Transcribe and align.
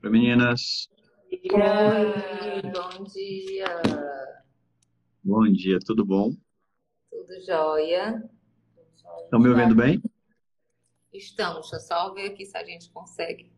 Oi, 0.00 0.10
meninas. 0.10 0.88
Oi, 1.28 2.62
bom 2.72 3.04
dia. 3.04 3.82
Bom 5.24 5.52
dia, 5.52 5.80
tudo 5.84 6.06
bom? 6.06 6.30
Tudo 7.10 7.44
jóia? 7.44 8.22
Estão 9.24 9.40
me 9.40 9.48
ouvindo 9.48 9.74
bem? 9.74 10.00
Estamos, 11.12 11.62
deixa 11.62 11.76
eu 11.76 11.80
só 11.80 12.14
ver 12.14 12.30
aqui 12.30 12.46
se 12.46 12.56
a 12.56 12.64
gente 12.64 12.88
consegue. 12.90 13.50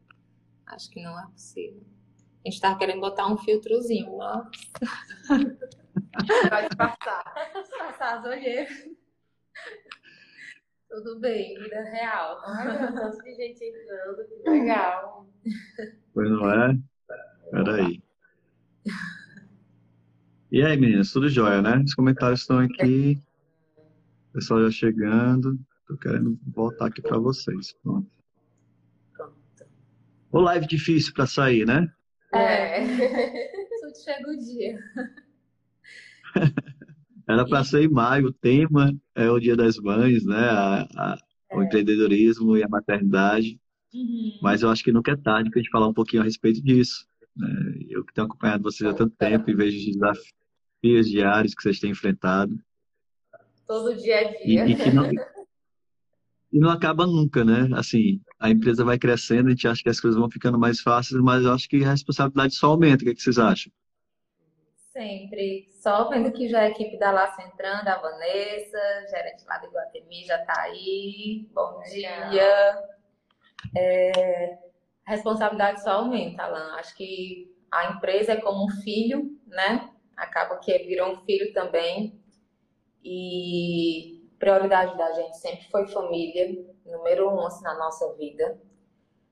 Acho 0.65 0.91
que 0.91 1.03
não 1.03 1.21
é 1.21 1.27
possível. 1.31 1.85
A 2.43 2.49
gente 2.49 2.59
tá 2.59 2.75
querendo 2.75 3.01
botar 3.01 3.27
um 3.27 3.37
filtrozinho, 3.37 4.17
nossa. 4.17 4.51
Vai 6.49 6.69
passar. 6.75 7.23
Passar 7.79 8.19
as 8.19 8.25
olheiras. 8.25 8.71
Tudo 10.91 11.21
bem, 11.21 11.55
vida 11.55 11.83
real. 11.85 12.43
Ai, 12.45 12.93
tanto 12.93 13.23
de 13.23 13.35
gente 13.37 13.65
entrando, 13.65 14.27
que 14.27 14.51
legal. 14.51 15.25
Pois 16.13 16.29
não 16.29 16.51
é? 16.51 16.77
Peraí. 17.53 18.03
E 20.51 20.63
aí, 20.65 20.77
meninas, 20.77 21.13
tudo 21.13 21.29
jóia, 21.29 21.63
né? 21.63 21.79
Os 21.79 21.95
comentários 21.95 22.41
estão 22.41 22.59
aqui. 22.59 23.23
O 24.31 24.33
pessoal 24.33 24.65
já 24.65 24.71
chegando. 24.73 25.57
Tô 25.87 25.97
querendo 25.97 26.37
voltar 26.45 26.87
aqui 26.87 27.01
para 27.01 27.19
vocês. 27.19 27.73
Pronto. 27.85 28.11
Pronto. 29.13 29.35
O 30.33 30.41
live 30.41 30.67
difícil 30.67 31.15
para 31.15 31.27
sair, 31.27 31.65
né? 31.65 31.89
É. 32.35 32.81
Tudo 33.81 33.97
chega 33.97 34.29
o 34.29 34.37
dia. 34.37 34.79
Era 37.33 37.47
para 37.47 37.65
ser 37.65 37.83
em 37.85 37.89
maio, 37.89 38.27
o 38.29 38.33
tema 38.33 38.95
é 39.15 39.31
o 39.31 39.39
Dia 39.39 39.57
das 39.57 39.77
Mães, 39.79 40.25
né? 40.25 40.37
A- 40.51 40.89
a- 40.97 41.19
o 41.53 41.63
empreendedorismo 41.63 42.57
e 42.57 42.63
a 42.63 42.69
maternidade. 42.69 43.61
Uhum. 43.93 44.39
Mas 44.43 44.63
eu 44.63 44.69
acho 44.71 44.85
que 44.85 44.93
nunca 44.93 45.13
é 45.13 45.17
tarde 45.17 45.51
para 45.51 45.59
a 45.59 45.63
gente 45.63 45.71
falar 45.73 45.89
um 45.89 45.93
pouquinho 45.95 46.23
a 46.23 46.25
respeito 46.25 46.63
disso. 46.63 47.07
né? 47.37 47.49
Eu 47.89 48.05
que 48.05 48.13
tenho 48.13 48.27
acompanhado 48.27 48.63
vocês 48.63 48.89
há 48.91 48.93
tanto 48.93 49.15
tempo 49.17 49.49
e 49.51 49.55
vejo 49.55 49.79
os 49.79 49.85
desafios 49.97 51.09
diários 51.09 51.55
que 51.55 51.63
vocês 51.63 51.79
têm 51.79 51.91
enfrentado. 51.93 52.59
Todo 53.67 53.95
dia 53.97 54.19
a 54.19 54.23
E, 54.43 54.47
dia. 54.47 54.67
e 54.69 54.75
que 54.77 54.91
não, 54.91 55.11
e 56.53 56.59
não 56.59 56.71
acaba 56.71 57.07
nunca, 57.07 57.45
né? 57.45 57.69
Assim, 57.73 58.21
a 58.39 58.51
empresa 58.51 58.85
vai 58.85 58.99
crescendo, 58.99 59.47
a 59.47 59.51
gente 59.51 59.67
acha 59.69 59.83
que 59.83 59.89
as 59.89 60.01
coisas 60.01 60.19
vão 60.19 60.29
ficando 60.29 60.59
mais 60.59 60.81
fáceis, 60.81 61.21
mas 61.23 61.45
eu 61.45 61.53
acho 61.53 61.69
que 61.69 61.85
a 61.85 61.91
responsabilidade 61.93 62.55
só 62.55 62.69
aumenta. 62.73 63.03
O 63.03 63.05
que 63.07 63.11
é 63.11 63.15
que 63.15 63.23
vocês 63.23 63.39
acham? 63.39 63.73
Sempre. 65.01 65.67
Só 65.71 66.11
vendo 66.11 66.31
que 66.31 66.47
já 66.47 66.61
a 66.61 66.69
equipe 66.69 66.99
da 66.99 67.11
Laço 67.11 67.41
entrando, 67.41 67.89
a 67.89 67.97
Vanessa, 67.97 68.79
gerente 69.09 69.47
lá 69.47 69.57
do 69.57 69.69
Iguatemi, 69.69 70.27
já 70.27 70.37
tá 70.45 70.61
aí. 70.61 71.49
Bom 71.55 71.81
dia. 71.85 72.85
É, 73.75 74.59
a 75.07 75.13
responsabilidade 75.13 75.83
só 75.83 75.93
aumenta, 75.93 76.43
Alan. 76.43 76.75
Acho 76.75 76.95
que 76.99 77.51
a 77.73 77.93
empresa 77.93 78.33
é 78.33 78.43
como 78.43 78.67
um 78.67 78.69
filho, 78.83 79.41
né? 79.47 79.89
Acaba 80.15 80.59
que 80.59 80.77
virou 80.81 81.13
um 81.13 81.25
filho 81.25 81.51
também. 81.55 82.23
E 83.03 84.29
prioridade 84.39 84.99
da 84.99 85.13
gente 85.13 85.39
sempre 85.39 85.65
foi 85.71 85.89
família, 85.89 86.63
número 86.85 87.31
um 87.31 87.47
assim, 87.47 87.65
na 87.65 87.75
nossa 87.79 88.15
vida. 88.17 88.61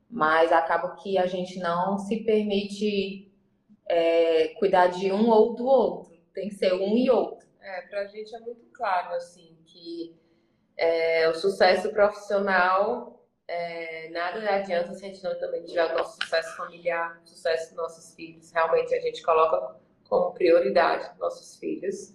Mas 0.09 0.51
acaba 0.51 0.97
que 0.97 1.19
a 1.19 1.27
gente 1.27 1.59
não 1.59 1.99
se 1.99 2.25
permite 2.25 3.28
é, 3.89 4.49
cuidar 4.59 4.89
de 4.89 5.11
um 5.11 5.29
ou 5.29 5.55
do 5.55 5.67
outro. 5.67 6.17
Tem 6.35 6.49
que 6.49 6.55
ser 6.55 6.73
um 6.75 6.97
e 6.97 7.11
outro. 7.11 7.47
É, 7.61 7.83
pra 7.83 8.07
gente 8.07 8.35
é 8.35 8.39
muito 8.41 8.67
claro, 8.73 9.15
assim, 9.15 9.57
que 9.65 10.17
é, 10.77 11.29
o 11.29 11.35
sucesso 11.35 11.91
profissional, 11.91 13.27
é, 13.49 14.09
nada 14.11 14.39
adianta 14.51 14.95
se 14.95 15.05
a 15.05 15.09
gente 15.09 15.25
não 15.25 15.39
também 15.39 15.65
tiver 15.65 15.93
o 15.93 15.99
nosso 15.99 16.19
sucesso 16.23 16.57
familiar, 16.57 17.21
o 17.25 17.29
sucesso 17.29 17.69
dos 17.69 17.77
nossos 17.77 18.15
filhos. 18.15 18.53
Realmente 18.53 18.95
a 18.95 19.01
gente 19.01 19.23
coloca 19.23 19.77
como 20.09 20.33
prioridade 20.33 21.19
nossos 21.19 21.57
filhos, 21.59 22.15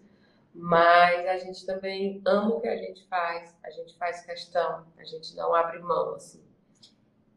mas 0.53 1.27
a 1.27 1.37
gente 1.37 1.65
também 1.65 2.21
ama 2.25 2.55
o 2.55 2.61
que 2.61 2.67
a 2.67 2.77
gente 2.77 3.07
faz, 3.07 3.55
a 3.63 3.69
gente 3.71 3.97
faz 3.97 4.25
questão, 4.25 4.85
a 4.97 5.03
gente 5.03 5.35
não 5.35 5.53
abre 5.53 5.79
mão, 5.79 6.15
assim. 6.15 6.43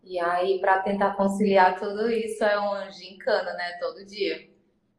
E 0.06 0.20
aí, 0.20 0.60
para 0.60 0.82
tentar 0.82 1.16
conciliar 1.16 1.80
tudo 1.80 2.08
isso, 2.08 2.44
é 2.44 2.60
um 2.60 2.92
gincana, 2.92 3.52
né? 3.54 3.72
Todo 3.80 4.06
dia. 4.06 4.48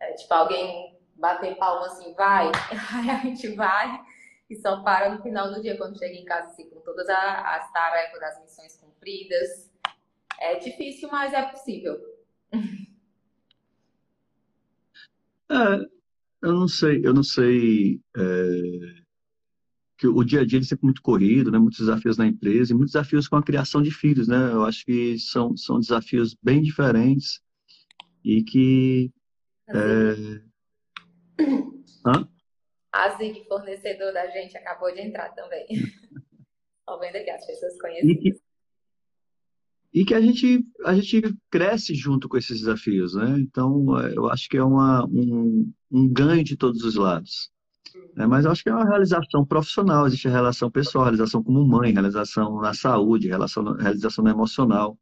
É 0.02 0.12
tipo 0.14 0.34
alguém 0.34 1.00
bater 1.16 1.56
palma 1.56 1.88
assim, 1.88 2.14
vai, 2.14 2.52
aí 2.94 3.10
a 3.10 3.18
gente 3.24 3.48
vai 3.56 4.00
e 4.50 4.56
só 4.56 4.82
para 4.84 5.10
no 5.10 5.22
final 5.24 5.52
do 5.52 5.62
dia, 5.62 5.78
quando 5.78 5.98
chega 5.98 6.14
em 6.14 6.26
casa, 6.26 6.48
assim, 6.48 6.70
com 6.70 6.82
todas 6.82 7.08
as 7.10 7.72
tarefas, 7.72 8.22
as 8.22 8.42
missões 8.42 8.78
cumpridas. 8.78 9.72
É 10.40 10.56
difícil, 10.56 11.10
mas 11.10 11.34
é 11.34 11.42
possível. 11.44 11.98
É, 15.50 16.46
eu 16.46 16.52
não 16.52 16.68
sei, 16.68 17.00
eu 17.06 17.14
não 17.14 17.24
sei. 17.24 18.02
é, 18.18 19.07
que 19.98 20.08
o 20.08 20.24
dia 20.24 20.42
a 20.42 20.46
dia 20.46 20.58
ele 20.58 20.66
é 20.66 20.68
sempre 20.68 20.86
muito 20.86 21.02
corrido, 21.02 21.52
né? 21.52 21.58
Muitos 21.58 21.80
desafios 21.80 22.18
na 22.18 22.28
empresa 22.28 22.72
e 22.72 22.76
muitos 22.76 22.94
desafios 22.94 23.28
com 23.28 23.36
a 23.36 23.44
criação 23.44 23.82
de 23.82 23.92
filhos, 23.92 24.28
né? 24.28 24.52
Eu 24.52 24.64
acho 24.64 24.86
que 24.86 25.18
são, 25.18 25.58
são 25.58 25.80
desafios 25.80 26.36
bem 26.42 26.62
diferentes 26.62 27.42
e 28.24 28.44
que. 28.44 29.12
Assim, 29.68 29.80
é, 31.40 31.48
hã? 32.06 32.30
A 32.92 33.18
Zig, 33.18 33.44
fornecedor 33.48 34.14
da 34.14 34.28
gente, 34.30 34.56
acabou 34.58 34.94
de 34.94 35.02
entrar 35.02 35.30
também. 35.34 35.68
Ó, 36.88 36.98
vendo 37.00 37.18
aqui 37.18 37.30
as 37.30 37.46
pessoas 37.46 37.74
E 37.74 37.80
conhecidas. 37.80 38.22
que, 38.22 38.42
e 39.94 40.06
que 40.06 40.14
a 40.14 40.22
gente, 40.22 40.66
a 40.86 40.96
gente 40.96 41.36
cresce 41.50 41.94
junto 41.96 42.30
com 42.30 42.38
esses 42.38 42.60
desafios, 42.60 43.14
né? 43.16 43.36
Então, 43.40 44.00
é, 44.00 44.16
eu 44.16 44.30
acho 44.30 44.48
que 44.48 44.58
é 44.58 44.64
uma, 44.64 45.06
um, 45.06 45.72
um 45.92 46.08
ganho 46.08 46.44
de 46.44 46.56
todos 46.56 46.84
os 46.84 46.96
lados. 46.96 47.52
Né? 48.16 48.26
Mas 48.28 48.46
eu 48.46 48.52
acho 48.52 48.64
que 48.64 48.70
é 48.70 48.74
uma 48.74 48.86
realização 48.88 49.46
profissional, 49.46 50.08
existe 50.08 50.28
a 50.28 50.32
relação 50.32 50.72
pessoal, 50.72 51.06
realização 51.06 51.44
como 51.44 51.66
mãe, 51.68 51.94
realização 51.94 52.60
na 52.62 52.74
saúde, 52.74 53.28
relação, 53.28 53.64
realização 53.76 54.24
no 54.24 54.30
emocional. 54.32 54.98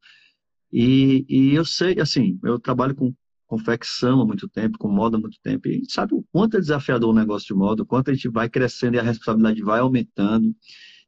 E, 0.72 1.26
e 1.30 1.56
eu 1.56 1.66
sei, 1.66 2.00
assim, 2.00 2.40
eu 2.44 2.60
trabalho 2.60 2.96
com 2.96 3.14
confecção 3.48 4.22
há 4.22 4.26
muito 4.26 4.50
tempo, 4.50 4.78
com 4.78 4.90
moda 4.90 5.18
há 5.18 5.20
muito 5.20 5.38
tempo, 5.42 5.68
e 5.68 5.72
a 5.72 5.74
gente 5.76 5.92
sabe 5.94 6.16
o 6.16 6.24
quanto 6.32 6.58
é 6.58 6.60
desafiador 6.60 7.12
o 7.12 7.14
negócio 7.14 7.48
de 7.48 7.54
moda, 7.54 7.84
o 7.84 7.86
quanto 7.86 8.12
a 8.12 8.14
gente 8.14 8.28
vai 8.30 8.50
crescendo 8.50 8.96
e 8.96 9.00
a 9.00 9.04
responsabilidade 9.04 9.62
vai 9.64 9.80
aumentando. 9.80 10.54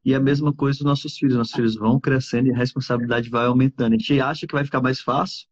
E 0.05 0.15
a 0.15 0.19
mesma 0.19 0.53
coisa 0.53 0.79
dos 0.79 0.85
nossos 0.87 1.17
filhos, 1.17 1.35
nossos 1.35 1.53
filhos 1.53 1.75
vão 1.75 1.99
crescendo 1.99 2.47
e 2.49 2.53
a 2.53 2.57
responsabilidade 2.57 3.29
vai 3.29 3.45
aumentando. 3.47 3.93
A 3.95 3.97
gente 3.97 4.19
acha 4.21 4.47
que 4.47 4.53
vai 4.53 4.65
ficar 4.65 4.81
mais 4.81 5.01
fácil, 5.01 5.47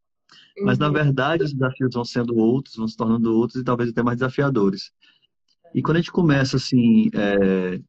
mas 0.62 0.78
na 0.78 0.88
Uhum. 0.88 0.94
verdade 0.94 1.44
os 1.44 1.54
desafios 1.54 1.94
vão 1.94 2.06
sendo 2.06 2.36
outros, 2.38 2.76
vão 2.76 2.88
se 2.88 2.96
tornando 2.98 3.34
outros 3.36 3.62
e 3.62 3.64
talvez 3.64 3.90
até 3.90 4.04
mais 4.04 4.18
desafiadores. 4.20 4.92
E 5.76 5.82
quando 5.82 5.98
a 5.98 6.00
gente 6.00 6.12
começa 6.12 6.56
assim 6.56 7.10
é, 7.14 7.82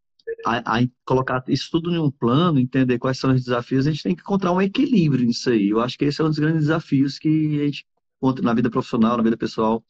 a, 0.44 0.78
a 0.78 0.86
colocar 1.04 1.44
isso 1.47 1.69
tudo 1.70 1.94
em 1.94 1.98
um 2.00 2.10
plano, 2.10 2.58
entender 2.58 2.98
quais 2.98 3.16
são 3.16 3.32
os 3.32 3.44
desafios, 3.44 3.86
a 3.86 3.92
gente 3.92 4.02
tem 4.02 4.16
que 4.16 4.22
encontrar 4.22 4.50
um 4.50 4.60
equilíbrio 4.60 5.24
nisso 5.24 5.50
aí. 5.50 5.69
Eu 5.69 5.80
acho 5.80 5.97
que 5.97 6.04
esse 6.04 6.20
é 6.20 6.24
um 6.24 6.28
dos 6.28 6.38
grandes 6.41 6.62
desafios 6.62 7.16
que 7.16 7.60
a 7.60 7.64
gente 7.66 7.86
encontra 8.16 8.44
na 8.44 8.52
vida 8.52 8.69
profissional, 8.69 9.16
na 9.16 9.22
vida 9.22 9.36
pessoal. 9.36 9.84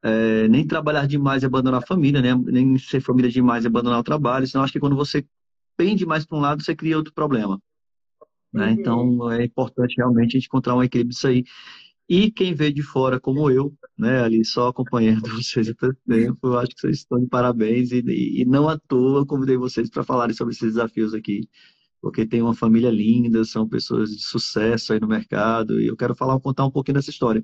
É, 0.00 0.46
nem 0.46 0.64
trabalhar 0.64 1.08
demais 1.08 1.42
e 1.42 1.46
abandonar 1.46 1.82
a 1.82 1.86
família, 1.86 2.22
né? 2.22 2.34
nem 2.36 2.78
ser 2.78 3.00
família 3.00 3.28
demais 3.28 3.64
e 3.64 3.66
abandonar 3.66 3.98
o 3.98 4.04
trabalho. 4.04 4.46
Senão, 4.46 4.62
acho 4.62 4.72
que 4.72 4.78
quando 4.78 4.94
você 4.94 5.26
pende 5.76 6.06
mais 6.06 6.24
para 6.24 6.38
um 6.38 6.40
lado, 6.40 6.62
você 6.62 6.76
cria 6.76 6.96
outro 6.96 7.12
problema. 7.12 7.60
Né? 8.52 8.66
Uhum. 8.66 8.70
Então, 8.70 9.32
é 9.32 9.44
importante 9.44 9.96
realmente 9.96 10.36
a 10.36 10.38
gente 10.38 10.46
encontrar 10.46 10.76
um 10.76 10.84
equilíbrio 10.84 11.12
disso 11.12 11.26
aí. 11.26 11.42
E 12.08 12.30
quem 12.30 12.54
vê 12.54 12.70
de 12.70 12.82
fora, 12.82 13.18
como 13.18 13.50
eu, 13.50 13.74
né, 13.96 14.20
ali 14.20 14.44
só 14.44 14.68
acompanhando 14.68 15.22
vocês 15.42 15.68
há 15.68 15.74
tanto 15.74 15.98
tempo, 16.06 16.38
eu 16.46 16.58
acho 16.58 16.70
que 16.74 16.80
vocês 16.80 16.98
estão 16.98 17.18
de 17.18 17.26
parabéns 17.26 17.92
e, 17.92 18.02
e 18.40 18.44
não 18.44 18.68
à 18.68 18.78
toa 18.78 19.24
convidei 19.24 19.56
vocês 19.56 19.88
para 19.88 20.04
falarem 20.04 20.34
sobre 20.34 20.52
esses 20.52 20.74
desafios 20.74 21.14
aqui, 21.14 21.48
porque 22.02 22.26
tem 22.26 22.42
uma 22.42 22.54
família 22.54 22.90
linda, 22.90 23.44
são 23.44 23.66
pessoas 23.66 24.10
de 24.10 24.22
sucesso 24.22 24.92
aí 24.92 25.00
no 25.00 25.08
mercado 25.08 25.80
e 25.80 25.86
eu 25.86 25.96
quero 25.96 26.14
falar, 26.14 26.38
contar 26.40 26.66
um 26.66 26.70
pouquinho 26.70 26.96
dessa 26.96 27.10
história. 27.10 27.42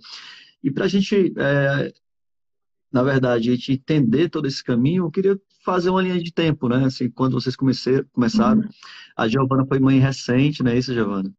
E 0.62 0.70
para 0.70 0.84
a 0.84 0.88
gente, 0.88 1.32
é, 1.38 1.92
na 2.92 3.02
verdade, 3.02 3.50
a 3.50 3.54
gente 3.54 3.72
entender 3.72 4.28
todo 4.28 4.46
esse 4.46 4.62
caminho, 4.62 5.04
eu 5.04 5.10
queria 5.10 5.40
fazer 5.64 5.90
uma 5.90 6.02
linha 6.02 6.22
de 6.22 6.32
tempo, 6.32 6.68
né? 6.68 6.84
Assim, 6.84 7.08
quando 7.10 7.32
vocês 7.34 7.56
começaram, 7.56 8.68
a 9.16 9.28
Giovana 9.28 9.66
foi 9.66 9.78
mãe 9.78 9.98
recente, 9.98 10.62
não 10.62 10.70
é 10.70 10.78
isso, 10.78 10.92
Giovana? 10.92 11.32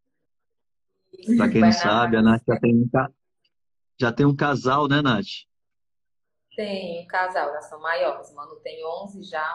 Para 1.38 1.50
quem 1.50 1.62
não 1.62 1.72
sabe, 1.72 2.18
a 2.18 2.22
Nath 2.22 2.44
já 2.48 2.60
tem 2.60 2.76
um, 2.76 2.90
ca- 2.90 3.12
já 4.00 4.12
tem 4.12 4.26
um 4.26 4.36
casal, 4.36 4.88
né, 4.88 5.02
Nath? 5.02 5.26
Tem 6.56 7.04
um 7.04 7.08
casal, 7.08 7.52
já 7.54 7.62
são 7.62 7.80
maiores. 7.82 8.30
O 8.30 8.36
Manu 8.36 8.56
tem 8.62 8.84
11 8.86 9.24
já, 9.24 9.46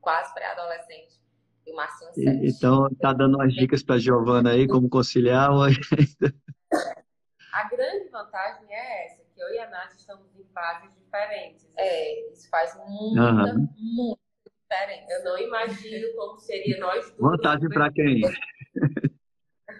quase 0.00 0.32
pré-adolescente. 0.34 1.18
E 1.66 1.72
o 1.72 1.76
Marcinho, 1.76 2.10
E- 2.16 2.22
7. 2.24 2.56
Então, 2.56 2.88
tá 3.00 3.12
dando 3.12 3.36
umas 3.36 3.52
dicas 3.52 3.82
para 3.82 3.98
Giovana 3.98 4.52
aí, 4.52 4.66
como 4.66 4.88
conciliar. 4.88 5.50
uma- 5.50 5.66
A 7.52 7.64
grande 7.68 8.08
vantagem 8.10 8.66
é 8.72 9.06
essa, 9.06 9.22
que 9.34 9.40
eu 9.42 9.48
e 9.54 9.58
a 9.58 9.68
Nath 9.70 9.92
estamos 9.92 10.26
em 10.36 10.44
fases 10.54 10.90
diferentes. 10.94 11.66
É, 11.76 12.30
isso 12.32 12.48
faz 12.50 12.74
muita, 12.86 13.20
Aham. 13.22 13.68
muita 13.76 14.20
diferença. 14.70 15.12
Eu 15.12 15.24
não 15.24 15.38
imagino 15.38 16.14
como 16.14 16.38
seria 16.38 16.78
nós 16.78 17.10
duas. 17.16 17.18
Vantagem 17.32 17.68
para 17.70 17.90
quem? 17.92 18.20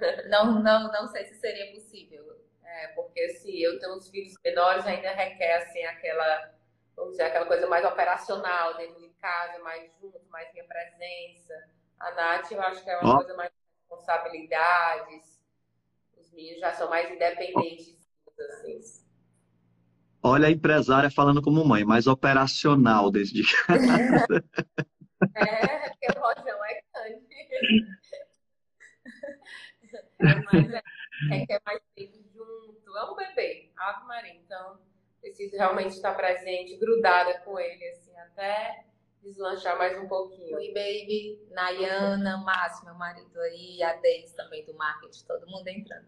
Não, 0.28 0.62
não, 0.62 0.92
não 0.92 1.06
sei 1.08 1.24
se 1.24 1.34
seria 1.34 1.72
possível. 1.72 2.38
É, 2.62 2.88
porque 2.88 3.20
assim, 3.20 3.56
eu 3.58 3.78
tenho 3.78 3.96
uns 3.96 4.08
filhos 4.08 4.34
menores, 4.44 4.86
ainda 4.86 5.10
requer 5.10 5.62
assim 5.62 5.82
aquela, 5.84 6.54
vamos 6.94 7.12
dizer, 7.12 7.24
aquela 7.24 7.46
coisa 7.46 7.66
mais 7.66 7.84
operacional 7.84 8.76
dentro 8.76 9.00
de 9.00 9.08
casa, 9.14 9.58
mais 9.60 9.90
junto, 10.00 10.20
mais 10.30 10.52
minha 10.52 10.64
presença. 10.66 11.54
A 11.98 12.10
Nath, 12.12 12.52
eu 12.52 12.60
acho 12.62 12.84
que 12.84 12.90
é 12.90 12.98
uma 12.98 13.14
oh. 13.14 13.16
coisa 13.16 13.34
mais 13.34 13.50
responsabilidades. 13.80 15.40
Os 16.16 16.30
meninos 16.32 16.60
já 16.60 16.72
são 16.74 16.90
mais 16.90 17.10
independentes, 17.10 17.96
assim. 18.38 19.08
Olha 20.22 20.48
a 20.48 20.50
empresária 20.50 21.10
falando 21.10 21.40
como 21.40 21.64
mãe, 21.64 21.84
mais 21.84 22.06
operacional 22.06 23.10
desde 23.10 23.42
casa. 23.66 24.44
É, 25.34 25.88
porque 25.88 26.06
o 26.16 26.20
rojão 26.20 26.64
é 26.64 26.82
grande. 26.92 27.28
É 30.20 30.34
mais, 30.34 30.72
é, 30.72 30.82
é 31.30 31.46
que 31.46 31.52
é 31.52 31.60
mais 31.64 31.80
tempo 31.94 32.18
junto. 32.34 32.96
É 32.96 33.04
um 33.10 33.14
bebê, 33.14 33.70
Ave 33.76 34.06
Maria. 34.06 34.34
Então, 34.34 34.78
preciso 35.20 35.56
realmente 35.56 35.90
estar 35.90 36.14
presente, 36.14 36.76
grudada 36.76 37.38
com 37.40 37.58
ele, 37.58 37.88
assim, 37.88 38.16
até 38.18 38.84
deslanchar 39.22 39.76
mais 39.78 39.98
um 39.98 40.08
pouquinho. 40.08 40.56
Oi, 40.56 40.68
baby, 40.68 41.38
Nayana, 41.50 42.38
Márcio, 42.38 42.84
meu 42.84 42.94
marido 42.94 43.38
aí, 43.40 43.82
a 43.82 43.94
Deise 43.94 44.34
também 44.34 44.64
do 44.64 44.74
marketing, 44.74 45.24
todo 45.24 45.46
mundo 45.46 45.68
entrando. 45.68 46.06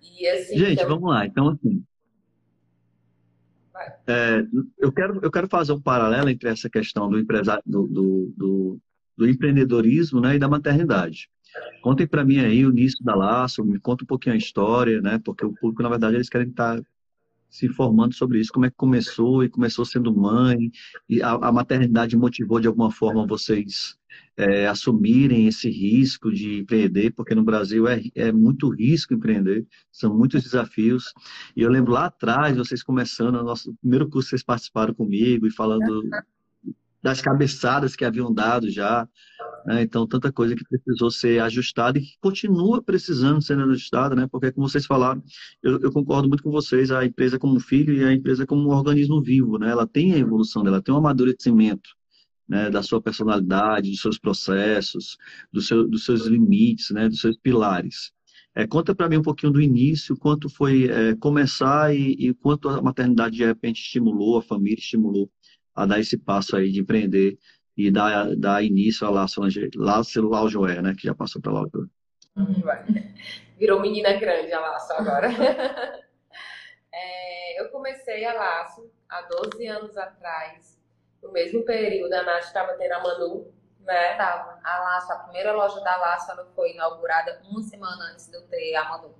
E 0.00 0.28
assim, 0.28 0.58
Gente, 0.58 0.72
então... 0.74 0.88
vamos 0.88 1.10
lá. 1.10 1.26
Então, 1.26 1.48
assim, 1.48 1.84
é, 4.06 4.46
eu, 4.78 4.92
quero, 4.92 5.20
eu 5.22 5.30
quero 5.30 5.48
fazer 5.48 5.72
um 5.72 5.80
paralelo 5.80 6.30
entre 6.30 6.48
essa 6.48 6.70
questão 6.70 7.10
do, 7.10 7.18
empresário, 7.18 7.62
do, 7.66 7.86
do, 7.86 8.32
do, 8.36 8.80
do 9.16 9.28
empreendedorismo 9.28 10.20
né, 10.20 10.36
e 10.36 10.38
da 10.38 10.48
maternidade. 10.48 11.28
Contem 11.82 12.06
para 12.06 12.24
mim 12.24 12.38
aí 12.38 12.66
o 12.66 12.70
início 12.70 13.04
da 13.04 13.14
Laço, 13.14 13.64
me 13.64 13.78
conta 13.78 14.04
um 14.04 14.06
pouquinho 14.06 14.34
a 14.34 14.38
história, 14.38 15.00
né? 15.00 15.18
Porque 15.24 15.44
o 15.44 15.52
público, 15.52 15.82
na 15.82 15.88
verdade, 15.88 16.16
eles 16.16 16.28
querem 16.28 16.48
estar 16.48 16.80
se 17.48 17.66
informando 17.66 18.14
sobre 18.14 18.40
isso, 18.40 18.52
como 18.52 18.66
é 18.66 18.70
que 18.70 18.76
começou 18.76 19.42
e 19.42 19.48
começou 19.48 19.84
sendo 19.84 20.14
mãe, 20.14 20.70
e 21.08 21.22
a, 21.22 21.30
a 21.32 21.52
maternidade 21.52 22.16
motivou 22.16 22.60
de 22.60 22.66
alguma 22.66 22.90
forma 22.90 23.26
vocês 23.26 23.96
é, 24.36 24.66
assumirem 24.66 25.46
esse 25.46 25.70
risco 25.70 26.30
de 26.30 26.60
empreender, 26.60 27.12
porque 27.12 27.34
no 27.34 27.44
Brasil 27.44 27.88
é, 27.88 28.02
é 28.14 28.30
muito 28.32 28.68
risco 28.68 29.14
empreender, 29.14 29.66
são 29.90 30.14
muitos 30.16 30.42
desafios. 30.42 31.14
E 31.56 31.62
eu 31.62 31.70
lembro 31.70 31.92
lá 31.92 32.06
atrás, 32.06 32.56
vocês 32.56 32.82
começando, 32.82 33.36
o 33.36 33.44
nosso 33.44 33.74
primeiro 33.76 34.08
curso 34.08 34.30
vocês 34.30 34.42
participaram 34.42 34.92
comigo 34.94 35.46
e 35.46 35.50
falando 35.50 36.08
das 37.02 37.20
cabeçadas 37.20 37.94
que 37.94 38.04
haviam 38.04 38.32
dado 38.32 38.70
já. 38.70 39.08
Né? 39.66 39.82
Então, 39.82 40.06
tanta 40.06 40.32
coisa 40.32 40.54
que 40.54 40.64
precisou 40.64 41.10
ser 41.10 41.40
ajustada 41.40 41.98
e 41.98 42.02
que 42.02 42.16
continua 42.20 42.82
precisando 42.82 43.42
ser 43.42 43.58
ajustada, 43.58 44.14
né? 44.14 44.26
porque, 44.30 44.52
como 44.52 44.68
vocês 44.68 44.86
falaram, 44.86 45.22
eu, 45.62 45.80
eu, 45.80 45.92
concordo 45.92 46.28
muito 46.28 46.42
com 46.42 46.50
vocês, 46.50 46.90
a 46.90 47.04
empresa 47.04 47.38
como 47.38 47.60
filho 47.60 47.94
e 47.94 48.04
a 48.04 48.12
empresa 48.12 48.46
como 48.46 48.62
um 48.62 48.72
organismo 48.72 49.22
vivo, 49.22 49.58
né? 49.58 49.70
ela 49.70 49.86
tem 49.86 50.12
a 50.12 50.18
evolução 50.18 50.62
dela, 50.62 50.82
tem 50.82 50.94
um 50.94 50.98
amadurecimento. 50.98 51.90
Né, 52.48 52.70
da 52.70 52.80
sua 52.80 53.02
personalidade, 53.02 53.90
dos 53.90 54.00
seus 54.00 54.20
processos, 54.20 55.18
do 55.52 55.60
seu, 55.60 55.88
dos 55.88 56.04
seus 56.04 56.26
limites, 56.26 56.90
né, 56.90 57.08
dos 57.08 57.20
seus 57.20 57.36
pilares. 57.36 58.12
É, 58.58 58.66
conta 58.66 58.94
para 58.94 59.06
mim 59.06 59.18
um 59.18 59.22
pouquinho 59.22 59.52
do 59.52 59.60
início, 59.60 60.16
quanto 60.16 60.48
foi 60.48 60.84
é, 60.84 61.14
começar 61.16 61.94
e, 61.94 62.12
e, 62.18 62.32
quanto 62.32 62.70
a 62.70 62.80
maternidade 62.80 63.36
de 63.36 63.44
repente 63.44 63.82
estimulou, 63.82 64.38
a 64.38 64.42
família 64.42 64.78
estimulou 64.78 65.30
a 65.76 65.86
dar 65.86 66.00
esse 66.00 66.16
passo 66.16 66.56
aí 66.56 66.72
de 66.72 66.80
empreender 66.80 67.38
e 67.76 67.90
dar, 67.90 68.34
dar 68.36 68.64
início 68.64 69.06
a 69.06 69.10
Laço, 69.10 69.40
Laço 69.76 70.26
Laujoé, 70.26 70.80
né? 70.80 70.94
Que 70.98 71.06
já 71.06 71.14
passou 71.14 71.42
para 71.42 71.52
Laujoé. 71.52 71.86
Uhum. 72.36 72.62
Virou 73.58 73.80
menina 73.80 74.14
grande 74.14 74.52
a 74.52 74.60
Laço 74.60 74.92
agora. 74.94 75.28
é, 76.92 77.60
eu 77.60 77.68
comecei 77.68 78.24
a 78.24 78.34
Laço 78.34 78.90
há 79.08 79.22
12 79.22 79.66
anos 79.66 79.96
atrás. 79.96 80.80
No 81.22 81.32
mesmo 81.32 81.64
período, 81.64 82.12
a 82.12 82.22
Nath 82.22 82.44
estava 82.44 82.74
tendo 82.74 82.92
a 82.92 83.02
Manu, 83.02 83.52
né? 83.80 84.14
Tava. 84.16 84.58
A 84.62 84.80
Laço, 84.80 85.12
a 85.12 85.16
primeira 85.16 85.52
loja 85.52 85.80
da 85.80 85.96
Laço, 85.96 86.30
ela 86.30 86.46
foi 86.54 86.72
inaugurada 86.72 87.40
uma 87.50 87.62
semana 87.62 88.12
antes 88.12 88.28
de 88.28 88.36
eu 88.36 88.42
ter 88.42 88.74
a 88.74 88.88
Manu. 88.88 89.14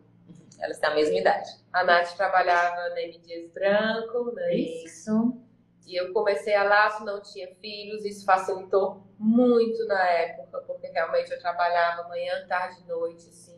Elas 0.60 0.78
têm 0.78 0.88
a 0.88 0.94
mesma 0.94 1.18
idade. 1.18 1.50
A 1.72 1.84
Nath 1.84 2.16
trabalhava 2.16 2.88
na 2.90 3.02
M. 3.02 3.18
Dias 3.18 3.50
Branco, 3.52 4.32
né? 4.32 4.54
Isso. 4.54 5.45
E 5.86 5.94
eu 5.94 6.12
comecei 6.12 6.52
a 6.52 6.64
laço, 6.64 7.04
não 7.04 7.22
tinha 7.22 7.46
filhos, 7.60 8.04
isso 8.04 8.24
facilitou 8.24 9.06
muito 9.16 9.86
na 9.86 10.04
época, 10.04 10.58
porque 10.66 10.88
realmente 10.88 11.30
eu 11.30 11.38
trabalhava 11.38 12.08
manhã, 12.08 12.44
tarde 12.48 12.82
e 12.82 12.88
noite, 12.88 13.28
assim. 13.28 13.56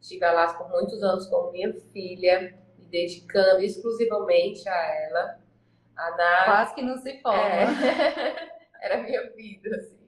Estive 0.00 0.24
a 0.24 0.32
laço 0.32 0.58
por 0.58 0.68
muitos 0.70 1.00
anos 1.04 1.28
com 1.28 1.52
minha 1.52 1.72
filha, 1.92 2.58
me 2.76 2.84
dedicando 2.86 3.62
exclusivamente 3.62 4.68
a 4.68 4.74
ela. 4.74 5.40
A 5.96 6.10
Nath, 6.16 6.44
Quase 6.46 6.74
que 6.74 6.82
não 6.82 6.96
se 6.96 7.20
forma. 7.20 7.40
É, 7.40 8.50
era 8.82 9.02
minha 9.02 9.30
vida, 9.30 9.76
assim. 9.76 9.98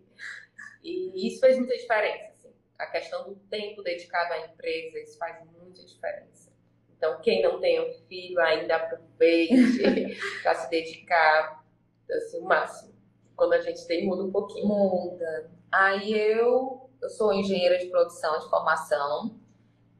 E 0.83 1.29
isso 1.29 1.39
fez 1.41 1.57
muita 1.57 1.77
diferença, 1.77 2.33
assim. 2.33 2.53
A 2.79 2.87
questão 2.87 3.29
do 3.29 3.37
tempo 3.49 3.83
dedicado 3.83 4.33
à 4.33 4.41
empresa, 4.41 4.99
isso 4.99 5.17
faz 5.19 5.39
muita 5.57 5.85
diferença. 5.85 6.51
Então, 6.97 7.21
quem 7.21 7.43
não 7.43 7.61
tem 7.61 7.81
um 7.81 7.93
filho, 8.09 8.41
ainda 8.41 8.77
aproveite 8.77 9.55
para 10.43 10.55
se 10.55 10.69
dedicar 10.69 11.60
assim, 12.17 12.39
o 12.39 12.45
máximo. 12.45 12.93
Quando 13.37 13.55
a 13.55 13.61
gente 13.61 13.87
tem, 13.87 14.07
muda 14.07 14.25
um 14.25 14.31
pouquinho. 14.31 14.67
Muda. 14.67 15.51
Aí 15.73 16.13
eu, 16.13 16.91
eu 17.01 17.11
sou 17.11 17.33
engenheira 17.33 17.79
de 17.79 17.87
produção 17.87 18.39
de 18.39 18.51
formação. 18.51 19.35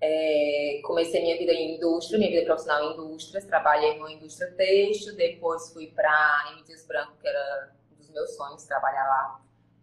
É, 0.03 0.81
comecei 0.85 1.21
minha 1.23 1.37
vida 1.37 1.53
em 1.53 1.77
indústria, 1.77 2.19
minha 2.19 2.31
vida 2.31 2.47
profissional 2.47 2.85
em 2.85 2.93
indústrias. 2.95 3.45
Trabalhei 3.45 3.97
numa 3.97 4.13
indústria 4.13 4.51
têxtil, 4.53 5.15
depois 5.15 5.73
fui 5.73 5.89
para 5.89 6.55
MDs 6.57 6.87
Branco, 6.87 7.13
que 7.21 7.29
era 7.29 7.73
um 7.93 7.97
dos 7.97 8.11
meus 8.11 8.35
sonhos, 8.37 8.65
trabalhar 8.65 9.05
lá. 9.05 9.41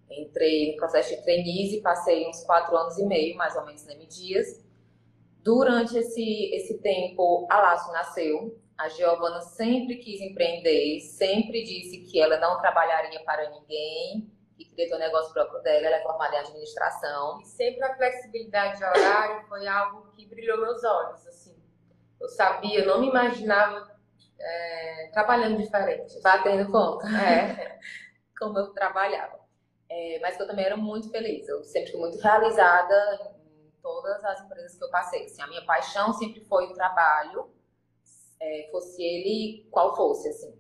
Entrei 0.10 0.72
no 0.72 0.78
processo 0.78 1.16
de 1.16 1.22
trainees 1.24 1.74
e 1.74 1.82
passei 1.82 2.28
uns 2.28 2.44
quatro 2.44 2.76
anos 2.76 2.98
e 2.98 3.06
meio, 3.06 3.36
mais 3.36 3.56
ou 3.56 3.66
menos, 3.66 3.86
na 3.86 3.94
M 3.94 4.06
Dias. 4.06 4.64
Durante 5.44 5.98
esse, 5.98 6.54
esse 6.54 6.78
tempo, 6.80 7.48
a 7.50 7.60
Laço 7.60 7.92
nasceu. 7.92 8.58
A 8.78 8.90
Giovana 8.90 9.42
sempre 9.42 9.98
quis 9.98 10.22
empreender, 10.22 11.00
sempre 11.00 11.64
disse 11.64 12.00
que 12.04 12.20
ela 12.22 12.38
não 12.38 12.60
trabalharia 12.60 13.24
para 13.24 13.50
ninguém, 13.50 14.32
que 14.56 14.66
queria 14.66 14.88
ter 14.88 14.96
um 14.96 15.00
negócio 15.00 15.34
próprio 15.34 15.62
dela, 15.62 15.88
ela 15.88 15.98
é 15.98 16.04
formada 16.04 16.36
em 16.36 16.40
administração. 16.40 17.40
E 17.42 17.46
sempre 17.46 17.84
a 17.84 17.96
flexibilidade 17.96 18.78
de 18.78 18.84
horário 18.84 19.48
foi 19.48 19.68
algo 19.68 20.12
que 20.12 20.28
brilhou 20.28 20.62
meus 20.62 20.84
olhos, 20.84 21.26
assim. 21.28 21.56
Eu 22.20 22.28
sabia, 22.30 22.80
eu 22.80 22.88
não 22.88 23.02
me 23.02 23.10
imaginava 23.10 23.98
é, 24.40 25.10
trabalhando 25.12 25.58
diferente. 25.58 26.20
Batendo 26.22 26.72
conta. 26.72 27.08
É, 27.08 27.80
como 28.38 28.58
eu 28.60 28.74
trabalhava. 28.74 29.40
É, 29.90 30.20
mas 30.22 30.36
que 30.36 30.44
eu 30.44 30.48
também 30.48 30.66
era 30.66 30.78
muito 30.78 31.10
feliz. 31.10 31.48
Eu 31.48 31.64
sempre 31.64 31.92
fui 31.92 32.00
muito 32.00 32.20
realizada 32.20 33.36
em 33.40 33.72
todas 33.82 34.24
as 34.24 34.42
empresas 34.42 34.78
que 34.78 34.84
eu 34.84 34.90
passei. 34.90 35.26
Assim, 35.26 35.42
a 35.42 35.48
minha 35.48 35.66
paixão 35.66 36.14
sempre 36.14 36.42
foi 36.42 36.66
o 36.66 36.74
trabalho 36.74 37.57
é, 38.40 38.70
fosse 38.72 39.02
ele 39.02 39.68
qual 39.72 39.96
fosse, 39.96 40.30
assim. 40.30 40.54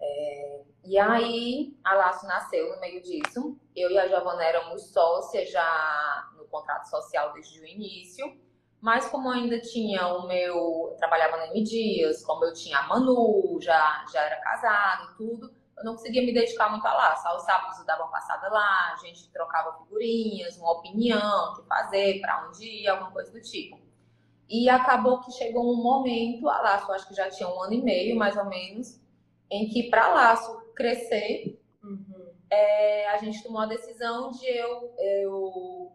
É, 0.00 0.62
e 0.84 0.98
aí 0.98 1.76
a 1.82 1.94
Laço 1.94 2.26
nasceu 2.26 2.74
no 2.74 2.80
meio 2.80 3.02
disso. 3.02 3.58
Eu 3.74 3.90
e 3.90 3.98
a 3.98 4.06
Giovana 4.06 4.44
éramos 4.44 4.92
sócias 4.92 5.50
já 5.50 6.30
no 6.36 6.44
contrato 6.46 6.88
social 6.88 7.32
desde 7.32 7.60
o 7.60 7.66
início. 7.66 8.38
Mas 8.80 9.08
como 9.08 9.30
ainda 9.30 9.58
tinha 9.60 10.06
o 10.08 10.26
meu. 10.28 10.90
Eu 10.90 10.96
trabalhava 10.98 11.38
no 11.38 11.54
M 11.54 11.62
Dias, 11.62 12.22
como 12.22 12.44
eu 12.44 12.52
tinha 12.52 12.78
a 12.78 12.86
Manu, 12.86 13.58
já, 13.60 14.04
já 14.12 14.22
era 14.22 14.36
casado 14.42 15.10
e 15.10 15.16
tudo, 15.16 15.54
eu 15.78 15.84
não 15.84 15.94
conseguia 15.94 16.22
me 16.22 16.34
dedicar 16.34 16.68
muito 16.68 16.86
a 16.86 16.92
Laço. 16.92 17.26
Aos 17.26 17.44
sábados 17.44 17.78
eu 17.78 17.86
dava 17.86 18.02
uma 18.02 18.10
passada 18.10 18.46
lá, 18.48 18.92
a 18.92 18.96
gente 18.96 19.30
trocava 19.32 19.78
figurinhas, 19.78 20.58
uma 20.58 20.72
opinião, 20.72 21.52
o 21.52 21.56
que 21.56 21.66
fazer, 21.66 22.20
para 22.20 22.46
onde 22.46 22.64
ir, 22.64 22.88
alguma 22.88 23.10
coisa 23.10 23.32
do 23.32 23.40
tipo. 23.40 23.78
E 24.48 24.68
acabou 24.68 25.20
que 25.20 25.32
chegou 25.32 25.72
um 25.72 25.82
momento, 25.82 26.48
a 26.48 26.60
Laço 26.60 26.92
acho 26.92 27.08
que 27.08 27.14
já 27.14 27.30
tinha 27.30 27.48
um 27.48 27.62
ano 27.62 27.72
e 27.72 27.82
meio, 27.82 28.16
mais 28.16 28.36
ou 28.36 28.44
menos, 28.44 29.00
em 29.50 29.68
que 29.68 29.88
para 29.88 30.12
Laço 30.12 30.62
crescer, 30.74 31.60
uhum. 31.82 32.32
é, 32.50 33.08
a 33.08 33.18
gente 33.18 33.42
tomou 33.42 33.62
a 33.62 33.66
decisão 33.66 34.30
de 34.30 34.46
eu, 34.46 34.94
eu 34.98 35.92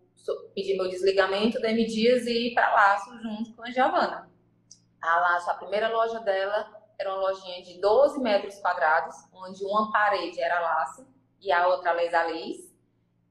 pedir 0.54 0.78
meu 0.78 0.90
desligamento 0.90 1.62
da 1.62 1.70
M 1.72 1.86
Dias 1.86 2.26
e 2.26 2.48
ir 2.48 2.54
para 2.54 2.74
Laço 2.74 3.18
junto 3.22 3.54
com 3.54 3.64
a 3.64 3.72
Giovana. 3.72 4.30
A 5.02 5.20
Laço, 5.20 5.50
a 5.52 5.54
primeira 5.54 5.90
loja 5.90 6.20
dela 6.20 6.70
era 6.98 7.14
uma 7.14 7.30
lojinha 7.30 7.62
de 7.62 7.80
12 7.80 8.20
metros 8.20 8.60
quadrados, 8.60 9.16
onde 9.34 9.64
uma 9.64 9.92
parede 9.92 10.42
era 10.42 10.60
Laço 10.60 11.08
e 11.40 11.52
a 11.52 11.68
outra 11.68 11.94
Leisa 11.94 12.24
Liz, 12.24 12.74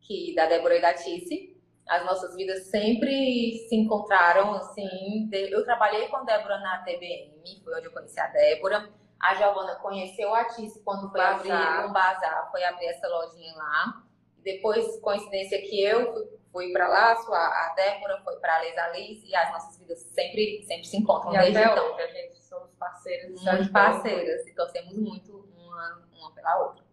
que 0.01 0.35
da 0.35 0.47
Débora 0.47 0.77
e 0.77 0.81
da 0.81 0.95
Tice 0.95 1.58
as 1.89 2.05
nossas 2.05 2.37
vidas 2.37 2.67
sempre 2.67 3.67
se 3.69 3.75
encontraram, 3.75 4.53
assim. 4.55 5.29
Eu 5.33 5.65
trabalhei 5.65 6.07
com 6.09 6.19
a 6.19 6.23
Débora 6.23 6.59
na 6.59 6.79
TBM, 6.79 7.63
foi 7.65 7.75
onde 7.75 7.87
eu 7.87 7.93
conheci 7.93 8.21
a 8.21 8.27
Débora. 8.27 8.91
A 9.19 9.35
Giovana 9.35 9.75
conheceu 9.77 10.33
a 10.35 10.45
Tice 10.45 10.81
quando 10.85 11.11
foi 11.11 11.19
bazar. 11.19 11.77
abrir 11.77 11.89
um 11.89 11.93
bazar, 11.93 12.51
foi 12.51 12.63
abrir 12.63 12.87
essa 12.87 13.09
lojinha 13.09 13.55
lá. 13.57 14.03
Depois, 14.45 15.01
coincidência 15.01 15.61
que 15.63 15.83
eu 15.83 16.39
fui, 16.53 16.73
para 16.73 16.89
lá, 16.89 17.13
a, 17.13 17.75
Débora 17.75 18.21
foi 18.23 18.37
para 18.37 18.57
a 18.57 18.65
Lisa 18.65 18.89
Liz 18.89 19.25
e 19.25 19.35
as 19.35 19.51
nossas 19.51 19.79
vidas 19.79 19.99
sempre, 20.01 20.63
sempre 20.67 20.85
se 20.85 20.97
encontram. 20.97 21.35
E 21.35 21.39
desde 21.39 21.59
então. 21.59 21.95
hoje 21.95 22.03
a 22.03 22.07
gente 22.07 22.43
somos 22.43 22.71
parceiras. 22.75 23.43
Muito 23.43 23.73
parceiras 23.73 24.47
e 24.47 24.55
torcemos 24.55 24.97
muito 24.97 25.49
uma, 25.57 26.03
uma 26.13 26.33
pela 26.33 26.67
outra. 26.67 26.85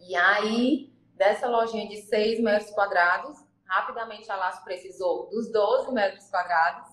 E 0.00 0.16
aí, 0.16 0.92
dessa 1.14 1.46
lojinha 1.46 1.86
de 1.86 1.98
6 1.98 2.40
metros 2.40 2.70
quadrados, 2.70 3.38
rapidamente 3.72 4.30
a 4.30 4.36
Laço 4.36 4.62
precisou 4.62 5.28
dos 5.30 5.50
12 5.50 5.92
metros 5.92 6.28
quadrados. 6.28 6.92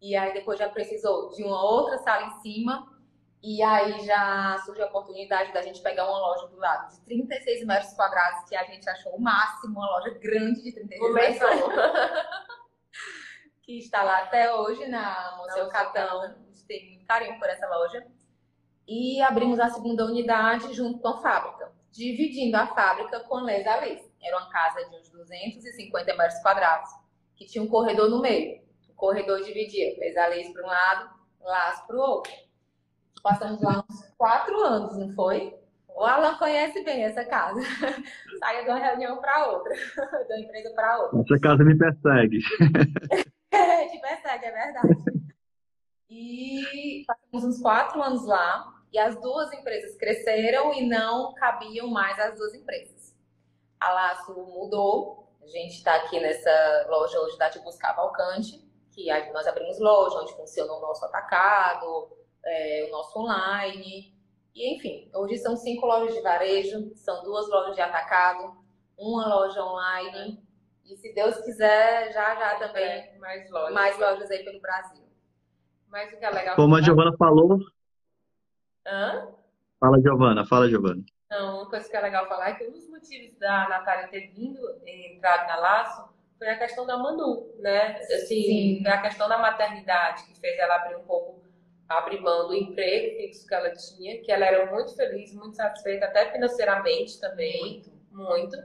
E 0.00 0.16
aí 0.16 0.32
depois 0.32 0.58
já 0.58 0.68
precisou 0.68 1.30
de 1.30 1.42
uma 1.42 1.62
outra 1.62 1.98
sala 1.98 2.26
em 2.26 2.40
cima 2.40 2.96
e 3.42 3.62
aí 3.62 4.00
já 4.04 4.58
surgiu 4.64 4.84
a 4.84 4.88
oportunidade 4.88 5.52
da 5.52 5.62
gente 5.62 5.82
pegar 5.82 6.08
uma 6.08 6.18
loja 6.18 6.48
do 6.48 6.56
lado 6.56 6.90
de 6.90 7.00
36 7.02 7.66
metros 7.66 7.92
quadrados, 7.94 8.48
que 8.48 8.56
a 8.56 8.64
gente 8.64 8.88
achou 8.88 9.14
o 9.14 9.20
máximo, 9.20 9.78
uma 9.78 9.86
loja 9.86 10.10
grande 10.18 10.62
de 10.62 10.72
36 10.72 11.14
metros 11.14 11.38
quadrados. 11.38 12.38
que 13.62 13.78
está 13.78 14.02
lá 14.02 14.22
até 14.22 14.54
hoje 14.54 14.88
na 14.88 15.36
Museu 15.36 15.68
Catão. 15.68 16.22
A 16.22 16.28
gente 16.28 16.64
tem 16.66 16.88
muito 16.88 17.04
carinho 17.06 17.38
por 17.38 17.48
essa 17.48 17.68
loja. 17.68 18.06
E 18.86 19.20
abrimos 19.20 19.60
a 19.60 19.68
segunda 19.68 20.06
unidade 20.06 20.72
junto 20.72 21.00
com 21.00 21.08
a 21.08 21.20
fábrica, 21.20 21.70
dividindo 21.90 22.56
a 22.56 22.66
fábrica 22.68 23.20
com 23.20 23.36
Les 23.36 23.66
Alice. 23.66 24.07
Era 24.22 24.38
uma 24.38 24.50
casa 24.50 24.84
de 24.88 24.96
uns 24.96 25.08
250 25.10 26.16
metros 26.16 26.40
quadrados, 26.40 26.90
que 27.36 27.46
tinha 27.46 27.62
um 27.62 27.68
corredor 27.68 28.10
no 28.10 28.20
meio. 28.20 28.60
O 28.88 28.94
corredor 28.94 29.42
dividia 29.42 29.96
Les 29.98 30.16
Alice 30.16 30.52
para 30.52 30.64
um 30.64 30.66
lado, 30.66 31.10
Las 31.40 31.86
para 31.86 31.96
o 31.96 32.00
outro. 32.00 32.32
Passamos 33.22 33.62
lá 33.62 33.84
uns 33.88 34.04
quatro 34.16 34.58
anos, 34.60 34.96
não 34.96 35.12
foi? 35.14 35.54
O 35.88 36.04
Alan 36.04 36.36
conhece 36.36 36.84
bem 36.84 37.02
essa 37.02 37.24
casa. 37.24 37.60
Saia 38.38 38.62
de 38.62 38.70
uma 38.70 38.78
reunião 38.78 39.20
para 39.20 39.48
outra, 39.48 39.74
de 39.74 40.32
uma 40.32 40.40
empresa 40.40 40.70
para 40.74 40.98
outra. 41.02 41.20
Essa 41.20 41.40
casa 41.40 41.64
me 41.64 41.76
persegue. 41.76 42.38
é, 43.50 43.88
te 43.88 44.00
persegue, 44.00 44.44
é 44.44 44.52
verdade. 44.52 45.28
E 46.08 47.04
passamos 47.06 47.44
uns 47.44 47.60
quatro 47.60 48.00
anos 48.00 48.24
lá 48.26 48.72
e 48.92 48.98
as 48.98 49.20
duas 49.20 49.52
empresas 49.52 49.96
cresceram 49.96 50.72
e 50.72 50.88
não 50.88 51.34
cabiam 51.34 51.88
mais 51.88 52.18
as 52.18 52.36
duas 52.36 52.54
empresas. 52.54 52.97
A 53.80 53.92
Laço 53.92 54.34
mudou, 54.34 55.28
a 55.42 55.46
gente 55.46 55.76
está 55.76 55.94
aqui 55.96 56.18
nessa 56.20 56.86
loja 56.88 57.20
hoje 57.20 57.38
da 57.38 57.50
Tipo 57.50 57.70
Cavalcante, 57.78 58.66
que 58.92 59.32
nós 59.32 59.46
abrimos 59.46 59.78
loja, 59.78 60.18
onde 60.18 60.34
funciona 60.34 60.72
o 60.72 60.80
nosso 60.80 61.04
atacado, 61.04 62.10
é, 62.44 62.86
o 62.88 62.92
nosso 62.92 63.18
online. 63.18 64.12
E, 64.54 64.74
enfim, 64.76 65.10
hoje 65.14 65.36
são 65.38 65.56
cinco 65.56 65.86
lojas 65.86 66.14
de 66.14 66.20
varejo, 66.20 66.92
são 66.96 67.22
duas 67.22 67.48
lojas 67.48 67.76
de 67.76 67.80
atacado, 67.80 68.56
uma 68.98 69.28
loja 69.28 69.64
online. 69.64 70.42
E 70.84 70.96
se 70.96 71.12
Deus 71.14 71.36
quiser, 71.38 72.12
já 72.12 72.34
já 72.34 72.58
também 72.58 72.82
é, 72.82 73.16
mais, 73.18 73.50
lojas. 73.50 73.74
mais 73.74 73.98
lojas 73.98 74.30
aí 74.30 74.44
pelo 74.44 74.60
Brasil. 74.60 75.04
Mas 75.88 76.12
o 76.12 76.18
que 76.18 76.24
é 76.24 76.30
legal. 76.30 76.56
Como 76.56 76.74
a 76.74 76.82
Giovana 76.82 77.16
falou. 77.16 77.58
Hã? 78.86 79.28
Fala, 79.78 80.00
Giovana, 80.00 80.44
fala, 80.44 80.68
Giovana. 80.68 81.04
Não, 81.30 81.56
uma 81.56 81.70
coisa 81.70 81.88
que 81.88 81.96
é 81.96 82.00
legal 82.00 82.26
falar 82.26 82.50
é 82.50 82.54
que 82.54 82.66
um 82.66 82.72
dos 82.72 82.88
motivos 82.88 83.36
da 83.38 83.68
Natália 83.68 84.08
ter 84.08 84.28
vindo, 84.28 84.60
entrado 84.86 85.46
na 85.46 85.56
Laço, 85.56 86.08
foi 86.38 86.48
a 86.48 86.58
questão 86.58 86.86
da 86.86 86.96
Manu, 86.96 87.52
né? 87.58 87.98
Assim, 88.00 88.42
Sim. 88.42 88.78
foi 88.82 88.90
a 88.92 89.02
questão 89.02 89.28
da 89.28 89.38
maternidade 89.38 90.24
que 90.24 90.40
fez 90.40 90.58
ela 90.58 90.76
abrir 90.76 90.96
um 90.96 91.04
pouco 91.04 91.46
abrir 91.88 92.20
mão 92.20 92.46
do 92.46 92.54
emprego 92.54 93.16
fixo 93.16 93.46
que 93.46 93.54
ela 93.54 93.70
tinha, 93.72 94.22
que 94.22 94.30
ela 94.30 94.44
era 94.44 94.70
muito 94.70 94.94
feliz, 94.94 95.32
muito 95.34 95.56
satisfeita, 95.56 96.04
até 96.04 96.30
financeiramente 96.30 97.18
também, 97.18 97.60
muito, 97.60 97.90
muito 98.12 98.56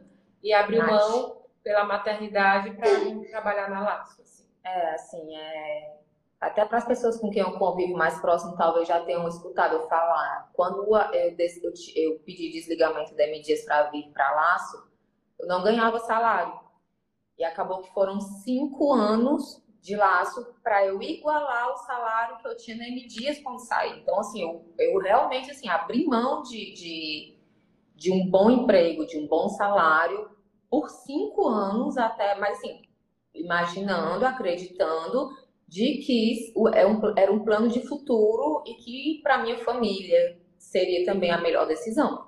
e 0.44 0.54
abriu 0.54 0.86
mão 0.86 1.42
pela 1.64 1.86
maternidade 1.86 2.72
para 2.72 2.90
trabalhar 3.32 3.70
na 3.70 3.82
Laço. 3.82 4.22
Assim. 4.22 4.46
É, 4.64 4.90
assim, 4.94 5.36
é... 5.36 6.03
até 6.44 6.66
para 6.66 6.78
as 6.78 6.86
pessoas 6.86 7.18
com 7.18 7.30
quem 7.30 7.42
eu 7.42 7.58
convivo 7.58 7.94
mais 7.94 8.20
próximo, 8.20 8.56
talvez 8.58 8.88
já 8.88 9.00
tenham 9.00 9.28
escutado 9.28 9.76
eu 9.76 9.88
falar. 9.88 10.50
Quando 10.54 10.84
eu, 10.84 11.34
eu 11.96 12.20
pedi 12.20 12.52
desligamento 12.52 13.16
da 13.16 13.26
MDs 13.26 13.64
para 13.66 13.90
vir 13.90 14.12
para 14.12 14.36
Laço, 14.36 14.92
eu 15.40 15.48
não 15.48 15.64
ganhava 15.64 16.00
salário. 16.00 16.60
E 17.38 17.44
acabou 17.44 17.82
que 17.82 17.94
foram 17.94 18.20
cinco 18.20 18.94
anos 18.94 19.64
de 19.82 19.96
laço 19.98 20.56
para 20.64 20.86
eu 20.86 21.02
igualar 21.02 21.74
o 21.74 21.78
salário 21.78 22.38
que 22.38 22.48
eu 22.48 22.56
tinha 22.56 22.78
na 22.78 22.88
M 22.88 23.06
Dias 23.06 23.40
quando 23.40 23.60
saí. 23.60 24.00
Então, 24.00 24.20
assim, 24.20 24.42
eu, 24.42 24.74
eu 24.80 24.98
realmente 25.00 25.52
assim, 25.52 25.68
abri 25.68 26.06
mão 26.06 26.42
de, 26.42 26.74
de, 26.74 27.38
de 27.96 28.12
um 28.12 28.30
bom 28.30 28.50
emprego, 28.50 29.06
de 29.06 29.18
um 29.18 29.28
bom 29.28 29.50
salário 29.50 30.30
por 30.70 30.90
cinco 30.90 31.48
anos 31.48 31.98
até, 31.98 32.36
mas 32.40 32.58
assim, 32.58 32.82
imaginando, 33.34 34.26
acreditando 34.26 35.30
de 35.74 35.98
que 35.98 36.54
é 36.76 36.84
era 37.20 37.34
um 37.34 37.44
plano 37.44 37.68
de 37.68 37.82
futuro 37.82 38.64
e 38.68 38.76
que 38.76 39.20
para 39.24 39.42
minha 39.42 39.58
família 39.58 40.38
seria 40.56 41.04
também 41.04 41.32
a 41.32 41.42
melhor 41.42 41.68
decisão. 41.68 42.28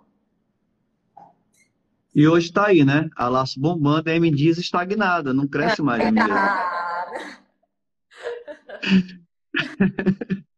E 2.15 2.27
hoje 2.27 2.47
está 2.47 2.65
aí, 2.67 2.83
né? 2.83 3.07
A 3.15 3.29
laço 3.29 3.59
bombando, 3.59 4.09
a 4.09 4.15
M 4.15 4.31
Dias 4.31 4.57
estagnada, 4.57 5.31
não 5.31 5.47
cresce 5.47 5.83
mais. 5.83 6.01
M. 6.01 6.15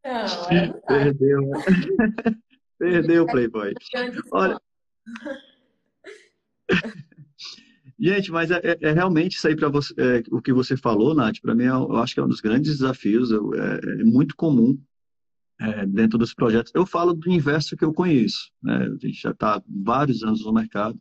Não, 0.03 0.49
é 0.49 0.73
Perdeu. 0.87 1.51
Perdeu 2.79 3.23
o 3.23 3.27
Playboy. 3.27 3.73
Olha. 4.31 4.59
Gente, 7.99 8.31
mas 8.31 8.51
é, 8.51 8.61
é, 8.63 8.77
é, 8.79 8.91
realmente 8.91 9.37
isso 9.37 9.47
aí 9.47 9.55
para 9.55 9.69
você, 9.69 9.93
é, 9.97 10.23
o 10.31 10.39
que 10.39 10.53
você 10.53 10.77
falou, 10.77 11.15
Nath, 11.15 11.39
para 11.41 11.55
mim 11.55 11.63
é, 11.63 11.69
eu 11.69 11.97
acho 11.97 12.13
que 12.13 12.19
é 12.19 12.23
um 12.23 12.27
dos 12.27 12.41
grandes 12.41 12.77
desafios, 12.77 13.31
é, 13.31 14.01
é 14.01 14.03
muito 14.03 14.35
comum 14.35 14.79
dentro 15.87 16.19
dos 16.19 16.35
projetos. 16.35 16.71
Eu 16.75 16.85
falo 16.85 17.15
do 17.15 17.27
universo 17.27 17.75
que 17.75 17.83
eu 17.83 17.91
conheço, 17.91 18.51
né? 18.61 18.75
a 18.75 19.07
gente 19.07 19.19
já 19.19 19.31
está 19.31 19.59
vários 19.67 20.21
anos 20.21 20.45
no 20.45 20.53
mercado, 20.53 20.99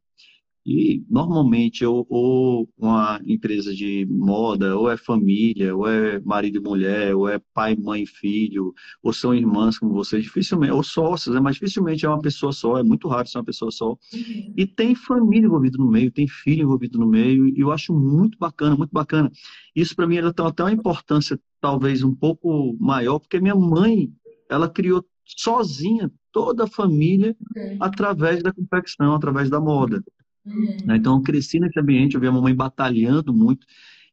e 0.66 1.04
normalmente 1.08 1.86
ou, 1.86 2.04
ou, 2.10 2.68
uma 2.76 3.20
empresa 3.24 3.72
de 3.72 4.04
moda, 4.10 4.76
ou 4.76 4.90
é 4.90 4.96
família, 4.96 5.76
ou 5.76 5.86
é 5.86 6.18
marido 6.20 6.58
e 6.58 6.60
mulher, 6.60 7.14
ou 7.14 7.28
é 7.28 7.38
pai, 7.54 7.76
mãe, 7.76 8.04
filho, 8.04 8.74
ou 9.00 9.12
são 9.12 9.32
irmãs 9.32 9.78
como 9.78 9.92
vocês, 9.92 10.24
dificilmente, 10.24 10.72
ou 10.72 10.82
sócios, 10.82 11.32
né? 11.32 11.40
mas 11.40 11.54
dificilmente 11.54 12.04
é 12.04 12.08
uma 12.08 12.20
pessoa 12.20 12.50
só, 12.50 12.78
é 12.78 12.82
muito 12.82 13.06
raro 13.06 13.28
ser 13.28 13.38
uma 13.38 13.44
pessoa 13.44 13.70
só. 13.70 13.90
Uhum. 13.90 14.54
E 14.56 14.66
tem 14.66 14.96
família 14.96 15.46
envolvida 15.46 15.78
no 15.78 15.88
meio, 15.88 16.10
tem 16.10 16.26
filho 16.26 16.62
envolvido 16.62 16.98
no 16.98 17.06
meio, 17.06 17.46
e 17.46 17.60
eu 17.60 17.70
acho 17.70 17.94
muito 17.94 18.36
bacana, 18.36 18.74
muito 18.74 18.92
bacana. 18.92 19.30
Isso 19.72 19.94
para 19.94 20.06
mim 20.08 20.16
ela 20.16 20.32
tem 20.32 20.44
até 20.44 20.64
uma 20.64 20.72
importância 20.72 21.38
talvez 21.60 22.02
um 22.02 22.14
pouco 22.14 22.76
maior, 22.80 23.20
porque 23.20 23.38
minha 23.38 23.54
mãe, 23.54 24.12
ela 24.50 24.68
criou 24.68 25.04
sozinha 25.24 26.10
toda 26.32 26.64
a 26.64 26.68
família 26.68 27.36
uhum. 27.56 27.78
através 27.80 28.42
da 28.42 28.52
confecção, 28.52 29.14
através 29.14 29.48
da 29.48 29.60
moda. 29.60 30.02
Uhum. 30.46 30.94
Então, 30.94 31.16
eu 31.16 31.22
cresci 31.22 31.58
nesse 31.58 31.78
ambiente, 31.78 32.14
eu 32.14 32.20
vi 32.20 32.28
a 32.28 32.32
mamãe 32.32 32.54
batalhando 32.54 33.34
muito. 33.34 33.66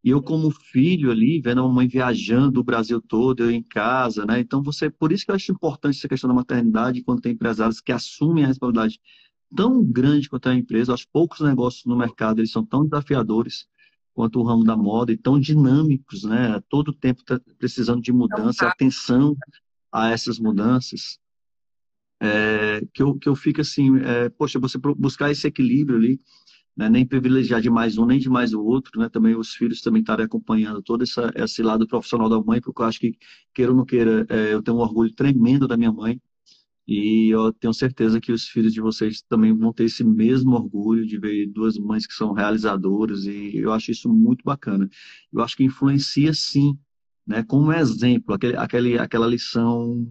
E 0.04 0.10
eu, 0.10 0.22
como 0.22 0.52
filho 0.52 1.12
ali, 1.12 1.40
vendo 1.40 1.62
a 1.62 1.68
mamãe 1.68 1.88
viajando 1.88 2.60
o 2.60 2.64
Brasil 2.64 3.02
todo, 3.02 3.44
eu 3.44 3.52
em 3.52 3.64
casa, 3.64 4.26
né? 4.26 4.40
Então, 4.40 4.62
você, 4.62 4.90
por 4.90 5.12
isso 5.12 5.24
que 5.24 5.32
eu 5.32 5.36
acho 5.36 5.52
importante 5.52 5.98
essa 5.98 6.10
questão 6.10 6.28
da 6.28 6.34
maternidade, 6.34 7.04
quando 7.04 7.22
tem 7.22 7.32
empresários 7.32 7.80
que 7.80 7.92
assumem 7.92 8.44
a 8.44 8.48
responsabilidade 8.48 9.00
tão 9.56 9.84
grande 9.84 10.28
quanto 10.28 10.50
a 10.50 10.56
empresa. 10.56 10.94
Acho 10.94 11.08
poucos 11.12 11.40
negócios 11.40 11.86
no 11.86 11.96
mercado, 11.96 12.40
eles 12.40 12.52
são 12.52 12.66
tão 12.66 12.84
desafiadores 12.84 13.68
quanto 14.14 14.40
o 14.40 14.44
ramo 14.44 14.64
da 14.64 14.76
moda 14.76 15.12
e 15.12 15.18
tão 15.18 15.40
dinâmicos, 15.40 16.24
né? 16.24 16.62
Todo 16.68 16.92
tempo 16.92 17.24
tá 17.24 17.40
precisando 17.58 18.02
de 18.02 18.12
mudança, 18.12 18.68
atenção 18.68 19.36
a 19.92 20.10
essas 20.10 20.40
mudanças 20.40 21.20
é, 22.24 22.82
que, 22.94 23.04
eu, 23.04 23.16
que 23.16 23.28
eu 23.28 23.36
fico 23.36 23.60
assim, 23.60 23.98
é, 24.00 24.30
poxa, 24.30 24.58
você 24.58 24.78
buscar 24.78 25.30
esse 25.30 25.46
equilíbrio 25.46 25.98
ali, 25.98 26.22
né, 26.76 26.90
nem 26.90 27.06
privilegiar 27.06 27.62
de 27.62 27.70
mais 27.70 27.98
um 27.98 28.06
nem 28.06 28.18
de 28.18 28.30
mais 28.30 28.54
o 28.54 28.64
outro, 28.64 29.00
né, 29.00 29.10
também 29.10 29.36
os 29.36 29.54
filhos 29.54 29.82
também 29.82 30.02
estarem 30.02 30.26
acompanhando 30.26 30.82
todo 30.82 31.04
essa, 31.04 31.32
esse 31.36 31.62
lado 31.62 31.86
profissional 31.86 32.30
da 32.30 32.42
mãe, 32.42 32.62
porque 32.62 32.82
eu 32.82 32.86
acho 32.86 33.00
que, 33.00 33.18
queira 33.54 33.72
ou 33.72 33.78
não 33.78 33.86
queira, 33.86 34.26
é, 34.30 34.54
eu 34.54 34.64
tenho 34.64 34.78
um 34.78 34.80
orgulho 34.80 35.14
tremendo 35.14 35.68
da 35.68 35.76
minha 35.78 35.92
mãe, 35.92 36.20
e 36.88 37.30
eu 37.34 37.54
tenho 37.54 37.74
certeza 37.74 38.20
que 38.20 38.32
os 38.32 38.48
filhos 38.48 38.74
de 38.74 38.82
vocês 38.82 39.22
também 39.22 39.56
vão 39.56 39.72
ter 39.72 39.86
esse 39.86 40.04
mesmo 40.04 40.54
orgulho 40.56 41.06
de 41.06 41.18
ver 41.18 41.48
duas 41.48 41.78
mães 41.78 42.06
que 42.08 42.14
são 42.14 42.34
realizadoras, 42.34 43.26
e 43.26 43.58
eu 43.58 43.72
acho 43.74 43.92
isso 43.92 44.10
muito 44.10 44.44
bacana. 44.44 44.90
Eu 45.32 45.42
acho 45.42 45.56
que 45.56 45.64
influencia 45.64 46.34
sim, 46.34 46.78
né, 47.28 47.44
como 47.44 47.72
exemplo, 47.72 48.34
aquele, 48.34 48.58
aquele, 48.58 48.98
aquela 48.98 49.28
lição 49.28 50.06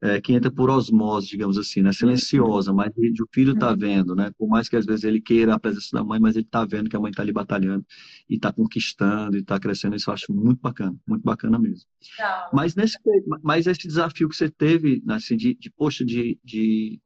é, 0.00 0.20
que 0.20 0.32
entra 0.32 0.50
por 0.50 0.70
osmose, 0.70 1.26
digamos 1.26 1.58
assim, 1.58 1.82
né? 1.82 1.92
silenciosa, 1.92 2.72
mas 2.72 2.92
o 2.96 3.26
filho 3.32 3.52
está 3.52 3.74
vendo, 3.74 4.14
né? 4.14 4.30
Por 4.38 4.48
mais 4.48 4.68
que 4.68 4.76
às 4.76 4.86
vezes 4.86 5.04
ele 5.04 5.20
queira 5.20 5.54
a 5.54 5.58
presença 5.58 5.88
da 5.92 6.04
mãe, 6.04 6.20
mas 6.20 6.36
ele 6.36 6.44
está 6.44 6.64
vendo 6.64 6.88
que 6.88 6.96
a 6.96 7.00
mãe 7.00 7.10
está 7.10 7.22
ali 7.22 7.32
batalhando 7.32 7.84
e 8.28 8.36
está 8.36 8.52
conquistando 8.52 9.36
e 9.36 9.40
está 9.40 9.58
crescendo. 9.58 9.96
Isso 9.96 10.08
eu 10.08 10.14
acho 10.14 10.32
muito 10.32 10.60
bacana, 10.60 10.96
muito 11.06 11.22
bacana 11.22 11.58
mesmo. 11.58 11.84
Não. 12.18 12.48
Mas 12.52 12.76
nesse, 12.76 12.96
mas 13.42 13.66
esse 13.66 13.88
desafio 13.88 14.28
que 14.28 14.36
você 14.36 14.48
teve, 14.48 15.02
assim, 15.08 15.36
de, 15.36 15.54
de 15.54 15.70
poxa, 15.70 16.04
de, 16.04 16.38
de 16.44 17.00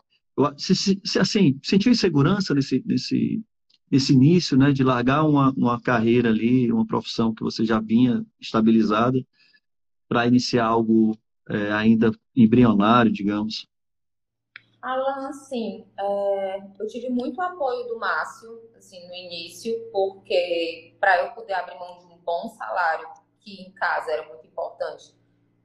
se, 0.59 1.01
se, 1.03 1.19
assim, 1.19 1.59
sentiu 1.63 1.93
insegurança 1.93 2.55
nesse, 2.55 2.83
nesse, 2.87 3.43
esse 3.91 4.13
início, 4.13 4.57
né, 4.57 4.71
de 4.71 4.85
largar 4.85 5.25
uma, 5.25 5.51
uma 5.53 5.81
carreira 5.81 6.29
ali, 6.29 6.71
uma 6.71 6.87
profissão 6.87 7.35
que 7.35 7.43
você 7.43 7.65
já 7.65 7.81
vinha 7.81 8.25
estabilizada, 8.41 9.19
para 10.09 10.27
iniciar 10.27 10.67
algo 10.67 11.17
é, 11.49 11.73
ainda 11.73 12.11
embrionário, 12.37 13.13
digamos? 13.13 13.67
Alan, 14.81 15.33
sim, 15.33 15.87
é, 15.99 16.59
eu 16.81 16.87
tive 16.89 17.09
muito 17.09 17.41
apoio 17.41 17.87
do 17.87 17.99
Márcio, 17.99 18.69
assim, 18.77 19.07
no 19.07 19.15
início, 19.15 19.73
porque 19.93 20.97
para 20.99 21.25
eu 21.25 21.33
poder 21.33 21.53
abrir 21.53 21.79
mão 21.79 21.99
de 21.99 22.07
um 22.07 22.19
bom 22.19 22.49
salário, 22.49 23.09
que 23.41 23.63
em 23.63 23.73
casa 23.73 24.11
era 24.11 24.29
muito 24.29 24.47
importante, 24.47 25.15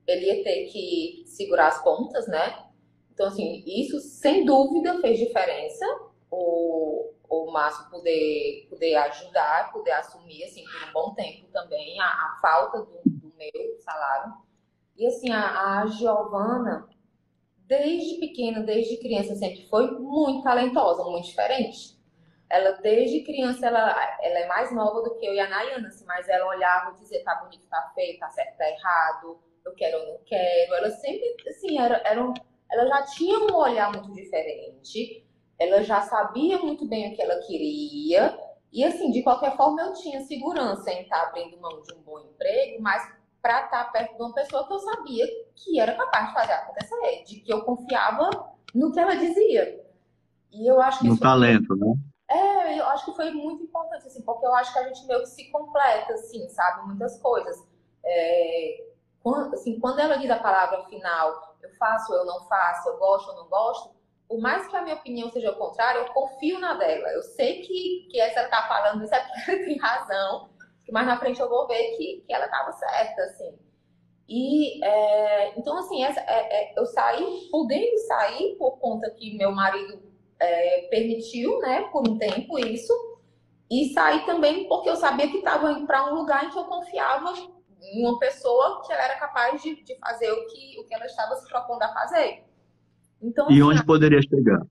ele 0.05 0.25
ia 0.27 0.43
ter 0.43 0.67
que 0.67 1.24
segurar 1.25 1.67
as 1.67 1.84
pontas, 1.84 2.27
né? 2.27 2.67
Então, 3.12 3.27
assim, 3.27 3.63
isso 3.65 4.00
sem 4.00 4.46
dúvida 4.46 5.01
fez 5.01 5.17
diferença, 5.17 5.86
o, 6.29 7.13
o 7.27 7.51
Márcio 7.51 7.89
poder, 7.89 8.67
poder 8.69 8.96
ajudar, 8.96 9.72
poder 9.72 9.91
assumir, 9.93 10.43
assim, 10.43 10.63
por 10.63 10.89
um 10.89 10.93
bom 10.93 11.13
tempo 11.15 11.48
também, 11.51 12.00
a, 12.00 12.05
a 12.05 12.39
falta 12.41 12.79
do, 12.79 13.01
do, 13.05 13.34
meu 13.36 13.79
salário. 13.81 14.34
E, 14.97 15.05
assim, 15.05 15.31
a, 15.31 15.81
a 15.81 15.87
Giovana, 15.87 16.89
desde 17.67 18.19
pequena, 18.19 18.61
desde 18.61 18.97
criança, 18.97 19.35
sempre 19.35 19.67
foi 19.67 19.91
muito 19.99 20.43
talentosa, 20.43 21.03
muito 21.03 21.27
diferente. 21.27 21.95
Ela, 22.49 22.71
desde 22.81 23.23
criança, 23.23 23.67
ela, 23.67 23.91
ela 24.21 24.39
é 24.39 24.47
mais 24.47 24.73
nova 24.73 25.01
do 25.01 25.15
que 25.15 25.25
eu 25.25 25.33
e 25.33 25.39
a 25.39 25.49
Nayana, 25.49 25.89
assim, 25.89 26.05
mas 26.05 26.27
ela 26.29 26.47
olhava 26.47 26.91
e 26.91 27.01
dizia, 27.01 27.23
tá 27.23 27.35
bonito, 27.35 27.67
tá 27.69 27.91
feio, 27.93 28.17
tá 28.17 28.29
certo, 28.29 28.57
tá 28.57 28.69
errado, 28.69 29.39
eu 29.65 29.73
quero 29.75 29.99
ou 29.99 30.07
não 30.13 30.19
quero. 30.25 30.73
Ela 30.75 30.89
sempre, 30.91 31.35
assim, 31.47 31.77
era, 31.77 32.01
era 32.05 32.23
um, 32.23 32.33
ela 32.71 32.87
já 32.87 33.05
tinha 33.07 33.37
um 33.39 33.53
olhar 33.53 33.91
muito 33.91 34.13
diferente, 34.13 35.25
ela 35.59 35.83
já 35.83 36.01
sabia 36.01 36.57
muito 36.57 36.87
bem 36.87 37.11
o 37.11 37.15
que 37.15 37.21
ela 37.21 37.39
queria, 37.41 38.37
e 38.71 38.83
assim, 38.83 39.11
de 39.11 39.23
qualquer 39.23 39.55
forma, 39.55 39.81
eu 39.81 39.93
tinha 39.93 40.21
segurança 40.21 40.91
em 40.91 41.01
estar 41.01 41.21
abrindo 41.23 41.59
mão 41.59 41.81
de 41.81 41.93
um 41.93 42.01
bom 42.01 42.19
emprego, 42.19 42.81
mas 42.81 43.16
para 43.47 43.63
estar 43.63 43.91
perto 43.93 44.17
de 44.17 44.21
uma 44.21 44.33
pessoa 44.33 44.67
que 44.67 44.73
eu 44.73 44.79
sabia 44.79 45.25
que 45.55 45.79
era 45.79 45.95
capaz 45.95 46.27
de 46.27 46.33
fazer 46.33 46.51
acontecer, 46.51 47.23
de 47.25 47.39
que 47.39 47.53
eu 47.53 47.63
confiava 47.63 48.29
no 48.75 48.91
que 48.91 48.99
ela 48.99 49.15
dizia. 49.15 49.85
E 50.51 50.69
eu 50.69 50.81
acho 50.81 50.99
que 50.99 51.07
no 51.07 51.17
talento, 51.17 51.67
foi... 51.67 51.77
né? 51.77 51.93
É, 52.29 52.77
eu 52.77 52.85
acho 52.87 53.05
que 53.05 53.15
foi 53.15 53.31
muito 53.31 53.63
importante, 53.63 54.05
assim, 54.05 54.21
porque 54.21 54.45
eu 54.45 54.53
acho 54.53 54.73
que 54.73 54.79
a 54.79 54.87
gente 54.89 55.07
meio 55.07 55.21
que 55.21 55.29
se 55.29 55.49
completa, 55.49 56.13
assim, 56.15 56.49
sabe? 56.49 56.87
Muitas 56.87 57.17
coisas. 57.21 57.65
É, 58.03 58.83
quando, 59.23 59.53
assim, 59.53 59.79
quando 59.79 59.99
ela 59.99 60.17
diz 60.17 60.29
a 60.29 60.39
palavra 60.39 60.83
final, 60.89 61.55
eu 61.63 61.69
faço, 61.75 62.13
eu 62.13 62.25
não 62.25 62.45
faço, 62.49 62.89
eu 62.89 62.97
gosto, 62.97 63.29
eu 63.29 63.35
não 63.37 63.47
gosto, 63.47 63.95
por 64.27 64.41
mais 64.41 64.67
que 64.67 64.75
a 64.75 64.81
minha 64.81 64.95
opinião 64.95 65.31
seja 65.31 65.51
o 65.51 65.55
contrário, 65.55 66.01
eu 66.01 66.13
confio 66.13 66.59
na 66.59 66.73
dela. 66.73 67.07
Eu 67.13 67.23
sei 67.23 67.61
que, 67.61 68.09
que 68.11 68.19
essa 68.19 68.49
tá 68.49 68.67
falando 68.67 69.05
isso 69.05 69.15
é 69.15 69.19
porque 69.21 69.51
ela 69.51 69.63
tem 69.63 69.77
razão, 69.77 70.49
que 70.88 70.91
mais 70.94 71.06
na 71.06 71.20
frente 71.20 71.41
eu 71.41 71.50
vou 71.50 71.67
ver 71.67 71.98
que, 71.98 72.24
que 72.25 72.34
ela 72.34 72.46
estava 72.46 72.72
certa, 72.72 73.22
assim. 73.24 73.53
E, 74.27 74.82
é, 74.84 75.60
então, 75.60 75.77
assim, 75.77 76.01
essa, 76.01 76.22
é, 76.22 76.72
é, 76.72 76.79
eu 76.79 76.86
saí, 76.86 77.50
podendo 77.51 77.98
sair 78.08 78.56
por 78.58 78.77
conta 78.79 79.10
que 79.12 79.38
meu 79.38 79.51
marido 79.51 80.01
é, 80.39 80.88
permitiu, 80.89 81.60
né, 81.60 81.89
por 81.91 82.08
um 82.08 82.17
tempo 82.17 82.58
isso, 82.58 82.94
e 83.70 83.91
saí 83.94 84.25
também 84.25 84.65
porque 84.70 84.89
eu 84.89 84.96
sabia 84.96 85.29
que 85.29 85.39
estava 85.39 85.74
indo 85.74 85.86
para 85.86 86.10
um 86.10 86.15
lugar 86.15 86.46
em 86.46 86.51
que 86.51 86.58
eu 86.58 86.63
confiava 86.63 87.34
em 87.82 88.08
uma 88.08 88.17
pessoa 88.17 88.82
que 88.86 88.94
ela 88.94 89.03
era 89.03 89.20
capaz 89.20 89.62
de, 89.62 89.84
de 89.84 89.94
fazer 90.00 90.32
o 90.32 90.48
que, 90.48 90.79
o 90.79 90.86
que 90.86 90.96
ela 90.96 91.06
estava 91.06 91.36
se 91.36 91.50
propondo 91.50 91.84
a 91.84 91.89
fazer. 91.89 92.46
Então, 93.22 93.51
e 93.51 93.56
assim, 93.56 93.62
onde 93.62 93.86
poderia 93.86 94.22
chegar? 94.22 94.62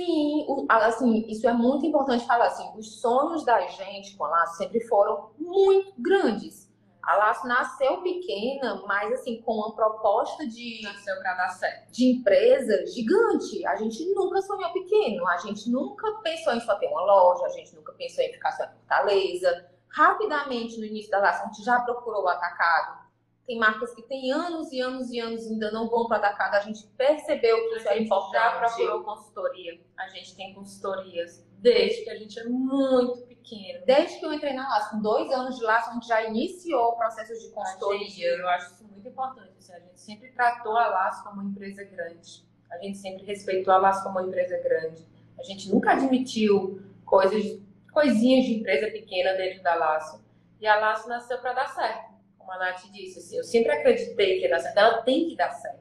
Sim, 0.00 0.46
assim, 0.70 1.26
isso 1.28 1.46
é 1.46 1.52
muito 1.52 1.84
importante 1.84 2.26
falar 2.26 2.46
assim, 2.46 2.72
os 2.74 3.02
sonhos 3.02 3.44
da 3.44 3.60
gente 3.66 4.16
com 4.16 4.24
a 4.24 4.30
Laço 4.30 4.56
sempre 4.56 4.80
foram 4.88 5.30
muito 5.38 5.92
grandes. 5.98 6.70
A 7.02 7.16
Laço 7.16 7.46
nasceu 7.46 8.00
pequena, 8.00 8.82
mas 8.86 9.12
assim, 9.12 9.42
com 9.42 9.52
uma 9.52 9.74
proposta 9.74 10.46
de, 10.46 10.80
nasceu 10.82 11.14
pra 11.20 11.34
dar 11.34 11.50
certo. 11.50 11.92
de 11.92 12.12
empresa 12.12 12.86
gigante. 12.86 13.66
A 13.66 13.76
gente 13.76 14.02
nunca 14.14 14.40
sonhou 14.40 14.72
pequeno, 14.72 15.26
a 15.28 15.36
gente 15.36 15.68
nunca 15.70 16.10
pensou 16.22 16.54
em 16.54 16.60
só 16.60 16.74
ter 16.76 16.86
uma 16.86 17.02
loja, 17.02 17.44
a 17.44 17.50
gente 17.50 17.74
nunca 17.76 17.92
pensou 17.92 18.24
em 18.24 18.32
ficar 18.32 18.52
só 18.52 18.64
em 18.64 18.68
Fortaleza. 18.68 19.66
Rapidamente, 19.88 20.78
no 20.78 20.86
início 20.86 21.10
da 21.10 21.18
Laço, 21.18 21.42
a 21.42 21.46
gente 21.46 21.62
já 21.62 21.78
procurou 21.80 22.22
o 22.24 22.28
atacado, 22.28 22.99
tem 23.46 23.58
marcas 23.58 23.94
que 23.94 24.02
têm 24.02 24.32
anos 24.32 24.72
e 24.72 24.80
anos 24.80 25.10
e 25.10 25.18
anos 25.18 25.46
ainda 25.46 25.70
não 25.72 25.88
vão 25.88 26.06
para 26.06 26.18
atacado. 26.18 26.54
A 26.54 26.60
gente 26.60 26.86
percebeu 26.96 27.56
que 27.68 27.76
isso 27.78 27.88
é 27.88 27.98
importante. 27.98 28.32
já 28.32 28.58
procurou 28.58 29.02
consultoria. 29.02 29.80
A 29.96 30.08
gente 30.08 30.36
tem 30.36 30.54
consultorias 30.54 31.44
desde 31.58 32.04
que 32.04 32.10
a 32.10 32.16
gente 32.16 32.38
é 32.38 32.44
muito 32.44 33.26
pequeno. 33.26 33.84
Desde 33.84 34.18
que 34.18 34.24
eu 34.24 34.32
entrei 34.32 34.52
na 34.52 34.68
LAS, 34.68 34.90
com 34.90 35.00
dois 35.00 35.30
anos 35.32 35.58
de 35.58 35.64
LAS, 35.64 35.88
a 35.88 35.92
gente 35.94 36.06
já 36.06 36.22
iniciou 36.24 36.96
processos 36.96 37.42
de 37.42 37.50
consultoria. 37.50 38.06
Gente, 38.06 38.22
eu 38.22 38.48
acho 38.48 38.74
isso 38.74 38.84
muito 38.84 39.08
importante. 39.08 39.52
Assim, 39.58 39.72
a 39.72 39.80
gente 39.80 40.00
sempre 40.00 40.30
tratou 40.30 40.76
a 40.76 40.86
LAS 40.86 41.22
como 41.22 41.40
uma 41.40 41.50
empresa 41.50 41.82
grande. 41.84 42.44
A 42.70 42.78
gente 42.78 42.98
sempre 42.98 43.24
respeitou 43.24 43.74
a 43.74 43.78
LAS 43.78 44.02
como 44.02 44.18
uma 44.18 44.26
empresa 44.28 44.56
grande. 44.58 45.04
A 45.38 45.42
gente 45.42 45.68
nunca 45.70 45.92
admitiu 45.92 46.80
coisas, 47.04 47.60
coisinhas 47.92 48.44
de 48.44 48.54
empresa 48.54 48.86
pequena 48.92 49.32
dentro 49.32 49.62
da 49.62 49.74
Laço. 49.74 50.22
E 50.60 50.66
a 50.66 50.78
Laço 50.78 51.08
nasceu 51.08 51.38
para 51.38 51.52
dar 51.54 51.68
certo 51.68 52.09
como 52.50 52.54
a 52.54 52.58
Nath 52.58 52.90
disse, 52.90 53.20
assim, 53.20 53.36
eu 53.36 53.44
sempre 53.44 53.70
acreditei 53.70 54.38
que 54.38 54.42
ia 54.42 54.50
dar 54.50 54.58
certo, 54.58 54.76
ela 54.76 55.02
tem 55.02 55.28
que 55.28 55.36
dar 55.36 55.52
certo. 55.52 55.78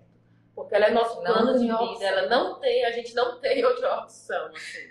Porque 0.53 0.75
ela 0.75 0.85
é 0.85 0.91
nosso 0.91 1.19
plano 1.19 1.53
de 1.53 1.65
vida, 1.65 1.75
opção. 1.81 2.07
ela 2.07 2.27
não 2.27 2.59
tem, 2.59 2.85
a 2.85 2.91
gente 2.91 3.15
não 3.15 3.39
tem 3.39 3.63
outra 3.65 4.01
opção. 4.01 4.51
Assim. 4.53 4.89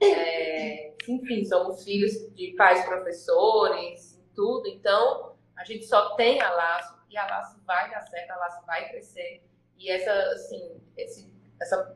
É, 0.00 0.94
enfim, 1.06 1.44
somos 1.44 1.84
filhos 1.84 2.12
de 2.34 2.54
pais 2.56 2.82
professores, 2.86 4.18
tudo, 4.34 4.68
então 4.68 5.36
a 5.54 5.64
gente 5.64 5.84
só 5.84 6.14
tem 6.14 6.40
a 6.40 6.50
laço 6.50 6.96
e 7.10 7.16
a 7.18 7.26
laço 7.26 7.60
vai 7.66 7.90
dar 7.90 8.00
certo, 8.02 8.30
a 8.30 8.36
laço 8.36 8.64
vai 8.64 8.88
crescer. 8.88 9.42
E 9.76 9.90
essa, 9.90 10.12
assim, 10.32 10.80
esse, 10.96 11.30
essa, 11.60 11.94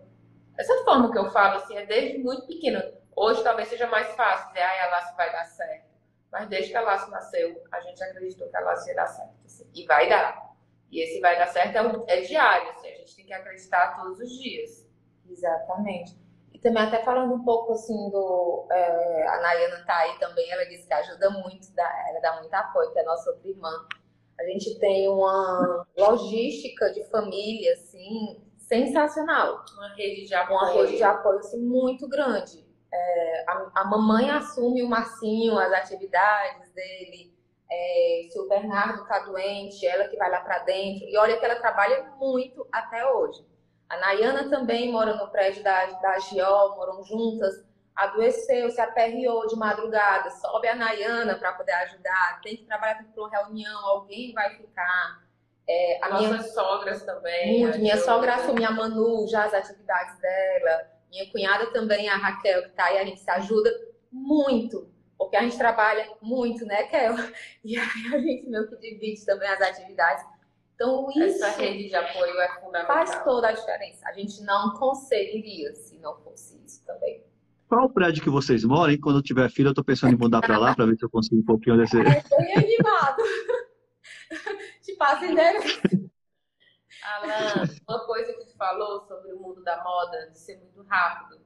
essa 0.58 0.84
forma 0.84 1.10
que 1.10 1.18
eu 1.18 1.30
falo, 1.30 1.56
assim, 1.56 1.76
é 1.76 1.86
desde 1.86 2.18
muito 2.18 2.46
pequena. 2.46 2.92
Hoje 3.16 3.42
talvez 3.42 3.68
seja 3.68 3.86
mais 3.86 4.14
fácil 4.14 4.48
dizer, 4.48 4.60
ah, 4.60 4.86
a 4.86 4.90
laço 4.90 5.16
vai 5.16 5.32
dar 5.32 5.44
certo. 5.44 5.91
Mas 6.32 6.48
desde 6.48 6.70
que 6.70 6.76
a 6.78 6.80
Laço 6.80 7.10
nasceu, 7.10 7.62
a 7.70 7.80
gente 7.80 8.02
acreditou 8.02 8.48
que 8.48 8.56
a 8.56 8.60
Laço 8.60 8.88
ia 8.88 8.94
dar 8.94 9.06
certo. 9.06 9.34
Assim, 9.44 9.68
e 9.74 9.84
vai 9.84 10.08
dar. 10.08 10.50
E 10.90 11.00
esse 11.00 11.20
vai 11.20 11.36
dar 11.38 11.46
certo 11.48 11.76
é, 11.76 11.82
um, 11.82 12.04
é 12.08 12.22
diário, 12.22 12.70
assim, 12.70 12.88
a 12.88 12.96
gente 12.96 13.16
tem 13.16 13.26
que 13.26 13.34
acreditar 13.34 13.94
todos 13.96 14.18
os 14.18 14.30
dias. 14.30 14.88
Exatamente. 15.28 16.18
E 16.52 16.58
também 16.58 16.82
até 16.82 17.02
falando 17.02 17.34
um 17.34 17.44
pouco 17.44 17.72
assim 17.72 18.10
do. 18.10 18.66
É, 18.70 19.28
a 19.28 19.40
Nayana 19.40 19.84
tá 19.84 19.96
aí 19.98 20.18
também, 20.18 20.50
ela 20.50 20.64
disse 20.64 20.86
que 20.86 20.94
ajuda 20.94 21.30
muito, 21.30 21.70
dá, 21.74 22.08
ela 22.08 22.20
dá 22.20 22.40
muito 22.40 22.52
apoio, 22.54 22.92
que 22.92 22.98
é 22.98 23.02
a 23.02 23.06
nossa 23.06 23.30
outra 23.30 23.48
irmã. 23.48 23.86
A 24.40 24.44
gente 24.44 24.78
tem 24.78 25.08
uma 25.08 25.86
logística 25.96 26.90
de 26.92 27.04
família, 27.10 27.74
assim, 27.74 28.42
sensacional. 28.56 29.64
Uma 29.74 29.94
rede 29.94 30.26
de 30.26 30.34
apoio. 30.34 30.58
Uma 30.58 30.72
rede 30.72 30.96
de 30.96 31.02
apoio, 31.02 31.38
assim, 31.38 31.60
muito 31.60 32.08
grande 32.08 32.61
é, 32.92 33.44
a, 33.48 33.70
a, 33.74 33.84
mamãe 33.84 34.30
assume 34.30 34.82
o 34.82 34.88
Marcinho, 34.88 35.58
as 35.58 35.72
atividades 35.72 36.70
dele. 36.72 37.32
É, 37.70 38.26
se 38.30 38.38
o 38.38 38.48
Bernardo 38.48 39.02
está 39.02 39.20
doente, 39.20 39.86
ela 39.86 40.06
que 40.08 40.16
vai 40.16 40.30
lá 40.30 40.40
para 40.40 40.58
dentro. 40.58 41.08
E 41.08 41.16
olha 41.16 41.38
que 41.38 41.44
ela 41.44 41.56
trabalha 41.56 42.04
muito 42.18 42.66
até 42.70 43.06
hoje. 43.10 43.42
A 43.88 43.96
Nayana 43.96 44.48
também 44.50 44.92
mora 44.92 45.14
no 45.14 45.30
prédio 45.30 45.62
da, 45.62 45.86
da 45.86 46.18
Giol, 46.18 46.76
moram 46.76 47.02
juntas. 47.02 47.64
Adoeceu, 47.96 48.70
se 48.70 48.80
aperreou 48.80 49.46
de 49.46 49.56
madrugada, 49.56 50.30
sobe 50.30 50.66
a 50.66 50.74
Nayana 50.74 51.34
para 51.34 51.52
poder 51.52 51.72
ajudar. 51.72 52.40
Tem 52.42 52.56
que 52.56 52.64
trabalhar 52.64 52.96
para 52.96 53.22
uma 53.22 53.30
reunião, 53.30 53.86
alguém 53.86 54.32
vai 54.32 54.54
ficar. 54.56 55.22
É, 55.68 55.98
a 56.02 56.08
Nossas 56.10 56.28
minha, 56.28 56.42
sogras 56.42 57.04
também. 57.04 57.60
Muito, 57.60 57.78
minha 57.78 57.96
sogra 57.96 58.34
assume 58.34 58.64
a 58.64 58.70
Manu 58.70 59.26
já 59.28 59.44
as 59.44 59.54
atividades 59.54 60.18
dela. 60.18 60.91
Minha 61.12 61.30
cunhada 61.30 61.66
também, 61.66 62.08
a 62.08 62.16
Raquel, 62.16 62.62
que 62.62 62.68
está 62.70 62.86
aí, 62.86 62.96
a 62.96 63.04
gente 63.04 63.20
se 63.20 63.30
ajuda 63.30 63.70
muito, 64.10 64.88
porque 65.18 65.36
a 65.36 65.42
gente 65.42 65.58
trabalha 65.58 66.10
muito, 66.22 66.64
né, 66.64 66.84
Kel? 66.84 67.14
E 67.62 67.76
aí 67.76 68.14
a 68.14 68.18
gente 68.18 68.48
meio 68.48 68.66
que 68.66 68.76
divide 68.76 69.22
também 69.26 69.46
as 69.46 69.60
atividades. 69.60 70.24
Então, 70.74 71.10
isso. 71.10 71.44
Essa 71.44 71.50
rede 71.60 71.90
de 71.90 71.94
apoio 71.94 72.40
é 72.40 72.48
fundamental. 72.60 72.86
Faz 72.86 73.22
toda 73.22 73.48
a 73.48 73.52
diferença. 73.52 74.08
A 74.08 74.12
gente 74.14 74.42
não 74.42 74.72
conseguiria 74.72 75.74
se 75.74 75.98
não 75.98 76.16
fosse 76.22 76.58
isso 76.66 76.82
também. 76.86 77.22
Qual 77.68 77.84
o 77.84 77.90
prédio 77.90 78.22
que 78.22 78.30
vocês 78.30 78.64
moram? 78.64 78.98
Quando 78.98 79.18
eu 79.18 79.22
tiver 79.22 79.50
filho, 79.50 79.68
eu 79.68 79.74
tô 79.74 79.84
pensando 79.84 80.14
em 80.14 80.18
mudar 80.18 80.40
para 80.40 80.56
lá 80.56 80.74
para 80.74 80.86
ver 80.86 80.96
se 80.96 81.04
eu 81.04 81.10
consigo 81.10 81.42
um 81.42 81.44
pouquinho 81.44 81.76
desse. 81.76 81.96
É 82.00 82.22
bem 82.38 82.56
animado. 82.56 83.22
Te 84.82 84.96
passo 84.96 85.26
endereço. 85.26 86.10
Alan, 87.02 87.64
uma 87.88 88.06
coisa 88.06 88.32
que 88.32 88.44
tu 88.44 88.56
falou 88.56 89.00
sobre 89.00 89.32
o 89.32 89.38
mundo 89.38 89.62
da 89.62 89.82
moda, 89.82 90.30
de 90.30 90.38
ser 90.38 90.56
muito 90.58 90.82
rápido. 90.88 91.40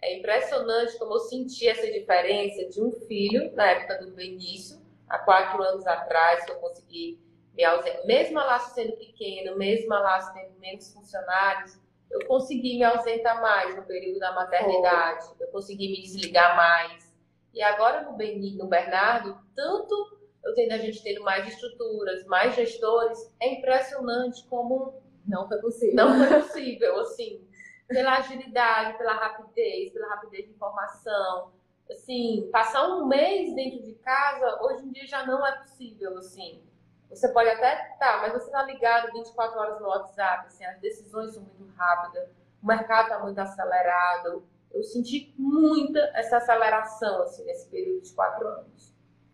É 0.00 0.18
impressionante 0.18 0.98
como 0.98 1.14
eu 1.14 1.20
senti 1.20 1.68
essa 1.68 1.90
diferença 1.90 2.64
de 2.68 2.82
um 2.82 2.90
filho, 3.06 3.54
na 3.54 3.66
época 3.70 3.98
do 4.04 4.20
início, 4.20 4.80
há 5.08 5.18
quatro 5.18 5.62
anos 5.62 5.86
atrás, 5.86 6.44
que 6.44 6.52
eu 6.52 6.56
consegui 6.56 7.20
me 7.54 7.64
ausentar. 7.64 8.06
Mesmo 8.06 8.38
a 8.38 8.44
Laço 8.44 8.74
sendo 8.74 8.96
pequeno, 8.96 9.56
mesmo 9.56 9.92
a 9.92 10.00
Laço 10.00 10.32
tendo 10.32 10.58
menos 10.58 10.92
funcionários, 10.92 11.78
eu 12.10 12.26
consegui 12.26 12.78
me 12.78 12.84
ausentar 12.84 13.40
mais 13.40 13.74
no 13.76 13.82
período 13.82 14.18
da 14.18 14.32
maternidade, 14.32 15.26
eu 15.40 15.48
consegui 15.48 15.88
me 15.88 16.02
desligar 16.02 16.56
mais. 16.56 17.12
E 17.54 17.62
agora 17.62 18.02
no, 18.02 18.12
Beni, 18.12 18.56
no 18.56 18.66
Bernardo, 18.66 19.38
tanto 19.54 20.21
eu 20.44 20.54
tenho 20.54 20.72
a 20.74 20.78
gente 20.78 21.02
tendo 21.02 21.22
mais 21.22 21.46
estruturas, 21.48 22.24
mais 22.26 22.54
gestores, 22.54 23.32
é 23.40 23.54
impressionante 23.54 24.44
como 24.48 25.00
não 25.26 25.46
foi 25.48 25.58
possível. 25.58 25.94
Não 25.94 26.26
foi 26.26 26.40
possível, 26.42 26.98
assim, 27.00 27.46
pela 27.86 28.18
agilidade, 28.18 28.98
pela 28.98 29.14
rapidez, 29.14 29.92
pela 29.92 30.08
rapidez 30.08 30.46
de 30.46 30.50
informação. 30.50 31.52
Assim, 31.90 32.48
passar 32.52 32.88
um 32.88 33.06
mês 33.06 33.54
dentro 33.54 33.82
de 33.82 33.94
casa, 33.94 34.62
hoje 34.62 34.86
em 34.86 34.92
dia 34.92 35.06
já 35.06 35.26
não 35.26 35.46
é 35.46 35.52
possível, 35.58 36.16
assim. 36.18 36.62
Você 37.10 37.28
pode 37.28 37.50
até, 37.50 37.76
tá, 37.98 38.20
mas 38.22 38.32
você 38.32 38.50
tá 38.50 38.62
ligado 38.62 39.12
24 39.12 39.58
horas 39.58 39.80
no 39.80 39.88
WhatsApp, 39.88 40.46
assim, 40.46 40.64
as 40.64 40.80
decisões 40.80 41.34
são 41.34 41.42
muito 41.42 41.76
rápidas, 41.76 42.30
o 42.62 42.66
mercado 42.66 43.08
tá 43.10 43.18
muito 43.18 43.38
acelerado. 43.38 44.42
Eu 44.72 44.82
senti 44.82 45.34
muita 45.36 45.98
essa 46.14 46.38
aceleração, 46.38 47.22
assim, 47.22 47.44
nesse 47.44 47.68
período 47.68 48.02
de 48.02 48.12
quatro 48.14 48.48
anos. 48.48 48.91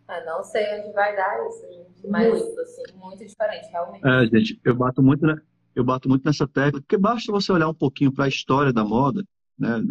Eu 0.09 0.25
não 0.25 0.43
sei 0.43 0.79
onde 0.79 0.91
vai 0.93 1.15
dar 1.15 1.47
isso, 1.47 1.67
gente. 1.71 2.07
Mas, 2.07 2.27
muito, 2.27 2.59
assim, 2.59 2.81
muito 2.95 3.25
diferente, 3.25 3.69
realmente. 3.71 4.07
É, 4.07 4.25
gente, 4.25 4.59
eu 4.65 4.75
bato 4.75 5.01
muito, 5.01 5.25
né? 5.25 5.39
eu 5.75 5.83
bato 5.83 6.09
muito 6.09 6.25
nessa 6.25 6.47
tecla, 6.47 6.81
porque 6.81 6.97
basta 6.97 7.31
você 7.31 7.51
olhar 7.51 7.69
um 7.69 7.73
pouquinho 7.73 8.11
para 8.11 8.25
a 8.25 8.29
história 8.29 8.73
da 8.73 8.83
moda, 8.83 9.25
né, 9.57 9.81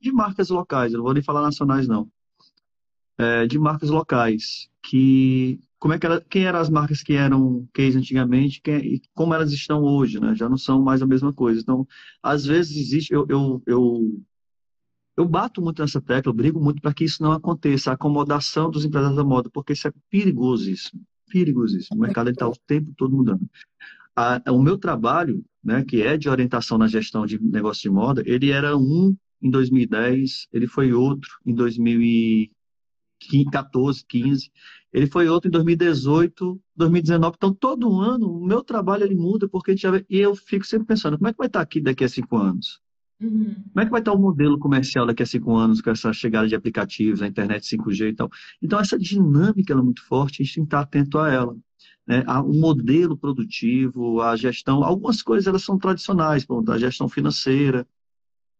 de 0.00 0.12
marcas 0.12 0.48
locais, 0.50 0.92
eu 0.92 0.98
não 0.98 1.04
vou 1.04 1.14
nem 1.14 1.22
falar 1.22 1.42
nacionais 1.42 1.86
não, 1.88 2.08
é, 3.16 3.46
de 3.46 3.58
marcas 3.58 3.90
locais, 3.90 4.68
que 4.82 5.60
como 5.78 5.94
é 5.94 5.98
que 5.98 6.06
era, 6.06 6.20
quem 6.20 6.44
eram 6.44 6.58
as 6.58 6.68
marcas 6.68 7.02
que 7.02 7.12
eram 7.12 7.68
case 7.72 7.96
antigamente 7.96 8.60
quem, 8.60 8.78
e 8.78 9.02
como 9.14 9.32
elas 9.32 9.52
estão 9.52 9.82
hoje, 9.82 10.18
né? 10.18 10.34
Já 10.34 10.48
não 10.48 10.56
são 10.56 10.82
mais 10.82 11.00
a 11.00 11.06
mesma 11.06 11.32
coisa. 11.32 11.60
Então, 11.60 11.86
às 12.20 12.44
vezes 12.44 12.76
existe, 12.76 13.12
eu, 13.12 13.24
eu, 13.28 13.62
eu, 13.64 14.20
eu 15.18 15.28
bato 15.28 15.60
muito 15.60 15.82
nessa 15.82 16.00
tecla, 16.00 16.30
eu 16.30 16.34
brigo 16.34 16.60
muito 16.60 16.80
para 16.80 16.94
que 16.94 17.04
isso 17.04 17.22
não 17.22 17.32
aconteça, 17.32 17.90
a 17.90 17.94
acomodação 17.94 18.70
dos 18.70 18.84
empresários 18.84 19.16
da 19.16 19.24
moda, 19.24 19.50
porque 19.50 19.72
isso 19.72 19.88
é 19.88 19.92
perigosíssimo, 20.08 21.02
perigosíssimo. 21.30 21.98
O 21.98 22.00
mercado 22.00 22.30
está 22.30 22.48
o 22.48 22.54
tempo 22.66 22.92
todo 22.96 23.16
mudando 23.16 23.48
a, 24.18 24.42
o 24.52 24.60
meu 24.60 24.76
trabalho, 24.76 25.44
né, 25.62 25.84
que 25.84 26.02
é 26.02 26.16
de 26.16 26.28
orientação 26.28 26.76
na 26.76 26.88
gestão 26.88 27.24
de 27.24 27.40
negócio 27.40 27.82
de 27.82 27.90
moda, 27.90 28.20
ele 28.26 28.50
era 28.50 28.76
um 28.76 29.16
em 29.40 29.48
2010, 29.48 30.48
ele 30.52 30.66
foi 30.66 30.92
outro 30.92 31.30
em 31.46 31.54
2014, 31.54 34.04
15, 34.08 34.50
ele 34.92 35.06
foi 35.06 35.28
outro 35.28 35.46
em 35.48 35.52
2018, 35.52 36.60
2019. 36.74 37.36
Então, 37.36 37.54
todo 37.54 38.00
ano, 38.00 38.28
o 38.28 38.44
meu 38.44 38.64
trabalho 38.64 39.04
ele 39.04 39.14
muda, 39.14 39.48
porque 39.48 39.70
a 39.70 39.74
gente 39.74 39.82
já... 39.82 39.96
e 40.10 40.18
eu 40.18 40.34
fico 40.34 40.66
sempre 40.66 40.88
pensando, 40.88 41.16
como 41.16 41.28
é 41.28 41.32
que 41.32 41.38
vai 41.38 41.46
estar 41.46 41.60
aqui 41.60 41.80
daqui 41.80 42.02
a 42.02 42.08
cinco 42.08 42.36
anos? 42.36 42.80
Uhum. 43.20 43.54
Como 43.72 43.80
é 43.80 43.84
que 43.84 43.90
vai 43.90 44.00
estar 44.00 44.12
o 44.12 44.18
modelo 44.18 44.58
comercial 44.58 45.04
daqui 45.06 45.22
a 45.22 45.26
cinco 45.26 45.54
anos 45.56 45.80
com 45.80 45.90
essa 45.90 46.12
chegada 46.12 46.46
de 46.46 46.54
aplicativos, 46.54 47.20
a 47.20 47.26
internet 47.26 47.64
5G 47.64 48.10
e 48.10 48.14
tal? 48.14 48.30
Então, 48.62 48.78
essa 48.78 48.98
dinâmica 48.98 49.72
é 49.72 49.76
muito 49.76 50.04
forte, 50.04 50.40
a 50.40 50.44
gente 50.44 50.54
tem 50.54 50.64
que 50.64 50.68
estar 50.68 50.80
atento 50.80 51.18
a 51.18 51.30
ela 51.30 51.56
né, 52.08 52.24
o 52.42 52.54
modelo 52.54 53.18
produtivo, 53.18 54.22
a 54.22 54.34
gestão, 54.34 54.82
algumas 54.82 55.20
coisas 55.20 55.46
elas 55.46 55.62
são 55.62 55.78
tradicionais, 55.78 56.46
a 56.68 56.78
gestão 56.78 57.06
financeira, 57.06 57.86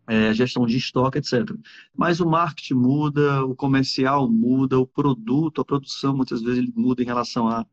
é, 0.06 0.34
gestão 0.34 0.66
de 0.66 0.76
estoque, 0.76 1.16
etc. 1.16 1.56
Mas 1.96 2.20
o 2.20 2.28
marketing 2.28 2.74
muda, 2.74 3.42
o 3.46 3.56
comercial 3.56 4.30
muda, 4.30 4.78
o 4.78 4.86
produto, 4.86 5.62
a 5.62 5.64
produção 5.64 6.14
muitas 6.14 6.42
vezes 6.42 6.58
ele 6.58 6.72
muda 6.76 7.02
em 7.02 7.06
relação 7.06 7.48
à, 7.48 7.66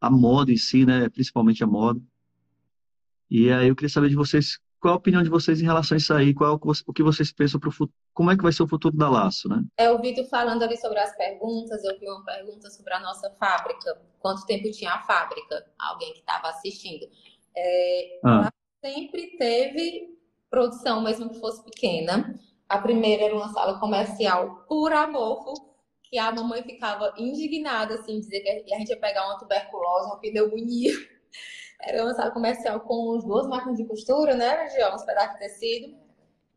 à 0.00 0.08
moda 0.08 0.52
em 0.52 0.56
si, 0.56 0.86
né, 0.86 1.08
principalmente 1.08 1.64
a 1.64 1.66
moda. 1.66 2.00
E 3.28 3.50
aí 3.50 3.66
eu 3.66 3.74
queria 3.74 3.88
saber 3.88 4.08
de 4.08 4.14
vocês 4.14 4.60
qual 4.80 4.94
a 4.94 4.96
opinião 4.96 5.22
de 5.22 5.28
vocês 5.28 5.60
em 5.60 5.64
relação 5.64 5.94
a 5.94 5.98
isso 5.98 6.12
aí? 6.14 6.34
Qual 6.34 6.60
o 6.86 6.92
que 6.92 7.02
vocês 7.02 7.32
pensam 7.32 7.58
para 7.58 7.68
o 7.68 7.72
futuro? 7.72 7.96
Como 8.12 8.30
é 8.30 8.36
que 8.36 8.42
vai 8.42 8.52
ser 8.52 8.62
o 8.62 8.68
futuro 8.68 8.96
da 8.96 9.08
Laço, 9.08 9.48
né? 9.48 9.62
É, 9.78 9.88
eu 9.88 10.00
vi 10.00 10.14
tu 10.14 10.24
falando 10.24 10.62
ali 10.62 10.76
sobre 10.76 10.98
as 10.98 11.14
perguntas, 11.16 11.84
eu 11.84 11.98
vi 11.98 12.08
uma 12.08 12.24
pergunta 12.24 12.70
sobre 12.70 12.92
a 12.94 13.00
nossa 13.00 13.30
fábrica. 13.38 14.00
Quanto 14.18 14.46
tempo 14.46 14.70
tinha 14.70 14.92
a 14.92 15.02
fábrica? 15.02 15.66
Alguém 15.78 16.12
que 16.12 16.20
estava 16.20 16.48
assistindo. 16.48 17.06
É, 17.56 18.20
ah. 18.24 18.50
sempre 18.84 19.36
teve 19.38 20.16
produção, 20.50 21.02
mesmo 21.02 21.30
que 21.30 21.40
fosse 21.40 21.62
pequena. 21.64 22.38
A 22.68 22.78
primeira 22.78 23.24
era 23.24 23.36
uma 23.36 23.48
sala 23.48 23.78
comercial 23.78 24.64
por 24.68 24.92
amor, 24.92 25.54
que 26.02 26.18
a 26.18 26.32
mamãe 26.32 26.62
ficava 26.62 27.12
indignada, 27.18 27.94
assim, 27.94 28.20
dizer 28.20 28.40
que 28.40 28.72
a 28.72 28.78
gente 28.78 28.88
ia 28.88 29.00
pegar 29.00 29.26
uma 29.26 29.38
tuberculose, 29.38 30.06
uma 30.06 30.18
pneumonia. 30.18 30.92
Era 31.80 32.02
uma 32.04 32.14
sala 32.14 32.30
comercial 32.30 32.80
com 32.80 33.18
duas 33.18 33.46
máquinas 33.46 33.76
de 33.76 33.84
costura, 33.84 34.34
né, 34.34 34.64
Região? 34.64 34.94
Uns 34.94 35.04
pedaços 35.04 35.32
de 35.34 35.38
tecido. 35.38 35.96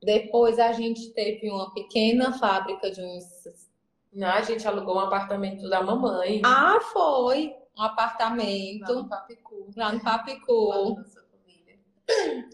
Depois 0.02 0.58
a 0.60 0.72
gente 0.72 1.12
teve 1.14 1.50
uma 1.50 1.74
pequena 1.74 2.32
fábrica 2.38 2.90
de 2.90 3.02
uns. 3.02 3.26
Não, 4.14 4.30
a 4.30 4.42
gente 4.42 4.68
alugou 4.68 4.96
um 4.96 5.02
apartamento 5.02 5.70
da 5.70 5.84
mamãe. 5.84 6.42
Ah, 6.44 6.80
foi! 6.92 7.54
Um 7.78 7.84
apartamento. 7.84 8.92
Lá 8.92 9.02
no 9.02 9.10
Papicu. 9.10 9.70
Lá 9.76 9.92
no 9.94 10.02
Papicu. 10.02 10.70
Lá 10.70 11.04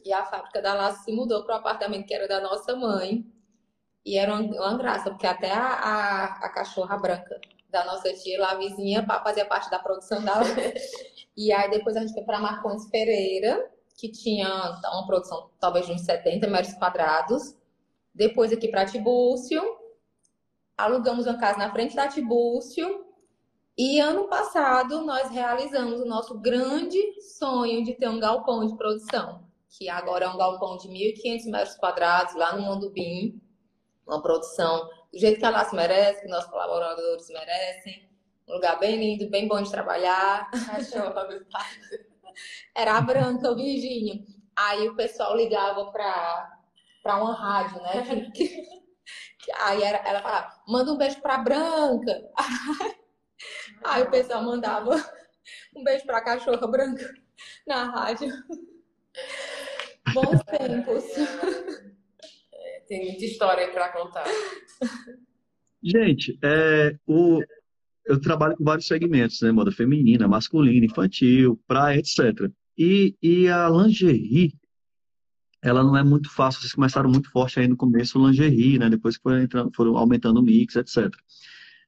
e 0.03 0.11
a 0.11 0.25
fábrica 0.25 0.61
da 0.61 0.73
Laço 0.73 1.03
se 1.03 1.11
mudou 1.11 1.43
para 1.43 1.55
o 1.55 1.57
apartamento 1.59 2.05
que 2.05 2.13
era 2.13 2.27
da 2.27 2.41
nossa 2.41 2.75
mãe. 2.75 3.25
E 4.05 4.17
era 4.17 4.33
uma, 4.33 4.41
uma 4.41 4.77
graça, 4.77 5.09
porque 5.09 5.25
até 5.25 5.51
a, 5.51 5.65
a, 5.65 6.25
a, 6.45 6.49
cachorra 6.49 6.97
branca 6.97 7.39
da 7.75 7.83
nossa 7.83 8.13
tia 8.13 8.39
lá 8.39 8.55
vizinha 8.55 9.05
fazia 9.05 9.45
parte 9.45 9.69
da 9.69 9.77
produção 9.77 10.23
da 10.23 10.39
E 11.35 11.51
aí 11.51 11.69
depois 11.69 11.97
a 11.97 11.99
gente 11.99 12.13
foi 12.13 12.23
para 12.23 12.39
Marcões 12.39 12.89
Pereira, 12.89 13.69
que 13.97 14.09
tinha 14.09 14.47
uma 14.93 15.05
produção 15.05 15.49
talvez 15.59 15.85
de 15.85 15.91
uns 15.91 16.01
70 16.01 16.47
metros 16.47 16.73
quadrados. 16.75 17.57
Depois 18.13 18.53
aqui 18.53 18.69
para 18.69 18.85
Tibúrcio. 18.85 19.61
Alugamos 20.77 21.27
uma 21.27 21.37
casa 21.37 21.57
na 21.57 21.69
frente 21.71 21.93
da 21.93 22.07
Tibúrcio. 22.07 23.05
E 23.77 23.99
ano 23.99 24.29
passado 24.29 25.01
nós 25.01 25.29
realizamos 25.29 25.99
o 25.99 26.05
nosso 26.05 26.39
grande 26.39 27.21
sonho 27.21 27.83
de 27.83 27.93
ter 27.93 28.07
um 28.07 28.21
galpão 28.21 28.65
de 28.65 28.77
produção, 28.77 29.43
que 29.67 29.89
agora 29.89 30.23
é 30.23 30.29
um 30.29 30.37
galpão 30.37 30.77
de 30.77 30.87
1.500 30.87 31.51
metros 31.51 31.75
quadrados 31.75 32.33
lá 32.35 32.55
no 32.55 32.61
Mondubim. 32.61 33.41
Uma 34.07 34.21
produção 34.21 34.89
do 35.15 35.19
jeito 35.19 35.39
que 35.39 35.45
a 35.45 35.49
Laço 35.49 35.73
merece, 35.73 36.21
que 36.21 36.27
nossos 36.27 36.49
colaboradores 36.49 37.29
merecem 37.29 38.09
um 38.45 38.55
lugar 38.55 38.77
bem 38.77 38.97
lindo, 38.97 39.29
bem 39.29 39.47
bom 39.47 39.61
de 39.61 39.71
trabalhar. 39.71 40.51
Era 42.75 42.97
a 42.97 43.01
branca, 43.01 43.49
o 43.49 43.55
Virgínio. 43.55 44.25
Aí 44.53 44.89
o 44.89 44.95
pessoal 44.95 45.37
ligava 45.37 45.89
para 45.89 46.51
para 47.01 47.17
uma 47.17 47.33
rádio, 47.33 47.81
né? 47.81 48.29
Que, 48.33 48.47
que, 49.37 49.51
aí 49.59 49.83
era, 49.83 49.99
ela 49.99 50.23
falava, 50.23 50.59
manda 50.67 50.91
um 50.91 50.97
beijo 50.97 51.21
para 51.21 51.37
Branca. 51.37 52.31
Aí 53.83 54.01
o 54.01 54.09
pessoal 54.09 54.41
mandava 54.41 54.95
um 55.75 55.83
beijo 55.83 56.03
para 56.07 56.17
a 56.17 56.23
cachorra 56.23 56.65
branca 56.65 57.07
na 57.67 57.91
rádio. 57.91 58.33
Bons 60.15 60.43
tempos. 60.45 61.03
Tem 62.87 63.05
muita 63.05 63.25
história 63.25 63.71
para 63.71 63.89
contar. 63.89 64.25
Gente, 65.83 66.37
é, 66.43 66.97
o, 67.05 67.41
eu 68.05 68.19
trabalho 68.19 68.55
com 68.55 68.63
vários 68.63 68.87
segmentos, 68.87 69.41
né? 69.41 69.51
Moda 69.51 69.71
feminina, 69.71 70.27
masculina, 70.27 70.85
infantil, 70.85 71.59
praia, 71.67 71.99
etc. 71.99 72.51
E, 72.77 73.15
e 73.21 73.47
a 73.47 73.67
lingerie, 73.69 74.53
ela 75.61 75.83
não 75.83 75.97
é 75.97 76.03
muito 76.03 76.29
fácil. 76.29 76.61
Vocês 76.61 76.73
começaram 76.73 77.09
muito 77.09 77.31
forte 77.31 77.59
aí 77.59 77.67
no 77.67 77.75
começo, 77.75 78.23
lingerie, 78.23 78.77
né? 78.77 78.89
Depois 78.89 79.15
foram, 79.17 79.41
entrando, 79.41 79.71
foram 79.75 79.97
aumentando 79.97 80.39
o 80.39 80.43
mix, 80.43 80.75
etc. 80.75 81.11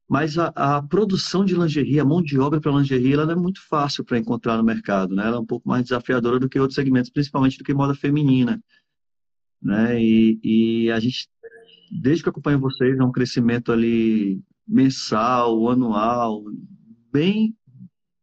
Mas 0.07 0.37
a, 0.37 0.47
a, 0.55 0.81
produção 0.81 1.43
de 1.43 1.53
lingerie, 1.53 1.99
a 1.99 2.05
mão 2.05 2.21
de 2.21 2.39
obra 2.39 2.61
para 2.61 2.71
lingerie, 2.71 3.13
ela 3.13 3.25
não 3.25 3.33
é 3.33 3.35
muito 3.35 3.61
fácil 3.67 4.05
para 4.05 4.17
encontrar 4.17 4.57
no 4.57 4.63
mercado, 4.63 5.13
né? 5.13 5.27
Ela 5.27 5.37
é 5.37 5.39
um 5.39 5.45
pouco 5.45 5.67
mais 5.67 5.83
desafiadora 5.83 6.39
do 6.39 6.49
que 6.49 6.59
outros 6.59 6.75
segmentos, 6.75 7.11
principalmente 7.11 7.57
do 7.57 7.63
que 7.63 7.73
moda 7.73 7.93
feminina, 7.93 8.61
né? 9.61 10.01
E, 10.01 10.39
e 10.43 10.91
a 10.91 10.99
gente, 10.99 11.29
desde 11.91 12.23
que 12.23 12.29
acompanho 12.29 12.59
vocês, 12.59 12.97
é 12.97 13.03
um 13.03 13.11
crescimento 13.11 13.71
ali 13.71 14.41
mensal, 14.67 15.69
anual, 15.69 16.43
bem, 17.11 17.55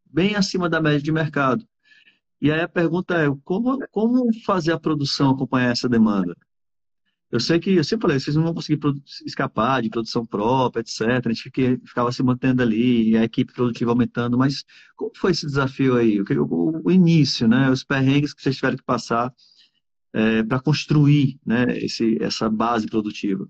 bem 0.04 0.34
acima 0.36 0.68
da 0.68 0.80
média 0.80 1.02
de 1.02 1.12
mercado. 1.12 1.66
E 2.40 2.52
aí 2.52 2.60
a 2.60 2.68
pergunta 2.68 3.14
é, 3.14 3.26
como, 3.44 3.78
como 3.90 4.28
fazer 4.44 4.72
a 4.72 4.78
produção 4.78 5.30
acompanhar 5.30 5.72
essa 5.72 5.88
demanda? 5.88 6.36
Eu 7.30 7.40
sei 7.40 7.58
que, 7.58 7.74
eu 7.74 7.82
sempre 7.82 8.02
falei, 8.02 8.20
vocês 8.20 8.36
não 8.36 8.44
vão 8.44 8.54
conseguir 8.54 8.78
escapar 9.26 9.82
de 9.82 9.90
produção 9.90 10.24
própria, 10.24 10.82
etc. 10.82 11.00
A 11.26 11.32
gente 11.32 11.50
ficava 11.84 12.12
se 12.12 12.22
mantendo 12.22 12.62
ali, 12.62 13.16
a 13.16 13.24
equipe 13.24 13.52
produtiva 13.52 13.90
aumentando, 13.90 14.38
mas 14.38 14.64
como 14.94 15.10
foi 15.16 15.32
esse 15.32 15.44
desafio 15.44 15.96
aí? 15.96 16.20
O, 16.20 16.24
o, 16.44 16.82
o 16.84 16.90
início, 16.92 17.48
né? 17.48 17.68
Os 17.70 17.82
perrengues 17.82 18.32
que 18.32 18.40
vocês 18.40 18.54
tiveram 18.54 18.76
que 18.76 18.84
passar 18.84 19.32
é, 20.14 20.42
para 20.44 20.60
construir 20.60 21.38
né, 21.44 21.64
esse, 21.76 22.22
essa 22.22 22.48
base 22.48 22.86
produtiva. 22.86 23.48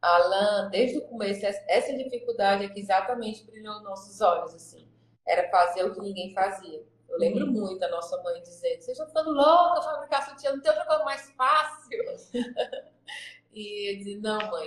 Alan, 0.00 0.68
desde 0.70 0.98
o 0.98 1.02
começo, 1.02 1.44
essa 1.44 1.96
dificuldade 1.96 2.64
aqui 2.64 2.80
exatamente 2.80 3.44
brilhou 3.44 3.74
nos 3.76 3.84
nossos 3.84 4.20
olhos, 4.20 4.54
assim. 4.54 4.86
Era 5.26 5.50
fazer 5.50 5.84
o 5.84 5.94
que 5.94 6.00
ninguém 6.00 6.32
fazia. 6.32 6.82
Eu 7.08 7.18
lembro 7.18 7.46
uhum. 7.46 7.52
muito 7.52 7.82
a 7.82 7.88
nossa 7.88 8.22
mãe 8.22 8.40
dizendo, 8.42 8.82
vocês 8.82 8.88
estão 8.88 9.06
ficando 9.06 9.30
louca, 9.30 9.82
fabricar 9.82 10.28
sutiã, 10.28 10.52
não 10.52 10.60
tem 10.60 10.70
outra 10.70 10.86
coisa 10.86 11.04
mais 11.04 11.30
fácil. 11.30 11.98
e 13.52 13.92
eu 13.92 13.98
disse, 13.98 14.16
não, 14.18 14.38
mãe, 14.50 14.66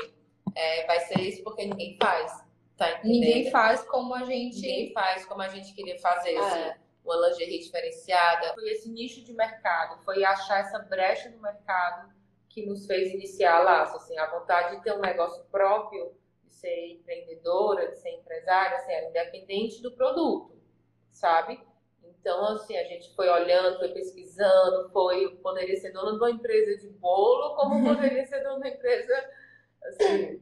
é, 0.56 0.88
vai 0.88 1.00
ser 1.02 1.22
isso 1.22 1.44
porque 1.44 1.66
ninguém 1.66 1.98
faz. 2.02 2.44
Tá 2.76 3.02
Ninguém 3.04 3.50
faz 3.50 3.84
como 3.84 4.14
a 4.14 4.24
gente. 4.24 4.56
Ninguém 4.56 4.94
faz 4.94 5.26
como 5.26 5.42
a 5.42 5.48
gente 5.50 5.74
queria 5.74 6.00
fazer, 6.00 6.34
É. 6.34 6.40
assim, 6.40 6.80
uma 7.08 7.28
lingerie 7.28 7.60
diferenciada. 7.60 8.54
Foi 8.54 8.70
esse 8.70 8.90
nicho 8.90 9.24
de 9.24 9.34
mercado, 9.34 10.04
foi 10.04 10.24
achar 10.24 10.60
essa 10.60 10.80
brecha 10.80 11.30
no 11.30 11.42
mercado 11.42 12.12
que 12.50 12.66
nos 12.66 12.86
fez 12.86 13.14
iniciar 13.14 13.64
laço, 13.64 13.98
assim, 13.98 14.18
a 14.18 14.30
vontade 14.32 14.76
de 14.76 14.84
ter 14.84 14.94
um 14.94 15.00
negócio 15.00 15.44
próprio, 15.52 16.14
de 16.44 16.54
ser 16.54 16.94
empreendedora, 16.94 17.88
de 17.90 17.98
ser 17.98 18.10
empresária, 18.10 18.78
assim, 18.78 18.92
era 18.92 19.10
independente 19.10 19.82
do 19.82 19.92
produto, 19.92 20.60
sabe? 21.12 21.62
Então, 22.04 22.44
assim, 22.46 22.76
a 22.76 22.84
gente 22.84 23.14
foi 23.16 23.30
olhando, 23.30 23.78
foi 23.78 23.90
pesquisando, 23.90 24.90
foi, 24.90 25.36
poderia 25.38 25.78
ser 25.78 25.92
dona 25.92 26.12
de 26.12 26.18
uma 26.18 26.32
empresa 26.32 26.78
de 26.78 26.90
bolo, 26.90 27.56
como 27.56 27.84
poderia 27.96 28.26
ser 28.26 28.42
dona 28.42 28.56
de 28.56 28.62
uma 28.62 28.76
empresa, 28.76 29.30
assim, 29.84 30.42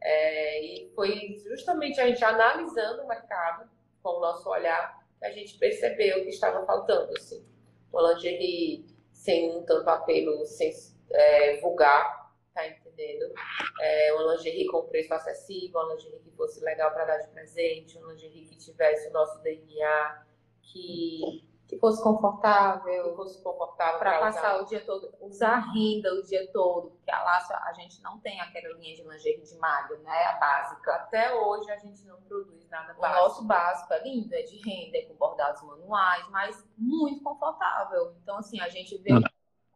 é, 0.00 0.64
e 0.64 0.92
foi 0.94 1.36
justamente 1.44 2.00
a 2.00 2.06
gente 2.06 2.24
analisando 2.24 3.02
o 3.02 3.08
mercado 3.08 3.68
com 4.02 4.10
o 4.10 4.20
nosso 4.20 4.48
olhar 4.48 4.97
a 5.22 5.30
gente 5.30 5.58
percebeu 5.58 6.22
que 6.22 6.30
estava 6.30 6.64
faltando, 6.64 7.12
assim. 7.16 7.44
Uma 7.92 8.12
lingerie 8.12 8.86
sem 9.12 9.62
tanto 9.64 9.88
apelo 9.88 10.44
sem, 10.46 10.72
é, 11.10 11.60
vulgar, 11.60 12.32
tá 12.54 12.66
entendendo? 12.66 13.32
É, 13.80 14.12
uma 14.14 14.34
lingerie 14.34 14.66
com 14.66 14.86
preço 14.86 15.12
acessível, 15.14 15.80
uma 15.80 15.94
lingerie 15.94 16.20
que 16.20 16.30
fosse 16.32 16.60
legal 16.60 16.92
para 16.92 17.04
dar 17.04 17.18
de 17.18 17.28
presente, 17.28 17.98
uma 17.98 18.12
lingerie 18.12 18.46
que 18.46 18.56
tivesse 18.56 19.08
o 19.08 19.12
nosso 19.12 19.40
DNA, 19.42 20.26
que, 20.62 21.44
Que 21.68 21.78
fosse 21.78 21.98
que 21.98 22.04
confortável. 22.04 23.14
fosse 23.14 23.42
confortável 23.42 23.98
Para 23.98 24.10
para 24.12 24.20
passar 24.20 24.54
usar. 24.54 24.62
o 24.62 24.66
dia 24.66 24.84
todo, 24.86 25.14
usar 25.20 25.58
renda 25.72 26.14
o 26.14 26.22
dia 26.22 26.50
todo, 26.50 26.90
porque 26.92 27.10
a 27.10 27.22
laço 27.22 27.52
a 27.52 27.72
gente 27.74 28.02
não 28.02 28.18
tem 28.20 28.40
aquela 28.40 28.74
linha 28.78 28.96
de 28.96 29.02
lingerie 29.02 29.42
de 29.42 29.58
malha, 29.58 29.98
né? 29.98 30.24
A 30.26 30.32
básica. 30.38 30.94
Até 30.94 31.34
hoje 31.34 31.70
a 31.70 31.76
gente 31.76 32.02
não 32.06 32.22
produz 32.22 32.66
nada 32.70 32.94
O 32.96 33.00
básico. 33.00 33.20
nosso 33.22 33.44
básico 33.44 33.92
é 33.92 34.02
lindo, 34.02 34.34
é 34.34 34.42
de 34.42 34.56
renda, 34.66 34.96
é 34.96 35.02
com 35.02 35.14
bordados 35.14 35.62
manuais, 35.62 36.26
mas 36.30 36.66
muito 36.76 37.22
confortável. 37.22 38.14
Então, 38.22 38.38
assim, 38.38 38.58
a 38.60 38.68
gente 38.70 38.96
veio 38.98 39.20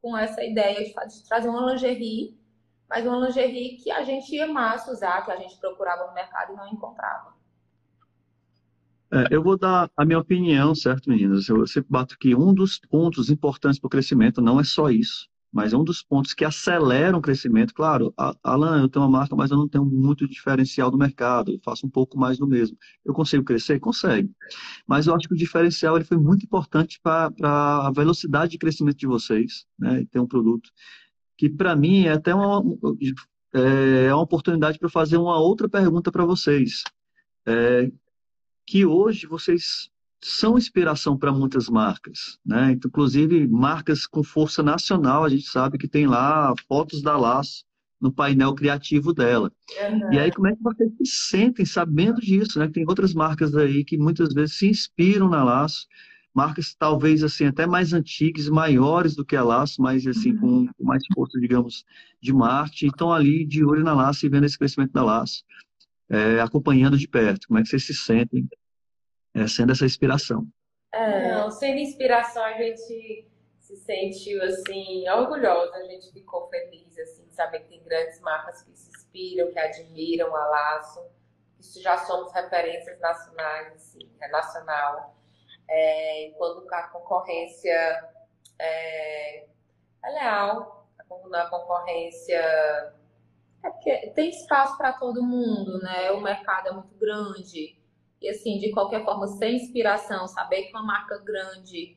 com 0.01 0.17
essa 0.17 0.43
ideia 0.43 0.83
de, 0.83 0.93
de 0.95 1.29
trazer 1.29 1.49
uma 1.51 1.71
lingerie, 1.73 2.41
mas 2.89 3.07
uma 3.07 3.19
lingerie 3.27 3.77
que 3.77 3.91
a 3.91 4.03
gente 4.03 4.35
ia 4.35 4.47
mais 4.47 4.89
usar, 4.89 5.25
que 5.27 5.31
a 5.31 5.37
gente 5.37 5.59
procurava 5.59 6.07
no 6.07 6.15
mercado 6.15 6.55
e 6.55 6.57
não 6.57 6.67
encontrava. 6.69 7.35
É, 9.13 9.27
eu 9.31 9.43
vou 9.43 9.59
dar 9.59 9.91
a 9.95 10.05
minha 10.07 10.19
opinião, 10.19 10.75
certo, 10.75 11.11
meninas? 11.11 11.47
Eu 11.47 11.67
sempre 11.67 11.91
bato 11.91 12.17
que 12.19 12.35
um 12.35 12.55
dos 12.55 12.79
pontos 12.79 13.29
importantes 13.29 13.79
para 13.79 13.87
o 13.87 13.91
crescimento 13.91 14.41
não 14.41 14.59
é 14.59 14.65
só 14.65 14.89
isso, 14.89 15.29
mas 15.53 15.75
é 15.75 15.77
um 15.77 15.85
dos 15.85 16.03
pontos 16.03 16.33
que 16.33 16.47
aceleram 16.47 17.19
o 17.19 17.23
crescimento. 17.23 17.75
Claro, 17.75 18.15
Alan, 18.43 18.81
eu 18.81 18.89
tenho 18.89 19.05
uma 19.05 19.19
marca, 19.19 19.37
mas 19.37 19.51
eu 19.51 19.59
não 19.59 19.69
tenho 19.69 19.85
muito 19.85 20.27
diferencial 20.27 20.91
no 20.91 20.97
mercado, 20.97 21.53
eu 21.53 21.61
faço 21.63 21.87
um 21.87 21.91
pouco 21.91 22.19
mais 22.19 22.39
do 22.39 22.47
mesmo. 22.47 22.75
Eu 23.05 23.13
consigo 23.13 23.45
crescer? 23.45 23.79
Consegue. 23.79 24.31
Mas 24.87 25.07
eu 25.07 25.15
acho 25.15 25.29
que 25.29 25.35
o 25.35 25.37
diferencial 25.37 25.95
ele 25.97 26.07
foi 26.07 26.17
muito 26.17 26.47
importante 26.47 26.99
para 27.03 27.31
a 27.87 27.93
velocidade 27.95 28.53
de 28.53 28.59
crescimento 28.59 28.97
de 28.97 29.07
vocês, 29.07 29.67
né? 29.79 30.07
Ter 30.11 30.21
um 30.21 30.27
produto 30.27 30.71
que, 31.37 31.51
para 31.51 31.77
mim, 31.77 32.05
é 32.05 32.13
até 32.13 32.35
uma, 32.35 32.63
é 33.53 34.15
uma 34.15 34.23
oportunidade 34.23 34.79
para 34.79 34.89
fazer 34.89 35.19
uma 35.19 35.39
outra 35.39 35.69
pergunta 35.69 36.11
para 36.11 36.25
vocês. 36.25 36.83
É, 37.45 37.91
que 38.67 38.85
hoje 38.87 39.27
vocês 39.27 39.91
são 40.23 40.57
inspiração 40.57 41.17
para 41.19 41.33
muitas 41.33 41.69
marcas, 41.69 42.39
né? 42.47 42.73
Inclusive 42.73 43.47
marcas 43.49 44.07
com 44.07 44.23
força 44.23 44.63
nacional, 44.63 45.25
a 45.25 45.29
gente 45.29 45.47
sabe 45.49 45.79
que 45.79 45.89
tem 45.89 46.07
lá 46.07 46.55
fotos 46.69 47.03
da 47.03 47.17
Laço 47.17 47.65
no 48.01 48.13
painel 48.13 48.55
criativo 48.55 49.13
dela. 49.13 49.53
Uhum. 49.81 50.13
E 50.13 50.19
aí, 50.19 50.33
como 50.33 50.49
é 50.49 50.57
que 50.57 50.63
vocês 50.63 50.91
se 50.99 51.07
sentem 51.29 51.65
sabendo 51.65 52.21
disso, 52.21 52.59
né? 52.59 52.67
Que 52.67 52.75
tem 52.75 52.85
outras 52.87 53.15
marcas 53.15 53.55
aí 53.57 53.85
que 53.85 53.97
muitas 53.99 54.33
vezes 54.33 54.57
se 54.57 54.69
inspiram 54.69 55.29
na 55.29 55.43
Laço, 55.43 55.87
marcas 56.35 56.75
talvez 56.75 57.23
assim 57.23 57.47
até 57.47 57.67
mais 57.67 57.93
antigas, 57.93 58.49
maiores 58.49 59.15
do 59.15 59.25
que 59.25 59.37
a 59.37 59.43
Laço, 59.43 59.83
mas 59.83 60.07
assim 60.07 60.37
com 60.37 60.67
com 60.67 60.85
mais 60.85 61.03
força, 61.15 61.39
digamos, 61.41 61.85
de 62.21 62.33
marketing, 62.33 62.87
estão 62.87 63.13
ali 63.13 63.45
de 63.45 63.65
olho 63.65 63.83
na 63.83 63.93
Laço 63.93 64.25
e 64.25 64.29
vendo 64.29 64.45
esse 64.45 64.59
crescimento 64.59 64.93
da 64.93 65.03
Laço, 65.03 65.45
é, 66.13 66.41
acompanhando 66.41 66.99
de 66.99 67.09
perto. 67.09 67.49
Como 67.49 67.59
é 67.59 67.63
que 67.63 67.69
vocês 67.69 67.87
se 67.87 67.95
sentem 67.95 68.47
é, 69.35 69.47
sendo 69.49 69.73
essa 69.73 69.87
inspiração? 69.87 70.47
Não, 70.95 71.51
sendo 71.51 71.79
inspiração, 71.79 72.45
a 72.45 72.53
gente 72.53 73.27
se 73.59 73.77
sentiu 73.77 74.43
assim, 74.43 75.09
orgulhosa, 75.09 75.75
a 75.75 75.85
gente 75.85 76.13
ficou 76.13 76.49
feliz 76.49 76.99
assim, 76.99 77.25
de 77.25 77.35
saber 77.35 77.61
que 77.61 77.69
tem 77.71 77.83
grandes 77.83 78.21
marcas 78.21 78.63
que 78.63 78.77
se 78.77 78.91
inspiram, 78.91 79.51
que 79.51 79.59
admiram 79.59 80.37
a 80.37 80.47
Laço, 80.49 81.03
isso 81.59 81.81
já 81.81 81.97
somos 81.99 82.31
referências 82.33 83.01
nacionais, 83.01 83.73
assim, 83.75 84.11
é 84.21 84.29
nacional. 84.29 85.17
É, 85.71 86.35
quando 86.37 86.67
a 86.71 86.83
concorrência 86.89 88.11
é, 88.59 89.45
é 90.05 90.11
leal, 90.11 90.87
a 90.99 91.45
concorrência 91.47 92.93
É 93.65 93.71
porque 93.71 94.09
tem 94.15 94.31
espaço 94.31 94.77
para 94.77 94.93
todo 94.93 95.23
mundo, 95.23 95.79
né? 95.81 96.11
O 96.13 96.21
mercado 96.21 96.69
é 96.69 96.73
muito 96.73 96.95
grande. 96.97 97.77
E 98.21 98.29
assim, 98.29 98.59
de 98.59 98.71
qualquer 98.73 99.05
forma, 99.05 99.27
sem 99.29 99.57
inspiração, 99.57 100.27
saber 100.29 100.63
que 100.65 100.71
uma 100.71 100.83
marca 100.83 101.19
grande, 101.19 101.97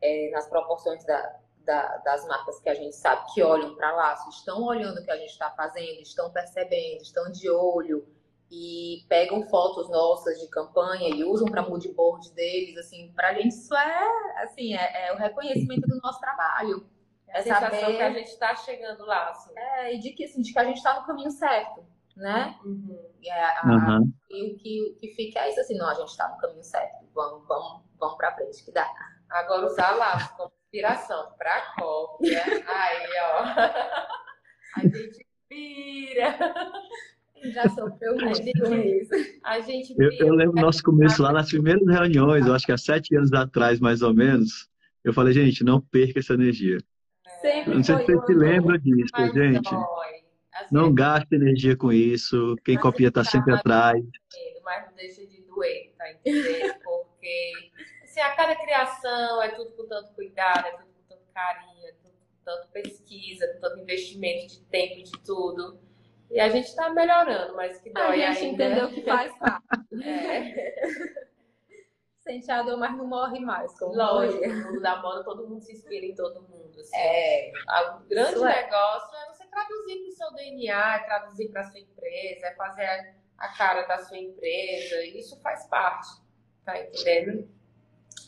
é, 0.00 0.30
nas 0.30 0.48
proporções 0.48 1.04
da- 1.06 1.36
da- 1.64 1.96
das 1.98 2.26
marcas 2.28 2.60
que 2.60 2.68
a 2.68 2.74
gente 2.74 2.94
sabe 2.96 3.32
que 3.34 3.42
olham 3.42 3.74
para 3.74 3.94
laço, 3.94 4.28
estão 4.30 4.62
olhando 4.62 5.00
o 5.00 5.04
que 5.04 5.10
a 5.10 5.16
gente 5.16 5.30
está 5.30 5.50
fazendo, 5.50 6.00
estão 6.00 6.30
percebendo, 6.30 7.02
estão 7.02 7.30
de 7.32 7.50
olho 7.50 8.06
e 8.50 9.04
pegam 9.08 9.42
fotos 9.48 9.88
nossas 9.90 10.38
de 10.40 10.48
campanha 10.48 11.08
e 11.08 11.24
usam 11.24 11.48
para 11.48 11.62
moodboard 11.68 12.30
deles, 12.32 12.76
assim, 12.78 13.12
para 13.14 13.30
a 13.30 13.34
gente 13.34 13.48
isso 13.48 13.74
é, 13.74 14.42
assim, 14.42 14.74
é, 14.74 15.08
é 15.08 15.12
o 15.12 15.16
reconhecimento 15.16 15.86
do 15.88 15.96
nosso 16.00 16.20
trabalho. 16.20 16.86
É 17.36 17.40
a 17.40 17.42
sensação 17.42 17.80
saber- 17.80 17.96
que 17.96 18.02
a 18.02 18.10
gente 18.12 18.28
está 18.28 18.56
chegando 18.56 19.04
lá, 19.04 19.28
assim. 19.30 19.52
É, 19.56 19.94
e 19.94 19.98
de 19.98 20.10
que, 20.12 20.24
assim, 20.24 20.42
de 20.42 20.52
que 20.52 20.58
a 20.58 20.64
gente 20.64 20.76
está 20.78 20.98
no 21.00 21.06
caminho 21.06 21.30
certo, 21.30 21.84
né? 22.16 22.56
Uhum. 22.64 22.98
É 23.24 23.32
a- 23.44 23.62
Aham. 23.64 24.00
e 24.30 24.52
o 24.52 24.56
que, 24.56 24.82
o 24.90 24.94
que 24.96 25.08
fica 25.14 25.40
é 25.40 25.50
isso 25.50 25.60
assim, 25.60 25.76
não, 25.76 25.88
a 25.88 25.94
gente 25.94 26.08
está 26.08 26.28
no 26.28 26.38
caminho 26.38 26.62
certo, 26.62 27.04
vamos, 27.14 27.46
vamos, 27.46 27.82
vamos 27.98 28.16
para 28.16 28.34
frente, 28.34 28.64
que 28.64 28.72
dá. 28.72 28.88
Agora 29.28 29.66
usar 29.66 29.90
laço 29.96 30.34
como 30.36 30.52
inspiração 30.66 31.32
para 31.36 31.74
cópia. 31.78 32.42
Aí, 32.44 33.06
ó. 33.22 34.76
A 34.76 34.80
gente 34.82 35.26
pira. 35.48 36.36
Já 37.52 37.68
sofreu 37.68 38.14
muito 38.16 38.60
com 38.60 38.74
isso. 38.74 39.10
A 39.44 39.60
gente 39.60 39.90
Eu, 39.98 40.10
pira. 40.10 40.26
eu 40.26 40.34
lembro 40.34 40.54
do 40.54 40.60
nosso 40.62 40.82
começo 40.82 41.22
lá 41.22 41.32
nas 41.32 41.48
primeiras 41.48 41.82
reuniões, 41.86 42.46
eu 42.46 42.54
acho 42.54 42.64
que 42.66 42.72
há 42.72 42.78
sete 42.78 43.16
anos 43.16 43.32
atrás, 43.32 43.78
mais 43.80 44.00
ou 44.02 44.14
menos, 44.14 44.68
eu 45.04 45.12
falei, 45.12 45.32
gente, 45.32 45.62
não 45.64 45.80
perca 45.80 46.18
essa 46.20 46.34
energia. 46.34 46.78
Sempre 47.52 47.74
não 47.74 47.82
sei 47.84 47.96
se 47.98 48.04
foi 48.04 48.14
vocês 48.14 48.26
se 48.26 48.34
lembram 48.34 48.78
disso, 48.78 49.32
gente. 49.34 49.74
Assim, 50.54 50.74
Não 50.74 50.94
gaste 50.94 51.34
energia 51.34 51.76
com 51.76 51.92
isso. 51.92 52.56
Quem 52.64 52.78
copia 52.78 53.08
está 53.08 53.22
sempre 53.22 53.54
atrás. 53.54 54.02
medo, 54.02 54.60
mas 54.64 54.86
não 54.86 54.94
deixa 54.94 55.26
de 55.26 55.42
doer, 55.42 55.92
tá 55.98 56.10
entendendo? 56.12 56.74
Porque 56.82 57.52
assim, 58.02 58.20
a 58.20 58.34
cada 58.34 58.56
criação 58.56 59.42
é 59.42 59.50
tudo 59.50 59.70
com 59.72 59.86
tanto 59.86 60.12
cuidado, 60.14 60.66
é 60.66 60.70
tudo 60.72 60.86
com 60.86 61.02
tanto 61.08 61.22
carinho, 61.34 61.86
é 61.86 61.92
tudo 62.02 62.12
com 62.14 62.44
tanto 62.44 62.68
pesquisa, 62.70 63.46
com 63.54 63.60
tanto 63.60 63.80
investimento 63.80 64.46
de 64.48 64.60
tempo 64.64 64.94
e 64.98 65.02
de 65.02 65.12
tudo. 65.24 65.78
E 66.30 66.40
a 66.40 66.48
gente 66.48 66.74
tá 66.74 66.90
melhorando, 66.90 67.54
mas 67.54 67.78
que 67.80 67.90
A 67.94 68.06
dói 68.06 68.20
gente 68.20 68.38
ainda. 68.46 68.64
entendeu 68.64 68.88
que 68.90 69.02
faz 69.02 69.32
parte. 69.38 69.68
É, 70.02 70.74
Sente 72.26 72.50
a 72.50 72.62
dor, 72.62 72.76
mas 72.76 72.96
não 72.96 73.06
morre 73.06 73.38
mais. 73.38 73.72
Como 73.78 73.94
lógico, 73.94 74.48
no 74.48 74.64
mundo 74.64 74.80
da 74.80 75.00
moda 75.00 75.22
todo 75.22 75.46
mundo 75.48 75.62
se 75.62 75.72
inspira 75.72 76.06
em 76.06 76.14
todo 76.14 76.42
mundo. 76.42 76.72
Assim. 76.80 76.96
É, 76.96 77.52
O 77.94 78.08
grande 78.08 78.32
Isso 78.34 78.44
é. 78.44 78.62
negócio 78.64 79.16
é 79.16 79.32
você 79.32 79.44
traduzir 79.46 79.98
para 80.02 80.08
o 80.08 80.12
seu 80.12 80.34
DNA, 80.34 80.94
é 80.96 80.98
traduzir 81.04 81.48
para 81.50 81.60
a 81.60 81.70
sua 81.70 81.78
empresa, 81.80 82.46
é 82.48 82.54
fazer 82.56 83.14
a, 83.38 83.48
cara 83.56 83.82
da 83.86 83.98
sua 83.98 84.18
empresa. 84.18 84.96
e 85.04 85.20
Isso 85.20 85.40
faz 85.40 85.68
parte, 85.68 86.08
tá 86.64 86.76
entendendo? 86.80 87.48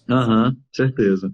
Aham, 0.09 0.57
certeza. 0.73 1.31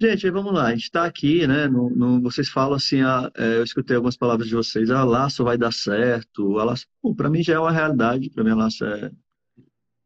Gente, 0.00 0.28
vamos 0.30 0.52
lá. 0.52 0.66
A 0.66 0.70
gente 0.70 0.82
está 0.82 1.04
aqui, 1.04 1.46
né? 1.46 1.68
no- 1.68 1.88
no- 1.90 2.20
vocês 2.20 2.48
falam 2.48 2.74
assim, 2.74 3.02
ah, 3.02 3.30
é, 3.36 3.58
eu 3.58 3.62
escutei 3.64 3.94
algumas 3.94 4.16
palavras 4.16 4.48
de 4.48 4.54
vocês. 4.54 4.90
A 4.90 5.04
Laço 5.04 5.44
vai 5.44 5.56
dar 5.56 5.72
certo. 5.72 6.58
A 6.58 6.64
Laço, 6.64 6.86
para 7.16 7.30
mim 7.30 7.42
já 7.42 7.54
é 7.54 7.58
uma 7.58 7.70
realidade. 7.70 8.28
Para 8.30 8.42
mim, 8.42 8.50
a 8.50 8.56
Laço 8.56 8.84
é, 8.84 9.10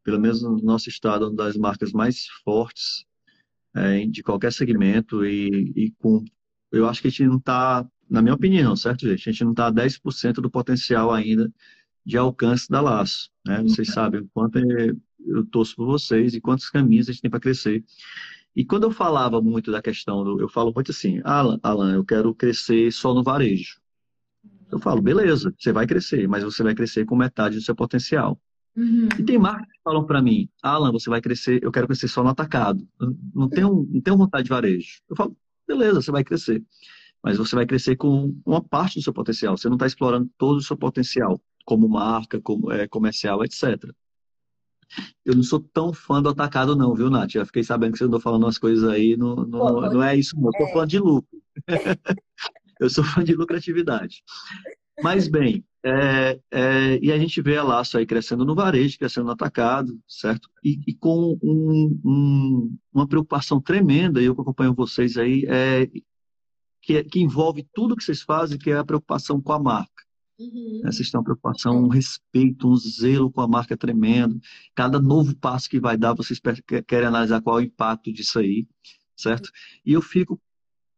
pelo 0.09 0.19
menos 0.19 0.41
no 0.41 0.57
nosso 0.57 0.89
estado, 0.89 1.27
uma 1.27 1.35
das 1.35 1.55
marcas 1.55 1.91
mais 1.91 2.25
fortes 2.43 3.05
é, 3.75 4.07
de 4.07 4.23
qualquer 4.23 4.51
segmento. 4.51 5.23
E, 5.23 5.71
e 5.75 5.91
com, 5.99 6.25
eu 6.71 6.87
acho 6.89 6.99
que 6.99 7.09
a 7.09 7.11
gente 7.11 7.27
não 7.27 7.37
está, 7.37 7.87
na 8.09 8.19
minha 8.19 8.33
opinião, 8.33 8.75
certo, 8.75 9.07
gente? 9.07 9.29
A 9.29 9.31
gente 9.31 9.43
não 9.43 9.51
está 9.51 9.67
a 9.67 9.71
10% 9.71 10.41
do 10.41 10.49
potencial 10.49 11.11
ainda 11.11 11.51
de 12.03 12.17
alcance 12.17 12.67
da 12.67 12.81
Laço, 12.81 13.29
né? 13.45 13.61
Vocês 13.61 13.89
sabem 13.89 14.21
o 14.21 14.29
quanto 14.33 14.57
é- 14.57 14.95
eu 15.27 15.45
torço 15.45 15.75
por 15.75 15.85
vocês 15.85 16.33
e 16.33 16.41
quantos 16.41 16.69
caminhos 16.71 17.07
a 17.07 17.11
gente 17.11 17.21
tem 17.21 17.29
para 17.29 17.39
crescer. 17.39 17.83
E 18.55 18.65
quando 18.65 18.85
eu 18.85 18.91
falava 18.91 19.39
muito 19.39 19.71
da 19.71 19.81
questão 19.81 20.23
do, 20.23 20.41
eu 20.41 20.49
falo 20.49 20.71
muito 20.73 20.89
assim, 20.89 21.21
Alan, 21.23 21.59
Alan, 21.61 21.93
eu 21.93 22.03
quero 22.03 22.33
crescer 22.33 22.91
só 22.91 23.13
no 23.13 23.21
varejo. 23.21 23.79
Eu 24.71 24.79
falo, 24.79 25.01
beleza, 25.03 25.53
você 25.57 25.71
vai 25.71 25.85
crescer, 25.85 26.27
mas 26.27 26.43
você 26.43 26.63
vai 26.63 26.73
crescer 26.73 27.05
com 27.05 27.15
metade 27.15 27.57
do 27.57 27.61
seu 27.61 27.75
potencial. 27.75 28.39
Uhum. 28.79 29.09
E 29.19 29.23
tem 29.23 29.37
marcas 29.37 29.67
que 29.67 29.81
falam 29.83 30.05
para 30.05 30.21
mim, 30.21 30.49
Alan, 30.63 30.89
você 30.93 31.09
vai 31.09 31.19
crescer, 31.19 31.61
eu 31.61 31.69
quero 31.71 31.85
crescer 31.85 32.07
só 32.07 32.23
no 32.23 32.29
atacado. 32.29 32.87
Eu 32.99 33.13
não 33.35 33.49
tenho, 33.49 33.85
não 33.91 33.99
tenho 33.99 34.17
vontade 34.17 34.45
de 34.45 34.49
varejo. 34.49 35.01
Eu 35.09 35.17
falo, 35.17 35.35
beleza, 35.67 36.01
você 36.01 36.11
vai 36.11 36.23
crescer. 36.23 36.63
Mas 37.21 37.37
você 37.37 37.53
vai 37.57 37.65
crescer 37.65 37.97
com 37.97 38.33
uma 38.45 38.63
parte 38.63 38.97
do 38.97 39.03
seu 39.03 39.11
potencial. 39.11 39.57
Você 39.57 39.67
não 39.67 39.75
está 39.75 39.85
explorando 39.85 40.29
todo 40.37 40.57
o 40.57 40.61
seu 40.61 40.77
potencial, 40.77 41.41
como 41.65 41.89
marca, 41.89 42.39
como 42.39 42.71
é, 42.71 42.87
comercial, 42.87 43.43
etc. 43.43 43.91
Eu 45.25 45.35
não 45.35 45.43
sou 45.43 45.59
tão 45.59 45.91
fã 45.91 46.21
do 46.21 46.29
atacado, 46.29 46.73
não, 46.73 46.95
viu, 46.95 47.09
Nath? 47.09 47.31
Já 47.31 47.45
fiquei 47.45 47.63
sabendo 47.63 47.91
que 47.91 47.97
você 47.97 48.05
andou 48.05 48.21
falando 48.21 48.43
umas 48.43 48.57
coisas 48.57 48.89
aí, 48.89 49.17
não, 49.17 49.35
não, 49.35 49.81
não 49.81 50.01
é 50.01 50.15
isso, 50.15 50.39
não. 50.39 50.45
Eu 50.45 50.53
sou 50.53 50.73
fã 50.73 50.87
de 50.87 50.99
lucro. 50.99 51.41
eu 52.79 52.89
sou 52.89 53.03
fã 53.03 53.23
de 53.23 53.35
lucratividade. 53.35 54.23
Mas, 55.01 55.27
bem, 55.27 55.63
é, 55.83 56.39
é, 56.51 56.99
e 57.01 57.11
a 57.11 57.17
gente 57.17 57.41
vê 57.41 57.57
a 57.57 57.63
Laço 57.63 57.97
aí 57.97 58.05
crescendo 58.05 58.43
no 58.43 58.53
varejo, 58.53 58.97
crescendo 58.97 59.27
no 59.27 59.31
atacado, 59.31 59.97
certo? 60.07 60.49
E, 60.63 60.79
e 60.87 60.93
com 60.93 61.37
um, 61.41 61.99
um, 62.03 62.77
uma 62.93 63.07
preocupação 63.07 63.61
tremenda, 63.61 64.21
eu 64.21 64.35
que 64.35 64.41
acompanho 64.41 64.73
vocês 64.73 65.17
aí, 65.17 65.45
é, 65.47 65.87
que, 66.81 67.03
que, 67.03 67.19
envolve 67.21 67.65
tudo 67.73 67.95
que 67.95 68.03
vocês 68.03 68.21
fazem, 68.21 68.57
que 68.57 68.71
é 68.71 68.77
a 68.77 68.85
preocupação 68.85 69.41
com 69.41 69.53
a 69.53 69.59
marca. 69.59 70.03
Uhum. 70.37 70.81
Vocês 70.83 71.09
têm 71.09 71.17
uma 71.17 71.23
preocupação, 71.23 71.83
um 71.83 71.89
respeito, 71.89 72.67
um 72.67 72.75
zelo 72.75 73.31
com 73.31 73.41
a 73.41 73.47
marca 73.47 73.77
tremendo. 73.77 74.39
Cada 74.73 74.99
novo 74.99 75.35
passo 75.35 75.69
que 75.69 75.79
vai 75.79 75.97
dar, 75.97 76.13
vocês 76.13 76.41
querem 76.87 77.07
analisar 77.07 77.41
qual 77.41 77.59
é 77.59 77.63
o 77.63 77.65
impacto 77.65 78.11
disso 78.11 78.39
aí, 78.39 78.67
certo? 79.15 79.49
E 79.85 79.93
eu 79.93 80.01
fico 80.01 80.39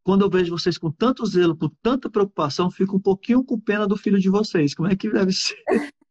quando 0.04 0.24
eu 0.24 0.30
vejo 0.30 0.58
vocês 0.58 0.78
com 0.78 0.92
tanto 0.92 1.26
zelo, 1.26 1.56
com 1.56 1.70
tanta 1.82 2.10
preocupação, 2.10 2.72
fico 2.72 2.98
um 2.98 3.02
pouquinho 3.02 3.44
com 3.44 3.60
pena 3.60 3.88
do 3.88 3.98
filho 3.98 4.20
de 4.20 4.30
vocês. 4.30 4.74
Como 4.74 4.90
é 4.90 4.96
que 4.96 5.10
deve 5.10 5.32
ser? 5.32 5.58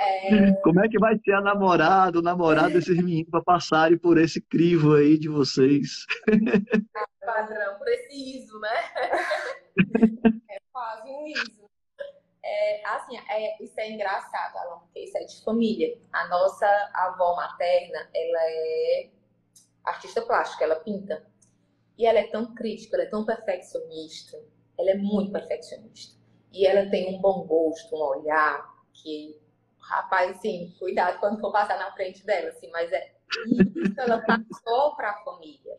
É... 0.00 0.52
Como 0.62 0.80
é 0.80 0.88
que 0.88 0.98
vai 0.98 1.18
ser 1.18 1.32
a 1.32 1.40
namorada, 1.40 2.18
o 2.18 2.22
namorado 2.22 2.74
desses 2.74 2.96
meninos 2.96 3.30
para 3.30 3.42
passarem 3.42 3.98
por 3.98 4.16
esse 4.16 4.40
crivo 4.40 4.94
aí 4.94 5.18
de 5.18 5.28
vocês? 5.28 6.06
Padrão, 7.20 7.78
por 7.78 7.88
esse 7.88 8.38
ISO, 8.38 8.60
né? 8.60 8.68
é 10.50 10.58
quase 10.72 11.08
um 11.08 11.26
ISO. 11.26 11.68
É, 12.44 12.88
assim, 12.88 13.18
é, 13.28 13.62
isso 13.62 13.78
é 13.78 13.90
engraçado, 13.90 14.56
Alan, 14.56 14.78
porque 14.78 15.00
isso 15.00 15.18
é 15.18 15.24
de 15.24 15.44
família. 15.44 15.98
A 16.12 16.28
nossa 16.28 16.66
avó 16.94 17.36
materna, 17.36 18.08
ela 18.14 18.38
é 18.40 19.10
artista 19.84 20.22
plástica, 20.22 20.64
ela 20.64 20.76
pinta. 20.76 21.26
E 21.98 22.06
ela 22.06 22.20
é 22.20 22.28
tão 22.28 22.54
crítica, 22.54 22.96
ela 22.96 23.04
é 23.04 23.10
tão 23.10 23.26
perfeccionista, 23.26 24.40
ela 24.78 24.90
é 24.90 24.94
muito 24.94 25.32
perfeccionista. 25.32 26.16
E 26.52 26.64
ela 26.64 26.88
tem 26.88 27.14
um 27.14 27.20
bom 27.20 27.44
gosto, 27.44 27.94
um 27.94 28.00
olhar 28.00 28.64
que, 28.92 29.36
rapaz, 29.80 30.36
assim, 30.36 30.74
cuidado 30.78 31.18
quando 31.18 31.40
for 31.40 31.52
passar 31.52 31.78
na 31.78 31.92
frente 31.92 32.24
dela, 32.24 32.50
assim, 32.50 32.70
mas 32.70 32.90
é 32.92 33.18
isso 33.46 34.00
ela 34.00 34.22
passou 34.22 34.94
para 34.96 35.10
a 35.10 35.24
família. 35.24 35.76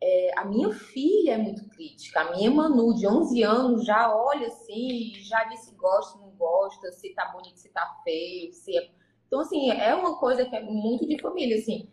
É, 0.00 0.32
a 0.36 0.44
minha 0.44 0.72
filha 0.72 1.34
é 1.34 1.38
muito 1.38 1.68
crítica. 1.68 2.20
A 2.20 2.34
minha 2.34 2.50
Manu, 2.50 2.94
de 2.94 3.06
11 3.06 3.42
anos, 3.42 3.84
já 3.84 4.12
olha 4.12 4.48
assim, 4.48 5.12
já 5.16 5.44
diz 5.44 5.60
se 5.60 5.74
gosta, 5.76 6.18
não 6.18 6.30
gosta, 6.30 6.90
se 6.90 7.14
tá 7.14 7.26
bonito, 7.26 7.58
se 7.58 7.68
tá 7.68 8.00
feio, 8.02 8.52
se 8.52 8.76
é... 8.76 8.90
Então, 9.26 9.40
assim, 9.40 9.70
é 9.70 9.94
uma 9.94 10.18
coisa 10.18 10.44
que 10.44 10.56
é 10.56 10.60
muito 10.60 11.06
de 11.06 11.20
família, 11.20 11.56
assim. 11.56 11.88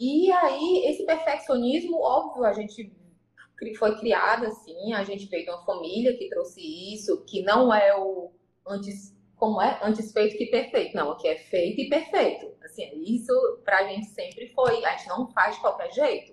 E 0.00 0.32
aí, 0.32 0.86
esse 0.86 1.04
perfeccionismo, 1.04 2.00
óbvio, 2.00 2.44
a 2.44 2.54
gente 2.54 2.90
foi 3.78 3.98
criado 3.98 4.46
assim, 4.46 4.94
a 4.94 5.04
gente 5.04 5.26
veio 5.26 5.44
de 5.44 5.50
uma 5.50 5.62
família 5.66 6.16
que 6.16 6.30
trouxe 6.30 6.62
isso, 6.94 7.22
que 7.26 7.42
não 7.42 7.72
é 7.72 7.94
o 7.94 8.32
antes, 8.66 9.14
como 9.36 9.60
é? 9.60 9.78
Antes 9.82 10.10
feito 10.10 10.38
que 10.38 10.46
perfeito. 10.46 10.96
Não, 10.96 11.10
aqui 11.10 11.28
é 11.28 11.36
feito 11.36 11.82
e 11.82 11.90
perfeito. 11.90 12.50
Assim, 12.64 12.90
isso 13.04 13.34
pra 13.62 13.86
gente 13.88 14.06
sempre 14.06 14.48
foi, 14.54 14.82
a 14.86 14.96
gente 14.96 15.08
não 15.10 15.30
faz 15.32 15.56
de 15.56 15.60
qualquer 15.60 15.92
jeito. 15.92 16.32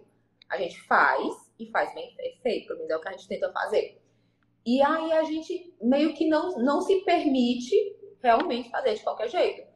A 0.49 0.57
gente 0.57 0.79
faz 0.83 1.51
e 1.59 1.69
faz 1.69 1.93
bem 1.93 2.15
feito, 2.41 2.67
pelo 2.67 2.79
menos 2.79 2.91
é 2.91 2.95
o 2.95 3.01
que 3.01 3.09
a 3.09 3.11
gente 3.11 3.27
tenta 3.27 3.51
fazer. 3.51 4.01
E 4.65 4.81
aí 4.81 5.11
a 5.11 5.23
gente 5.23 5.75
meio 5.81 6.13
que 6.13 6.29
não, 6.29 6.57
não 6.59 6.79
se 6.79 7.03
permite 7.03 7.75
realmente 8.23 8.69
fazer 8.69 8.93
de 8.93 9.03
qualquer 9.03 9.27
jeito. 9.27 9.67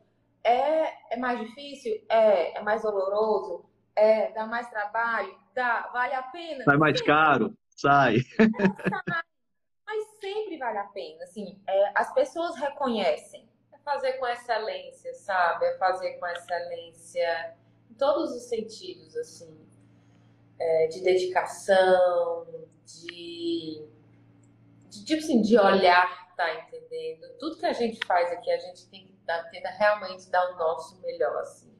É, 0.46 1.14
é 1.14 1.18
mais 1.18 1.42
difícil? 1.42 2.02
É. 2.10 2.58
É 2.58 2.62
mais 2.62 2.84
doloroso? 2.84 3.71
É, 3.96 4.32
dá 4.32 4.46
mais 4.46 4.70
trabalho, 4.70 5.38
dá, 5.54 5.90
vale 5.92 6.14
a 6.14 6.24
pena. 6.24 6.64
Sai 6.64 6.78
mais 6.78 7.02
caro, 7.02 7.54
sai. 7.70 8.18
Mas 9.86 10.06
sempre 10.20 10.58
vale 10.58 10.78
a 10.78 10.86
pena, 10.86 11.24
assim, 11.24 11.62
é, 11.68 11.92
as 11.96 12.14
pessoas 12.14 12.56
reconhecem. 12.56 13.50
É 13.74 13.78
fazer 13.80 14.14
com 14.14 14.28
excelência, 14.28 15.14
sabe? 15.14 15.66
É 15.66 15.78
fazer 15.78 16.14
com 16.14 16.28
excelência 16.28 17.58
em 17.90 17.94
todos 17.96 18.32
os 18.32 18.44
sentidos, 18.44 19.16
assim, 19.18 19.68
é, 20.58 20.88
de 20.88 21.02
dedicação, 21.02 22.48
de, 22.86 23.86
de, 24.90 25.06
tipo 25.06 25.22
assim, 25.22 25.42
de 25.42 25.58
olhar, 25.58 26.34
tá 26.36 26.54
entendendo? 26.56 27.28
Tudo 27.40 27.58
que 27.58 27.66
a 27.66 27.74
gente 27.74 28.00
faz 28.06 28.32
aqui, 28.32 28.50
a 28.52 28.58
gente 28.58 28.88
tem 28.90 29.06
que 29.06 29.14
dar, 29.26 29.44
tenta 29.50 29.70
realmente 29.70 30.30
dar 30.30 30.54
o 30.54 30.58
nosso 30.58 31.00
melhor, 31.02 31.42
assim. 31.42 31.71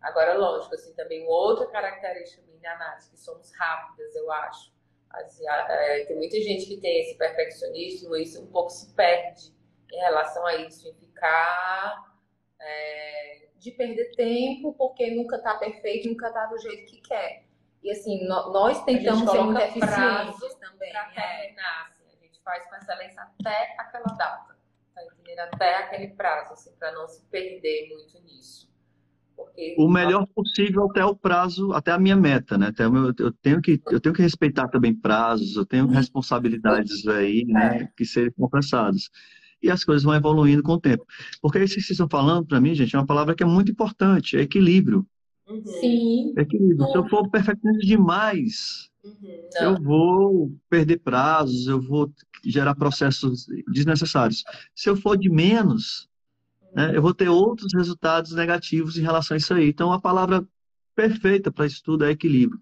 Agora, 0.00 0.34
lógico, 0.34 0.74
assim, 0.74 0.94
também 0.94 1.26
outra 1.26 1.66
característica 1.66 2.42
da 2.60 2.76
Nath, 2.78 3.10
que 3.10 3.18
somos 3.18 3.52
rápidas, 3.54 4.14
eu 4.14 4.30
acho. 4.30 4.72
Assim, 5.10 5.44
é, 5.48 6.04
tem 6.04 6.16
muita 6.16 6.40
gente 6.40 6.66
que 6.66 6.80
tem 6.80 7.00
esse 7.00 7.16
perfeccionismo 7.18 8.16
e 8.16 8.22
isso 8.22 8.42
um 8.42 8.46
pouco 8.46 8.70
se 8.70 8.94
perde 8.94 9.52
em 9.92 9.98
relação 9.98 10.46
a 10.46 10.54
isso, 10.56 10.88
em 10.88 10.94
ficar 10.94 12.14
é, 12.60 13.48
de 13.56 13.72
perder 13.72 14.12
tempo 14.14 14.72
porque 14.74 15.10
nunca 15.10 15.36
está 15.36 15.56
perfeito, 15.56 16.08
nunca 16.08 16.28
está 16.28 16.46
do 16.46 16.58
jeito 16.58 16.86
que 16.86 17.00
quer. 17.00 17.44
E 17.82 17.90
assim, 17.90 18.24
no, 18.26 18.52
nós 18.52 18.84
tentamos 18.84 19.28
ser 19.28 19.40
muito 19.42 19.60
eficientes 19.60 20.54
também. 20.54 20.92
Pra 20.92 21.10
é. 21.16 21.40
terminar, 21.40 21.88
assim, 21.88 22.04
a 22.06 22.24
gente 22.24 22.40
faz 22.42 22.68
com 22.68 22.76
excelência 22.76 23.22
até 23.22 23.74
aquela 23.78 24.14
data, 24.16 24.56
tá 24.94 25.04
entendendo? 25.04 25.40
Até 25.40 25.76
aquele 25.76 26.08
prazo, 26.08 26.52
assim, 26.52 26.72
para 26.76 26.92
não 26.92 27.08
se 27.08 27.24
perder 27.26 27.88
muito 27.88 28.20
nisso. 28.22 28.69
Porque... 29.44 29.74
O 29.78 29.88
melhor 29.88 30.26
possível 30.34 30.84
até 30.90 31.04
o 31.04 31.14
prazo, 31.14 31.72
até 31.72 31.92
a 31.92 31.98
minha 31.98 32.16
meta, 32.16 32.58
né? 32.58 32.68
Até 32.68 32.88
meu, 32.88 33.12
eu, 33.18 33.32
tenho 33.42 33.60
que, 33.60 33.80
eu 33.90 34.00
tenho 34.00 34.14
que 34.14 34.22
respeitar 34.22 34.68
também 34.68 34.94
prazos, 34.94 35.56
eu 35.56 35.64
tenho 35.64 35.86
responsabilidades 35.86 37.06
aí, 37.08 37.44
né? 37.46 37.88
Que 37.96 38.04
serem 38.04 38.32
compensadas. 38.32 39.08
E 39.62 39.70
as 39.70 39.84
coisas 39.84 40.04
vão 40.04 40.14
evoluindo 40.14 40.62
com 40.62 40.72
o 40.72 40.80
tempo. 40.80 41.04
Porque 41.40 41.58
isso 41.58 41.74
que 41.74 41.80
vocês 41.80 41.90
estão 41.90 42.08
falando, 42.08 42.46
para 42.46 42.60
mim, 42.60 42.74
gente, 42.74 42.94
é 42.94 42.98
uma 42.98 43.06
palavra 43.06 43.34
que 43.34 43.42
é 43.42 43.46
muito 43.46 43.72
importante, 43.72 44.36
é 44.36 44.40
equilíbrio. 44.40 45.06
Uhum. 45.48 45.64
Sim. 45.64 46.34
Equilíbrio. 46.36 46.86
Se 46.86 46.96
eu 46.96 47.08
for 47.08 47.28
perfeccionista 47.28 47.86
demais, 47.86 48.90
uhum. 49.04 49.40
eu 49.60 49.82
vou 49.82 50.52
perder 50.68 51.00
prazos, 51.00 51.66
eu 51.66 51.80
vou 51.80 52.10
gerar 52.44 52.74
processos 52.74 53.46
desnecessários. 53.70 54.42
Se 54.74 54.88
eu 54.88 54.96
for 54.96 55.16
de 55.16 55.28
menos, 55.28 56.08
né, 56.74 56.96
eu 56.96 57.02
vou 57.02 57.14
ter 57.14 57.28
outros 57.28 57.72
resultados 57.74 58.32
negativos 58.32 58.96
em 58.96 59.02
relação 59.02 59.34
a 59.34 59.38
isso 59.38 59.52
aí. 59.54 59.68
Então, 59.68 59.92
a 59.92 60.00
palavra 60.00 60.46
perfeita 60.94 61.50
para 61.50 61.66
isso 61.66 61.82
tudo 61.82 62.04
é 62.04 62.10
equilíbrio 62.10 62.60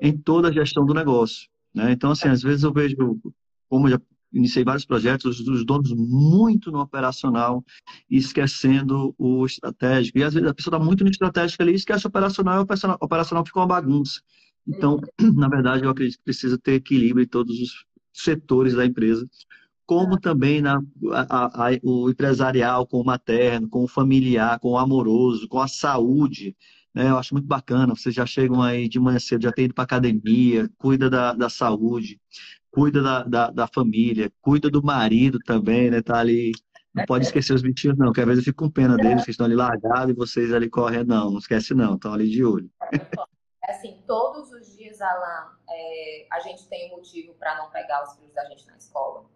em 0.00 0.16
toda 0.16 0.48
a 0.48 0.52
gestão 0.52 0.84
do 0.84 0.94
negócio. 0.94 1.48
Né? 1.74 1.92
Então, 1.92 2.10
assim, 2.10 2.28
às 2.28 2.42
vezes 2.42 2.62
eu 2.62 2.72
vejo, 2.72 2.96
como 3.68 3.86
eu 3.86 3.92
já 3.92 4.00
iniciei 4.32 4.64
vários 4.64 4.84
projetos, 4.84 5.40
os 5.40 5.64
donos 5.64 5.92
muito 5.92 6.70
no 6.70 6.80
operacional 6.80 7.64
e 8.08 8.16
esquecendo 8.16 9.14
o 9.18 9.44
estratégico. 9.44 10.18
E 10.18 10.22
às 10.22 10.34
vezes 10.34 10.48
a 10.48 10.54
pessoa 10.54 10.76
está 10.76 10.84
muito 10.84 11.02
no 11.02 11.10
estratégico 11.10 11.62
ali, 11.62 11.74
esquece 11.74 12.06
o 12.06 12.08
operacional 12.08 12.56
e 12.56 12.60
o 12.60 12.96
operacional 13.00 13.44
fica 13.44 13.58
uma 13.58 13.66
bagunça. 13.66 14.20
Então, 14.66 15.00
na 15.34 15.48
verdade, 15.48 15.84
eu 15.84 15.90
acredito 15.90 16.18
que 16.18 16.24
precisa 16.24 16.58
ter 16.58 16.74
equilíbrio 16.74 17.24
em 17.24 17.28
todos 17.28 17.58
os 17.60 17.84
setores 18.12 18.74
da 18.74 18.86
empresa 18.86 19.28
como 19.90 20.20
também 20.20 20.62
na, 20.62 20.80
a, 21.12 21.66
a, 21.66 21.70
o 21.82 22.08
empresarial, 22.08 22.86
com 22.86 23.00
o 23.00 23.04
materno, 23.04 23.68
com 23.68 23.82
o 23.82 23.88
familiar, 23.88 24.60
com 24.60 24.68
o 24.68 24.78
amoroso, 24.78 25.48
com 25.48 25.58
a 25.58 25.66
saúde. 25.66 26.56
Né? 26.94 27.10
Eu 27.10 27.18
acho 27.18 27.34
muito 27.34 27.48
bacana. 27.48 27.96
Vocês 27.96 28.14
já 28.14 28.24
chegam 28.24 28.62
aí 28.62 28.88
de 28.88 29.00
manhã 29.00 29.18
cedo, 29.18 29.42
já 29.42 29.50
tem 29.50 29.64
ido 29.64 29.74
para 29.74 29.82
academia, 29.82 30.70
cuida 30.78 31.10
da, 31.10 31.32
da 31.32 31.48
saúde, 31.48 32.20
cuida 32.70 33.02
da, 33.02 33.24
da, 33.24 33.50
da, 33.50 33.66
família, 33.66 34.30
cuida 34.40 34.70
do 34.70 34.80
marido 34.80 35.40
também, 35.40 35.90
né? 35.90 36.00
Tá 36.00 36.20
ali. 36.20 36.52
Não 36.94 37.04
pode 37.04 37.24
esquecer 37.24 37.52
os 37.52 37.62
bichinhos, 37.62 37.98
não, 37.98 38.12
que 38.12 38.20
às 38.20 38.26
vezes 38.28 38.42
eu 38.42 38.44
fico 38.44 38.62
com 38.62 38.70
pena 38.70 38.96
deles, 38.96 39.24
que 39.24 39.32
estão 39.32 39.46
ali 39.46 39.56
largados 39.56 40.10
e 40.10 40.16
vocês 40.16 40.52
ali 40.52 40.70
correndo. 40.70 41.08
Não, 41.08 41.32
não 41.32 41.38
esquece, 41.38 41.74
não, 41.74 41.96
estão 41.96 42.14
ali 42.14 42.30
de 42.30 42.44
olho. 42.44 42.70
Assim, 43.64 43.98
todos 44.06 44.52
os 44.52 44.76
dias, 44.76 45.00
Alan, 45.00 45.48
é, 45.68 46.26
a 46.30 46.38
gente 46.38 46.68
tem 46.68 46.92
um 46.92 46.96
motivo 46.96 47.34
para 47.34 47.58
não 47.58 47.70
pegar 47.70 48.04
os 48.04 48.14
filhos 48.14 48.32
da 48.32 48.44
gente 48.44 48.64
na 48.68 48.76
escola 48.76 49.28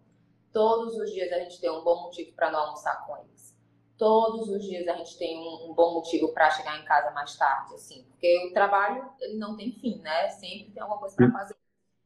Todos 0.55 0.95
os 0.95 1.11
dias 1.11 1.29
a 1.33 1.39
gente 1.39 1.59
tem 1.59 1.69
um 1.69 1.83
bom 1.83 2.03
motivo 2.03 2.31
para 2.31 2.49
não 2.49 2.61
almoçar 2.61 3.05
com 3.05 3.17
eles. 3.17 3.53
Todos 3.97 4.47
os 4.47 4.63
dias 4.63 4.87
a 4.87 4.93
gente 4.93 5.17
tem 5.17 5.37
um, 5.37 5.69
um 5.69 5.73
bom 5.73 5.95
motivo 5.95 6.31
para 6.31 6.49
chegar 6.49 6.79
em 6.79 6.85
casa 6.85 7.11
mais 7.11 7.35
tarde, 7.35 7.75
assim, 7.75 8.03
porque 8.03 8.47
o 8.47 8.53
trabalho 8.53 9.11
ele 9.19 9.37
não 9.37 9.57
tem 9.57 9.73
fim, 9.73 9.99
né? 9.99 10.29
Sempre 10.29 10.71
tem 10.71 10.81
alguma 10.81 10.97
coisa 10.97 11.13
para 11.13 11.29
fazer. 11.29 11.57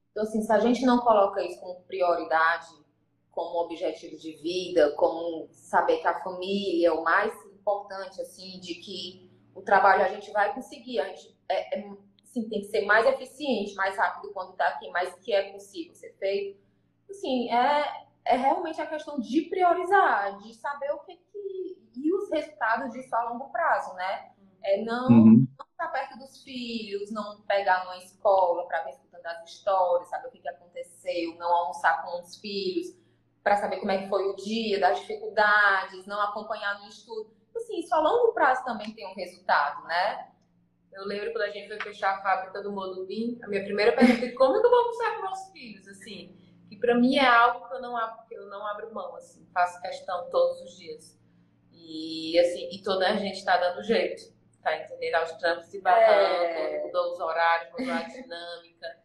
Então, 0.10 0.24
assim, 0.24 0.42
se 0.42 0.52
a 0.52 0.58
gente 0.58 0.84
não 0.84 0.98
coloca 0.98 1.44
isso 1.44 1.60
como 1.60 1.80
prioridade, 1.82 2.74
como 3.30 3.60
objetivo 3.60 4.18
de 4.18 4.32
vida, 4.38 4.96
como 4.96 5.48
saber 5.52 6.00
que 6.00 6.08
a 6.08 6.20
família 6.24 6.88
é 6.88 6.92
o 6.92 7.04
mais 7.04 7.32
importante, 7.46 8.20
assim, 8.20 8.60
de 8.60 8.74
que 8.82 9.30
o 9.54 9.62
trabalho 9.62 10.06
a 10.06 10.10
gente 10.10 10.32
vai 10.32 10.56
conseguir, 10.56 11.00
a 11.00 11.06
gente 11.06 11.38
é, 11.48 11.82
é 11.82 11.88
assim, 12.24 12.50
tem 12.50 12.62
que 12.62 12.68
ser 12.70 12.82
mais 12.86 13.06
eficiente, 13.06 13.76
mais 13.76 13.96
rápido 13.96 14.34
quando 14.34 14.54
está 14.54 14.70
aqui, 14.70 14.90
mas 14.90 15.14
que 15.20 15.32
é 15.32 15.52
possível 15.52 15.94
ser 15.94 16.16
feito. 16.18 16.60
Assim, 17.12 17.52
é, 17.52 18.09
é 18.26 18.36
realmente 18.36 18.82
a 18.82 18.88
questão 18.88 19.20
de 19.20 19.42
priorizar, 19.44 20.38
de 20.40 20.54
saber 20.54 20.92
o 20.92 21.00
que, 21.00 21.16
que 21.16 21.90
e 21.96 22.14
os 22.14 22.30
resultados 22.30 22.92
disso 22.94 23.16
a 23.16 23.30
longo 23.30 23.50
prazo, 23.52 23.94
né? 23.96 24.32
É 24.64 24.82
não, 24.84 25.08
uhum. 25.08 25.48
não 25.58 25.66
estar 25.72 25.88
perto 25.88 26.18
dos 26.18 26.44
filhos, 26.44 27.12
não 27.12 27.42
pegar 27.42 27.86
numa 27.86 27.98
escola 27.98 28.68
para 28.68 28.84
ver 28.84 28.92
escutando 28.92 29.26
as 29.26 29.50
histórias, 29.50 30.10
saber 30.10 30.28
o 30.28 30.32
que, 30.32 30.40
que 30.40 30.50
aconteceu, 30.50 31.36
não 31.36 31.52
almoçar 31.52 32.04
com 32.04 32.20
os 32.20 32.36
filhos 32.38 32.98
para 33.44 33.56
saber 33.56 33.78
como 33.78 33.92
é 33.92 34.04
que 34.04 34.10
foi 34.10 34.28
o 34.28 34.36
dia, 34.36 34.80
das 34.80 35.00
dificuldades, 35.00 36.06
não 36.06 36.22
acompanhar 36.22 36.80
no 36.80 36.90
estudo. 36.90 37.34
Assim, 37.56 37.80
isso 37.80 37.94
a 37.96 38.00
longo 38.00 38.34
prazo 38.34 38.64
também 38.64 38.94
tem 38.94 39.08
um 39.08 39.16
resultado, 39.16 39.86
né? 39.88 40.30
Eu 40.92 41.06
lembro 41.06 41.32
quando 41.32 41.44
a 41.44 41.50
gente 41.50 41.68
foi 41.68 41.80
fechar 41.80 42.18
a 42.18 42.22
fábrica 42.22 42.62
do 42.62 42.72
Modubim, 42.72 43.40
a 43.44 43.48
minha 43.48 43.64
primeira 43.64 43.96
pergunta 43.96 44.26
é 44.26 44.32
como 44.32 44.60
que 44.60 44.66
eu 44.66 44.70
vou 44.70 44.80
almoçar 44.80 45.16
com 45.16 45.22
meus 45.22 45.52
filhos, 45.52 45.88
assim? 45.88 46.36
Que 46.70 46.78
para 46.78 46.96
mim 46.96 47.16
é 47.16 47.26
algo 47.26 47.68
que 47.68 47.74
eu 47.74 47.82
não 47.82 47.98
abro, 47.98 48.26
que 48.28 48.36
eu 48.36 48.46
não 48.48 48.66
abro 48.68 48.94
mão, 48.94 49.16
assim, 49.16 49.46
faço 49.54 49.82
questão 49.82 50.30
todos 50.30 50.62
os 50.62 50.78
dias. 50.78 51.20
E 51.74 52.38
assim, 52.40 52.70
e 52.72 52.82
toda 52.84 53.10
a 53.10 53.16
gente 53.16 53.38
está 53.38 53.58
dando 53.58 53.84
jeito, 53.84 54.34
tá 54.62 54.78
entendendo? 54.78 55.16
Aos 55.16 55.32
trampos 55.34 55.74
e 55.74 55.82
barrancos, 55.82 56.56
é... 56.56 56.86
mudou 56.86 57.14
os 57.14 57.20
horários, 57.20 57.72
mudou 57.72 57.94
a 57.94 58.04
dinâmica. 58.04 59.00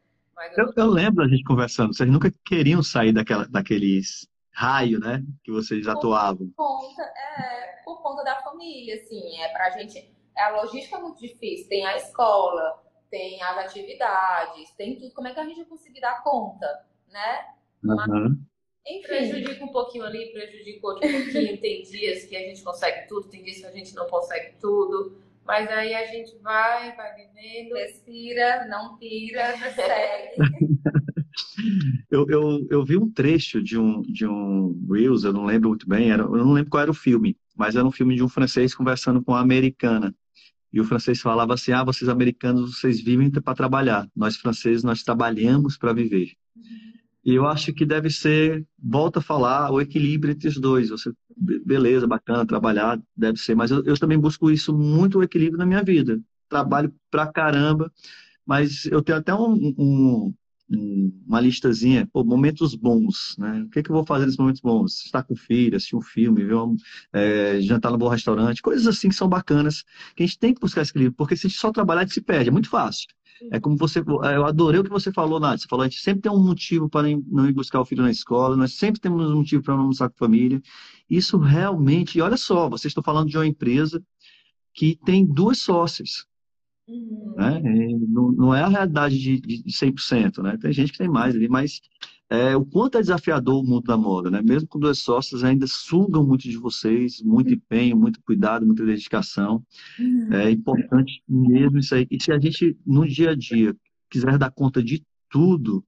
Eu, 0.56 0.66
eu, 0.66 0.72
eu, 0.76 0.86
lembro 0.86 1.24
a 1.24 1.28
gente 1.28 1.44
conversando, 1.44 1.94
vocês 1.94 2.10
nunca 2.10 2.32
queriam 2.44 2.82
sair 2.82 3.12
daquela, 3.12 3.46
daqueles 3.46 4.28
raio, 4.52 4.98
né, 5.00 5.22
que 5.42 5.50
vocês 5.50 5.84
por 5.84 5.92
atuavam. 5.92 6.52
Conta, 6.56 7.02
é, 7.02 7.82
por 7.84 8.02
conta 8.02 8.24
da 8.24 8.42
família, 8.42 8.96
assim, 8.96 9.40
é 9.40 9.48
pra 9.48 9.70
gente 9.70 10.12
a 10.36 10.50
logística 10.50 10.96
é 10.96 11.00
muito 11.00 11.20
difícil. 11.20 11.68
Tem 11.68 11.86
a 11.86 11.96
escola, 11.96 12.82
tem 13.10 13.42
as 13.42 13.58
atividades, 13.58 14.70
tem 14.72 14.98
tudo. 14.98 15.14
Como 15.14 15.28
é 15.28 15.34
que 15.34 15.40
a 15.40 15.44
gente 15.44 15.58
vai 15.58 15.66
conseguir 15.66 16.00
dar 16.00 16.22
conta, 16.22 16.66
né? 17.08 17.53
Uhum. 17.84 18.38
Enfim. 18.86 19.02
Prejudica 19.06 19.64
um 19.64 19.72
pouquinho 19.72 20.04
ali, 20.04 20.32
prejudica 20.32 20.86
outro 20.86 21.08
pouquinho. 21.10 21.56
tem 21.60 21.82
dias 21.82 22.24
que 22.24 22.36
a 22.36 22.40
gente 22.40 22.62
consegue 22.62 23.08
tudo, 23.08 23.28
tem 23.28 23.42
dias 23.42 23.58
que 23.58 23.66
a 23.66 23.70
gente 23.70 23.94
não 23.94 24.06
consegue 24.06 24.54
tudo. 24.60 25.16
Mas 25.46 25.68
aí 25.68 25.94
a 25.94 26.06
gente 26.06 26.36
vai, 26.42 26.94
vai 26.96 27.14
vivendo. 27.14 27.74
Respira, 27.74 28.66
não 28.66 28.98
tira, 28.98 29.54
segue. 29.74 30.36
eu, 32.10 32.26
eu, 32.28 32.66
eu 32.70 32.84
vi 32.84 32.96
um 32.96 33.10
trecho 33.10 33.62
de 33.62 33.78
um, 33.78 34.02
de 34.02 34.26
um 34.26 34.86
Reels, 34.90 35.24
eu 35.24 35.32
não 35.32 35.44
lembro 35.44 35.70
muito 35.70 35.88
bem, 35.88 36.10
era, 36.10 36.22
eu 36.22 36.36
não 36.36 36.52
lembro 36.52 36.70
qual 36.70 36.82
era 36.82 36.90
o 36.90 36.94
filme, 36.94 37.36
mas 37.56 37.76
era 37.76 37.86
um 37.86 37.90
filme 37.90 38.14
de 38.14 38.22
um 38.22 38.28
francês 38.28 38.74
conversando 38.74 39.22
com 39.22 39.32
uma 39.32 39.40
americana. 39.40 40.14
E 40.72 40.80
o 40.80 40.84
francês 40.84 41.20
falava 41.20 41.54
assim: 41.54 41.72
ah, 41.72 41.84
vocês 41.84 42.08
americanos, 42.08 42.78
vocês 42.78 43.00
vivem 43.00 43.30
para 43.30 43.54
trabalhar. 43.54 44.08
Nós 44.14 44.36
franceses, 44.36 44.82
nós 44.82 45.02
trabalhamos 45.02 45.76
para 45.76 45.92
viver. 45.92 46.32
E 47.24 47.34
eu 47.34 47.46
acho 47.46 47.72
que 47.72 47.86
deve 47.86 48.10
ser, 48.10 48.66
volta 48.78 49.18
a 49.18 49.22
falar, 49.22 49.70
o 49.70 49.80
equilíbrio 49.80 50.32
entre 50.32 50.48
os 50.48 50.58
dois. 50.60 50.90
Você, 50.90 51.10
beleza, 51.36 52.06
bacana, 52.06 52.46
trabalhar, 52.46 53.00
deve 53.16 53.38
ser. 53.38 53.54
Mas 53.54 53.70
eu, 53.70 53.82
eu 53.84 53.98
também 53.98 54.18
busco 54.18 54.50
isso 54.50 54.76
muito, 54.76 55.18
o 55.18 55.22
equilíbrio 55.22 55.58
na 55.58 55.66
minha 55.66 55.82
vida. 55.82 56.20
Trabalho 56.48 56.94
pra 57.10 57.26
caramba, 57.26 57.90
mas 58.46 58.86
eu 58.86 59.02
tenho 59.02 59.18
até 59.18 59.34
um, 59.34 59.74
um 59.78 60.34
uma 61.26 61.40
listazinha, 61.40 62.08
pô, 62.12 62.24
momentos 62.24 62.74
bons, 62.74 63.36
né? 63.38 63.62
O 63.66 63.70
que, 63.70 63.82
que 63.82 63.90
eu 63.90 63.94
vou 63.94 64.04
fazer 64.04 64.24
nesses 64.24 64.38
momentos 64.38 64.60
bons? 64.60 65.04
Estar 65.04 65.22
com 65.22 65.34
o 65.34 65.36
filho, 65.36 65.76
assistir 65.76 65.96
um 65.96 66.00
filme, 66.00 66.44
ver 66.44 66.54
um, 66.54 66.76
é, 67.12 67.60
jantar 67.60 67.90
num 67.92 67.98
bom 67.98 68.08
restaurante, 68.08 68.62
coisas 68.62 68.86
assim 68.86 69.08
que 69.08 69.14
são 69.14 69.28
bacanas, 69.28 69.84
que 70.16 70.22
a 70.22 70.26
gente 70.26 70.38
tem 70.38 70.54
que 70.54 70.60
buscar 70.60 70.82
esse 70.82 70.90
equilíbrio, 70.90 71.16
porque 71.16 71.36
se 71.36 71.46
a 71.46 71.50
gente 71.50 71.58
só 71.58 71.70
trabalhar, 71.70 72.00
a 72.00 72.04
gente 72.04 72.14
se 72.14 72.22
perde, 72.22 72.48
é 72.48 72.52
muito 72.52 72.68
fácil. 72.68 73.06
É 73.50 73.60
como 73.60 73.76
você, 73.76 74.00
eu 74.00 74.46
adorei 74.46 74.80
o 74.80 74.84
que 74.84 74.90
você 74.90 75.12
falou, 75.12 75.40
Nath. 75.40 75.60
Você 75.60 75.68
falou, 75.68 75.84
a 75.84 75.88
gente 75.88 76.00
sempre 76.00 76.22
tem 76.22 76.32
um 76.32 76.42
motivo 76.42 76.88
para 76.88 77.08
não 77.26 77.48
ir 77.48 77.52
buscar 77.52 77.80
o 77.80 77.84
filho 77.84 78.02
na 78.02 78.10
escola, 78.10 78.56
nós 78.56 78.74
sempre 78.74 79.00
temos 79.00 79.30
um 79.30 79.36
motivo 79.36 79.62
para 79.62 79.74
não 79.74 79.82
almoçar 79.82 80.08
com 80.08 80.14
a 80.14 80.26
família. 80.26 80.62
Isso 81.08 81.36
realmente, 81.38 82.18
e 82.18 82.22
olha 82.22 82.36
só, 82.36 82.68
vocês 82.68 82.90
estão 82.90 83.02
falando 83.02 83.28
de 83.28 83.36
uma 83.36 83.46
empresa 83.46 84.02
que 84.72 84.98
tem 85.04 85.26
duas 85.26 85.58
sócias. 85.58 86.26
Uhum. 86.86 87.34
Né? 87.36 87.60
Não, 88.08 88.32
não, 88.32 88.54
é 88.54 88.62
a 88.62 88.68
realidade 88.68 89.18
de, 89.18 89.40
de 89.40 89.62
100%, 89.70 90.42
né? 90.42 90.56
Tem 90.60 90.72
gente 90.72 90.92
que 90.92 90.98
tem 90.98 91.08
mais 91.08 91.34
ali, 91.34 91.48
mas 91.48 91.80
é, 92.30 92.56
o 92.56 92.64
quanto 92.64 92.98
é 92.98 93.00
desafiador 93.00 93.62
o 93.62 93.66
mundo 93.66 93.84
da 93.84 93.96
moda, 93.96 94.30
né? 94.30 94.40
Mesmo 94.42 94.68
com 94.68 94.78
duas 94.78 94.98
sócias, 94.98 95.44
ainda 95.44 95.66
sugam 95.66 96.24
muito 96.26 96.42
de 96.42 96.56
vocês, 96.56 97.20
muito 97.22 97.52
empenho, 97.52 97.96
muito 97.96 98.20
cuidado, 98.22 98.66
muita 98.66 98.84
dedicação. 98.84 99.62
Uhum. 99.98 100.32
É 100.32 100.50
importante 100.50 101.22
mesmo 101.28 101.78
isso 101.78 101.94
aí. 101.94 102.06
E 102.10 102.22
se 102.22 102.32
a 102.32 102.38
gente, 102.38 102.76
no 102.86 103.06
dia 103.06 103.30
a 103.30 103.34
dia, 103.34 103.76
quiser 104.10 104.38
dar 104.38 104.50
conta 104.50 104.82
de 104.82 105.04
tudo, 105.28 105.84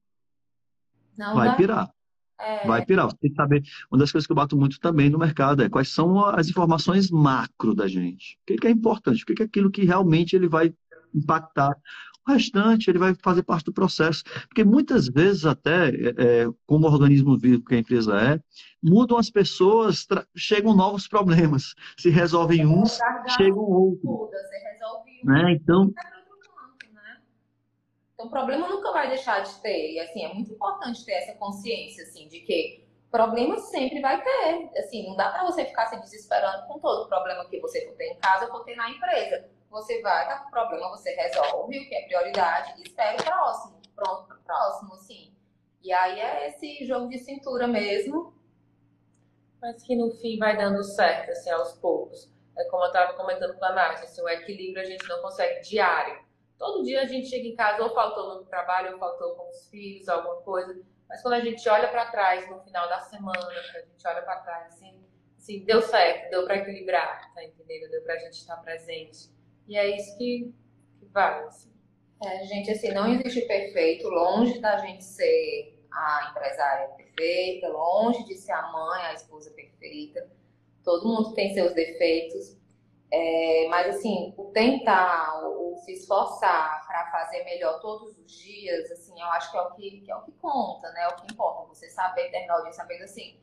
não 1.17 1.35
vai 1.35 1.49
dá. 1.49 1.55
pirar. 1.55 1.91
É... 2.39 2.67
Vai 2.67 2.85
pirar. 2.85 3.07
Você 3.07 3.17
tem 3.17 3.31
que 3.31 3.37
saber. 3.37 3.63
Uma 3.91 3.99
das 3.99 4.13
coisas 4.13 4.27
que 4.27 4.33
eu 4.33 4.37
bato 4.37 4.57
muito 4.57 4.79
também 4.79 5.09
no 5.09 5.19
mercado 5.19 5.63
é 5.63 5.69
quais 5.69 5.89
são 5.89 6.23
as 6.25 6.49
informações 6.49 7.11
macro 7.11 7.75
da 7.75 7.89
gente. 7.89 8.39
O 8.43 8.57
que 8.57 8.67
é 8.67 8.71
importante? 8.71 9.23
O 9.23 9.27
que 9.27 9.43
é 9.43 9.47
aquilo 9.47 9.71
que 9.71 9.85
realmente 9.85 10.37
ele 10.37 10.49
vai 10.49 10.73
impactar. 11.15 11.75
O 12.27 12.33
restante, 12.33 12.91
ele 12.91 12.99
vai 12.99 13.15
fazer 13.23 13.45
parte 13.45 13.67
do 13.67 13.73
processo. 13.73 14.25
Porque 14.49 14.65
muitas 14.65 15.07
vezes, 15.07 15.45
até, 15.45 15.91
é, 15.91 16.09
é 16.19 16.47
como 16.67 16.87
organismo 16.87 17.39
vivo 17.39 17.65
que 17.65 17.75
a 17.77 17.79
empresa 17.79 18.19
é, 18.21 18.41
mudam 18.83 19.17
as 19.17 19.31
pessoas, 19.31 20.05
chegam 20.37 20.75
novos 20.75 21.07
problemas. 21.07 21.75
Se 21.97 22.11
resolvem 22.11 22.67
uns, 22.67 22.99
chegam 23.37 23.59
outros. 23.59 24.03
Muda, 24.03 24.37
você 24.39 24.59
resolve 24.59 25.11
um, 25.23 25.27
né? 25.27 25.53
Então, 25.53 25.87
né? 25.87 25.93
então, 28.15 28.27
o 28.27 28.31
problema 28.31 28.69
nunca 28.69 28.93
vai 28.93 29.09
deixar 29.09 29.41
de 29.41 29.55
ter. 29.61 29.93
E, 29.93 30.01
assim, 30.01 30.25
é 30.25 30.35
muito 30.35 30.53
importante 30.53 31.05
ter 31.05 31.13
essa 31.13 31.35
consciência, 31.39 32.03
assim, 32.03 32.27
de 32.27 32.41
que 32.41 32.85
problema 33.09 33.57
sempre 33.59 34.01
vai 34.01 34.21
ter. 34.21 34.71
Assim, 34.81 35.07
não 35.07 35.15
dá 35.15 35.31
para 35.31 35.45
você 35.45 35.65
ficar 35.65 35.87
se 35.87 36.01
desesperando 36.01 36.67
com 36.67 36.81
todo 36.81 37.05
o 37.05 37.09
problema 37.09 37.49
que 37.49 37.61
você 37.61 37.87
for 37.87 37.95
ter 37.95 38.09
em 38.09 38.19
casa 38.19 38.47
ou 38.47 38.51
for 38.51 38.65
ter 38.65 38.75
na 38.75 38.91
empresa 38.91 39.56
você 39.71 40.01
vai, 40.01 40.27
tá 40.27 40.41
com 40.41 40.51
problema, 40.51 40.91
você 40.91 41.11
resolve 41.15 41.79
o 41.79 41.89
que 41.89 41.95
é 41.95 42.07
prioridade 42.07 42.75
e 42.79 42.83
espera 42.83 43.21
o 43.21 43.25
próximo. 43.25 43.81
Pronto 43.95 44.27
para 44.27 44.37
o 44.37 44.41
próximo, 44.43 44.97
sim. 44.97 45.35
E 45.83 45.93
aí 45.93 46.21
é 46.21 46.49
esse 46.49 46.85
jogo 46.85 47.09
de 47.09 47.19
cintura 47.19 47.67
mesmo. 47.67 48.35
Mas 49.61 49.83
que 49.83 49.97
no 49.97 50.11
fim 50.11 50.39
vai 50.39 50.57
dando 50.57 50.83
certo, 50.83 51.31
assim, 51.31 51.51
aos 51.51 51.73
poucos. 51.75 52.31
É 52.57 52.65
como 52.65 52.85
eu 52.85 52.89
estava 52.89 53.15
comentando 53.15 53.59
com 53.59 53.65
a 53.65 53.73
Nath, 53.73 54.03
assim, 54.03 54.23
o 54.23 54.29
equilíbrio 54.29 54.83
a 54.83 54.87
gente 54.87 55.07
não 55.09 55.21
consegue 55.21 55.61
diário. 55.61 56.25
Todo 56.59 56.83
dia 56.83 57.03
a 57.03 57.07
gente 57.07 57.29
chega 57.29 57.47
em 57.47 57.55
casa, 57.55 57.83
ou 57.83 57.95
faltou 57.95 58.35
no 58.35 58.45
trabalho, 58.45 58.95
ou 58.95 58.99
faltou 58.99 59.35
com 59.35 59.49
os 59.51 59.69
filhos, 59.69 60.09
alguma 60.09 60.37
coisa. 60.37 60.81
Mas 61.09 61.23
quando 61.23 61.35
a 61.35 61.41
gente 61.41 61.69
olha 61.69 61.89
para 61.89 62.11
trás 62.11 62.49
no 62.51 62.61
final 62.61 62.89
da 62.89 63.01
semana, 63.01 63.47
a 63.47 63.81
gente 63.81 64.07
olha 64.07 64.23
para 64.23 64.41
trás, 64.41 64.75
assim, 64.75 65.05
assim, 65.37 65.65
deu 65.65 65.83
certo, 65.83 66.31
deu 66.31 66.45
para 66.45 66.57
equilibrar, 66.57 67.33
tá 67.35 67.45
entendendo? 67.45 67.91
Deu 67.91 68.03
para 68.03 68.15
a 68.15 68.19
gente 68.19 68.35
estar 68.35 68.57
presente. 68.57 69.36
E 69.69 69.77
é 69.77 69.97
isso 69.97 70.17
que, 70.17 70.55
que 70.99 71.07
vale. 71.07 71.47
Assim. 71.47 71.73
É, 72.25 72.45
gente, 72.45 72.71
assim, 72.71 72.93
não 72.93 73.13
existe 73.13 73.43
perfeito, 73.43 74.09
longe 74.09 74.59
da 74.59 74.79
gente 74.79 75.05
ser 75.05 75.85
a 75.93 76.29
empresária 76.31 76.89
perfeita, 76.89 77.69
longe 77.69 78.25
de 78.25 78.37
ser 78.37 78.53
a 78.53 78.71
mãe, 78.71 79.03
a 79.07 79.15
esposa 79.15 79.51
perfeita. 79.51 80.29
Todo 80.83 81.09
mundo 81.09 81.35
tem 81.35 81.53
seus 81.53 81.75
defeitos. 81.75 82.57
É, 83.11 83.69
mas 83.69 83.97
assim, 83.97 84.35
o 84.37 84.47
tentar, 84.47 85.47
o, 85.49 85.77
se 85.85 85.93
esforçar 85.93 86.87
para 86.87 87.11
fazer 87.11 87.45
melhor 87.45 87.81
todos 87.81 88.19
os 88.19 88.31
dias, 88.31 88.91
assim, 88.91 89.19
eu 89.21 89.27
acho 89.29 89.51
que 89.51 89.57
é 89.57 89.61
o 89.61 89.71
que, 89.75 90.01
que, 90.01 90.11
é 90.11 90.17
o 90.17 90.23
que 90.23 90.33
conta, 90.33 90.91
né? 90.93 91.03
É 91.03 91.09
o 91.09 91.17
que 91.17 91.33
importa. 91.33 91.69
Você 91.69 91.89
saber 91.89 92.31
terminar 92.31 92.59
o 92.59 92.63
dia 92.63 92.73
sabendo 92.73 93.05
assim, 93.05 93.39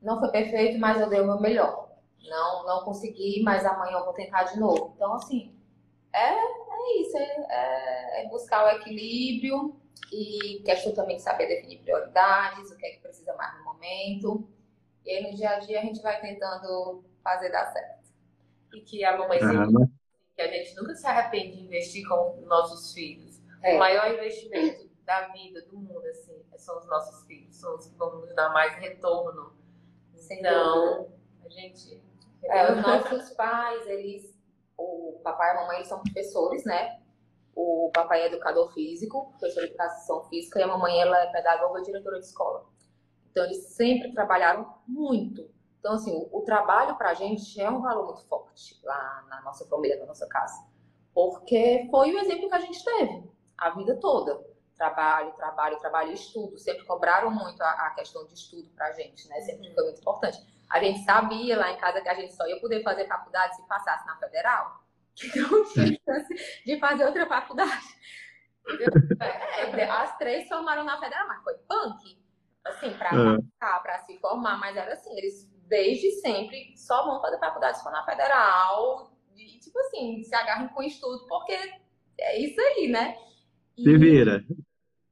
não 0.00 0.20
foi 0.20 0.30
perfeito, 0.30 0.78
mas 0.78 1.00
eu 1.00 1.08
dei 1.08 1.20
o 1.20 1.26
meu 1.26 1.40
melhor. 1.40 1.88
Não, 2.22 2.64
não 2.64 2.84
consegui, 2.84 3.42
mas 3.42 3.64
amanhã 3.64 3.98
eu 3.98 4.04
vou 4.04 4.12
tentar 4.12 4.44
de 4.44 4.58
novo. 4.58 4.92
Então, 4.94 5.14
assim, 5.14 5.57
é, 6.12 6.34
é 6.34 7.00
isso, 7.00 7.16
é, 7.16 7.46
é, 7.50 8.24
é 8.24 8.28
buscar 8.28 8.64
o 8.64 8.78
equilíbrio 8.78 9.76
e 10.12 10.62
questão 10.64 10.92
também 10.94 11.16
de 11.16 11.22
saber 11.22 11.46
definir 11.46 11.80
prioridades, 11.80 12.70
o 12.70 12.76
que 12.76 12.86
é 12.86 12.90
que 12.90 13.00
precisa 13.00 13.34
mais 13.34 13.58
no 13.58 13.64
momento. 13.64 14.48
E 15.04 15.10
aí 15.10 15.30
no 15.30 15.36
dia 15.36 15.50
a 15.50 15.58
dia 15.58 15.80
a 15.80 15.82
gente 15.82 16.02
vai 16.02 16.20
tentando 16.20 17.04
fazer 17.22 17.50
dar 17.50 17.66
certo. 17.66 18.08
E 18.74 18.80
que 18.80 19.04
a 19.04 19.16
mamãe 19.16 19.38
sempre 19.38 19.88
que 20.34 20.42
a 20.42 20.46
gente 20.46 20.76
nunca 20.76 20.94
se 20.94 21.04
arrepende 21.04 21.56
de 21.56 21.64
investir 21.64 22.06
com 22.06 22.40
nossos 22.46 22.92
filhos. 22.94 23.42
É. 23.60 23.74
O 23.74 23.78
maior 23.80 24.12
investimento 24.12 24.88
da 25.04 25.28
vida, 25.28 25.62
do 25.62 25.76
mundo, 25.76 26.06
assim, 26.06 26.44
são 26.56 26.78
os 26.78 26.86
nossos 26.86 27.26
filhos, 27.26 27.56
são 27.56 27.74
os 27.74 27.88
que 27.88 27.96
vão 27.96 28.20
nos 28.20 28.32
dar 28.36 28.50
mais 28.52 28.74
retorno. 28.76 29.52
Sem 30.14 30.38
então, 30.38 30.98
dúvida. 30.98 31.18
a 31.44 31.48
gente. 31.48 32.00
É, 32.44 32.72
os 32.72 32.80
nossos 32.80 33.30
pais, 33.30 33.84
eles 33.88 34.37
o 34.78 35.20
papai 35.22 35.48
e 35.48 35.50
a 35.50 35.60
mamãe 35.60 35.84
são 35.84 36.00
professores, 36.00 36.64
né? 36.64 37.00
O 37.54 37.90
papai 37.92 38.22
é 38.22 38.26
educador 38.26 38.72
físico, 38.72 39.30
professor 39.30 39.60
de 39.62 39.66
educação 39.66 40.22
física, 40.24 40.60
e 40.60 40.62
a 40.62 40.68
mamãe 40.68 41.00
ela 41.00 41.18
é 41.18 41.26
pedagoga 41.26 41.80
e 41.80 41.82
diretora 41.82 42.20
de 42.20 42.26
escola. 42.26 42.64
Então, 43.30 43.44
eles 43.44 43.74
sempre 43.74 44.12
trabalharam 44.12 44.74
muito. 44.86 45.50
Então, 45.80 45.94
assim, 45.94 46.12
o, 46.12 46.38
o 46.38 46.42
trabalho 46.42 46.96
para 46.96 47.10
a 47.10 47.14
gente 47.14 47.60
é 47.60 47.68
um 47.68 47.82
valor 47.82 48.06
muito 48.06 48.24
forte 48.26 48.80
lá 48.84 49.24
na 49.28 49.42
nossa 49.42 49.66
família, 49.66 49.98
na 49.98 50.06
nossa 50.06 50.26
casa. 50.28 50.64
Porque 51.12 51.88
foi 51.90 52.14
o 52.14 52.18
exemplo 52.18 52.48
que 52.48 52.54
a 52.54 52.60
gente 52.60 52.84
teve 52.84 53.28
a 53.56 53.70
vida 53.70 53.96
toda. 53.96 54.40
Trabalho, 54.76 55.32
trabalho, 55.32 55.78
trabalho 55.78 56.10
e 56.12 56.14
estudo. 56.14 56.56
Sempre 56.58 56.84
cobraram 56.84 57.30
muito 57.30 57.60
a, 57.60 57.70
a 57.70 57.90
questão 57.90 58.24
de 58.24 58.34
estudo 58.34 58.68
para 58.70 58.86
a 58.86 58.92
gente, 58.92 59.28
né? 59.28 59.40
Sempre 59.40 59.74
foi 59.74 59.84
muito 59.84 60.00
importante. 60.00 60.38
A 60.70 60.80
gente 60.80 61.00
sabia 61.04 61.56
lá 61.56 61.72
em 61.72 61.78
casa 61.78 62.00
que 62.00 62.08
a 62.08 62.14
gente 62.14 62.34
só 62.34 62.46
ia 62.46 62.60
poder 62.60 62.82
fazer 62.82 63.06
faculdade 63.06 63.56
se 63.56 63.66
passasse 63.66 64.06
na 64.06 64.16
federal, 64.16 64.84
que 65.14 65.26
não 65.40 65.64
tinha 65.64 65.98
chance 66.04 66.62
de 66.64 66.78
fazer 66.78 67.04
outra 67.04 67.26
faculdade. 67.26 67.86
É, 69.76 69.84
as 69.84 70.16
três 70.18 70.46
formaram 70.46 70.84
na 70.84 71.00
federal, 71.00 71.26
mas 71.26 71.42
foi 71.42 71.54
punk, 71.66 72.18
assim, 72.64 72.90
para 72.98 73.10
é. 73.10 73.78
para 73.80 73.98
se 74.00 74.18
formar, 74.18 74.58
mas 74.58 74.76
era 74.76 74.92
assim, 74.92 75.16
eles 75.16 75.50
desde 75.66 76.10
sempre 76.20 76.74
só 76.76 77.04
vão 77.04 77.20
fazer 77.20 77.38
faculdade 77.38 77.78
se 77.78 77.82
for 77.82 77.92
na 77.92 78.04
federal, 78.04 79.10
e 79.36 79.58
tipo 79.58 79.78
assim, 79.80 80.22
se 80.22 80.34
agarram 80.34 80.68
com 80.68 80.82
estudo, 80.82 81.26
porque 81.28 81.56
é 82.18 82.40
isso 82.40 82.60
aí, 82.60 82.88
né? 82.88 83.16
E, 83.76 83.84
se 83.84 83.96
vira. 83.96 84.44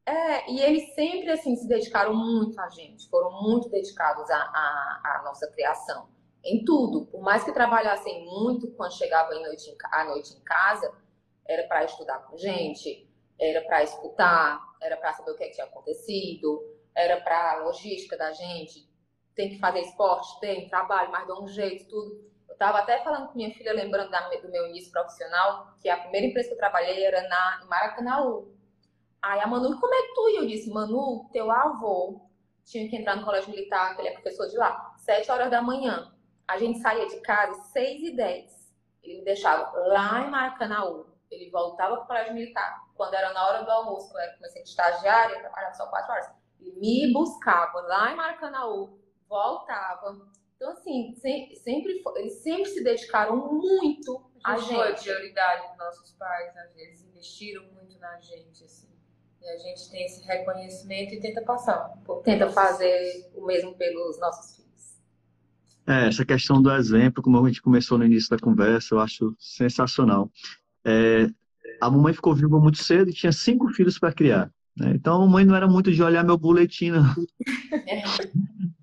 É, 0.06 0.48
e 0.48 0.60
eles 0.60 0.94
sempre, 0.94 1.30
assim, 1.32 1.56
se 1.56 1.66
dedicaram 1.66 2.14
muito 2.14 2.60
a 2.60 2.68
gente, 2.68 3.08
foram 3.08 3.42
muito 3.42 3.68
dedicados 3.68 4.30
à, 4.30 5.22
nossa 5.24 5.50
criação, 5.50 6.08
em 6.44 6.64
tudo. 6.64 7.06
Por 7.06 7.20
mais 7.20 7.42
que 7.42 7.52
trabalhassem 7.52 8.24
muito 8.24 8.70
quando 8.72 8.96
chegava 8.96 9.34
à 9.34 9.40
noite, 9.40 9.76
à 9.90 10.04
noite 10.04 10.32
em 10.32 10.40
casa, 10.44 10.92
era 11.44 11.66
para 11.66 11.84
estudar 11.84 12.20
com 12.20 12.36
gente, 12.36 13.10
era 13.38 13.66
para 13.66 13.82
escutar, 13.82 14.60
era 14.80 14.96
para 14.96 15.12
saber 15.12 15.32
o 15.32 15.36
que, 15.36 15.42
é 15.42 15.48
que 15.48 15.54
tinha 15.54 15.66
acontecido, 15.66 16.64
era 16.94 17.20
para 17.20 17.64
logística 17.64 18.16
da 18.16 18.32
gente, 18.32 18.88
tem 19.34 19.50
que 19.50 19.58
fazer 19.58 19.80
esporte, 19.80 20.38
tem, 20.38 20.68
trabalho, 20.68 21.10
mas 21.10 21.26
dá 21.26 21.38
um 21.38 21.48
jeito, 21.48 21.88
tudo. 21.88 22.24
Eu 22.48 22.52
estava 22.52 22.78
até 22.78 23.02
falando 23.02 23.28
com 23.28 23.36
minha 23.36 23.52
filha, 23.52 23.72
lembrando 23.72 24.10
da, 24.10 24.28
do 24.28 24.50
meu 24.50 24.68
início 24.68 24.92
profissional, 24.92 25.74
que 25.82 25.88
a 25.88 25.96
primeira 25.98 26.28
empresa 26.28 26.48
que 26.48 26.54
eu 26.54 26.58
trabalhei 26.58 27.04
era 27.04 27.26
na, 27.28 27.66
em. 27.68 28.55
Aí 29.26 29.40
a 29.40 29.46
Manu, 29.48 29.80
como 29.80 29.92
é 29.92 30.02
que 30.02 30.14
tu? 30.14 30.28
E 30.28 30.36
eu 30.36 30.46
disse, 30.46 30.70
Manu, 30.70 31.28
teu 31.32 31.50
avô 31.50 32.30
tinha 32.64 32.88
que 32.88 32.94
entrar 32.94 33.16
no 33.16 33.24
colégio 33.24 33.50
militar, 33.50 33.96
que 33.96 34.02
ele 34.02 34.10
é 34.10 34.12
professor 34.12 34.46
de 34.46 34.56
lá, 34.56 34.94
sete 34.98 35.28
horas 35.32 35.50
da 35.50 35.60
manhã. 35.60 36.14
A 36.46 36.56
gente 36.58 36.78
saía 36.78 37.08
de 37.08 37.20
casa 37.22 37.60
seis 37.72 38.00
e 38.02 38.14
dez. 38.14 38.72
Ele 39.02 39.18
me 39.18 39.24
deixava 39.24 39.68
lá 39.88 40.20
em 40.20 40.30
Maracanãú. 40.30 41.06
Ele 41.28 41.50
voltava 41.50 41.96
para 41.96 42.04
o 42.04 42.06
colégio 42.06 42.34
militar. 42.34 42.86
Quando 42.94 43.14
era 43.14 43.32
na 43.32 43.48
hora 43.48 43.64
do 43.64 43.70
almoço, 43.70 44.12
quando 44.12 44.28
eu 44.28 44.34
comecei 44.36 44.62
de 44.62 44.68
estagiária, 44.68 45.40
trabalhava 45.40 45.74
só 45.74 45.86
quatro 45.88 46.12
horas. 46.12 46.30
Ele 46.60 46.78
me 46.78 47.12
buscava 47.12 47.80
lá 47.80 48.12
em 48.12 48.16
Maracanãú, 48.16 48.96
voltava. 49.28 50.24
Então, 50.54 50.70
assim, 50.70 51.16
sempre, 51.16 52.00
eles 52.14 52.34
sempre 52.44 52.66
se 52.66 52.84
dedicaram 52.84 53.36
muito 53.36 54.30
a 54.44 54.56
gente. 54.56 54.76
Foi 54.76 54.92
a 54.92 54.94
prioridade 54.94 55.68
dos 55.68 55.78
nossos 55.78 56.12
pais, 56.12 56.54
né? 56.54 56.70
eles 56.76 57.02
investiram 57.02 57.64
muito 57.72 57.98
na 57.98 58.20
gente, 58.20 58.62
assim. 58.62 58.95
E 59.42 59.48
a 59.48 59.58
gente 59.58 59.90
tem 59.90 60.04
esse 60.06 60.24
reconhecimento 60.24 61.14
e 61.14 61.20
tenta 61.20 61.42
passar. 61.42 61.92
Tenta 62.24 62.50
fazer 62.50 63.30
o 63.34 63.46
mesmo 63.46 63.74
pelos 63.74 64.18
nossos 64.18 64.56
filhos. 64.56 64.66
É, 65.86 66.08
essa 66.08 66.24
questão 66.24 66.60
do 66.60 66.70
exemplo, 66.72 67.22
como 67.22 67.38
a 67.38 67.48
gente 67.48 67.62
começou 67.62 67.96
no 67.96 68.04
início 68.04 68.30
da 68.30 68.38
conversa, 68.38 68.94
eu 68.94 69.00
acho 69.00 69.36
sensacional. 69.38 70.30
É, 70.84 71.28
a 71.80 71.90
mamãe 71.90 72.12
ficou 72.12 72.34
viva 72.34 72.58
muito 72.58 72.82
cedo 72.82 73.10
e 73.10 73.14
tinha 73.14 73.32
cinco 73.32 73.68
filhos 73.68 73.98
para 73.98 74.12
criar. 74.12 74.50
Né? 74.76 74.92
Então 74.94 75.14
a 75.14 75.18
mamãe 75.20 75.44
não 75.44 75.54
era 75.54 75.68
muito 75.68 75.92
de 75.92 76.02
olhar 76.02 76.24
meu 76.24 76.36
boletim, 76.36 76.90
não. 76.90 77.04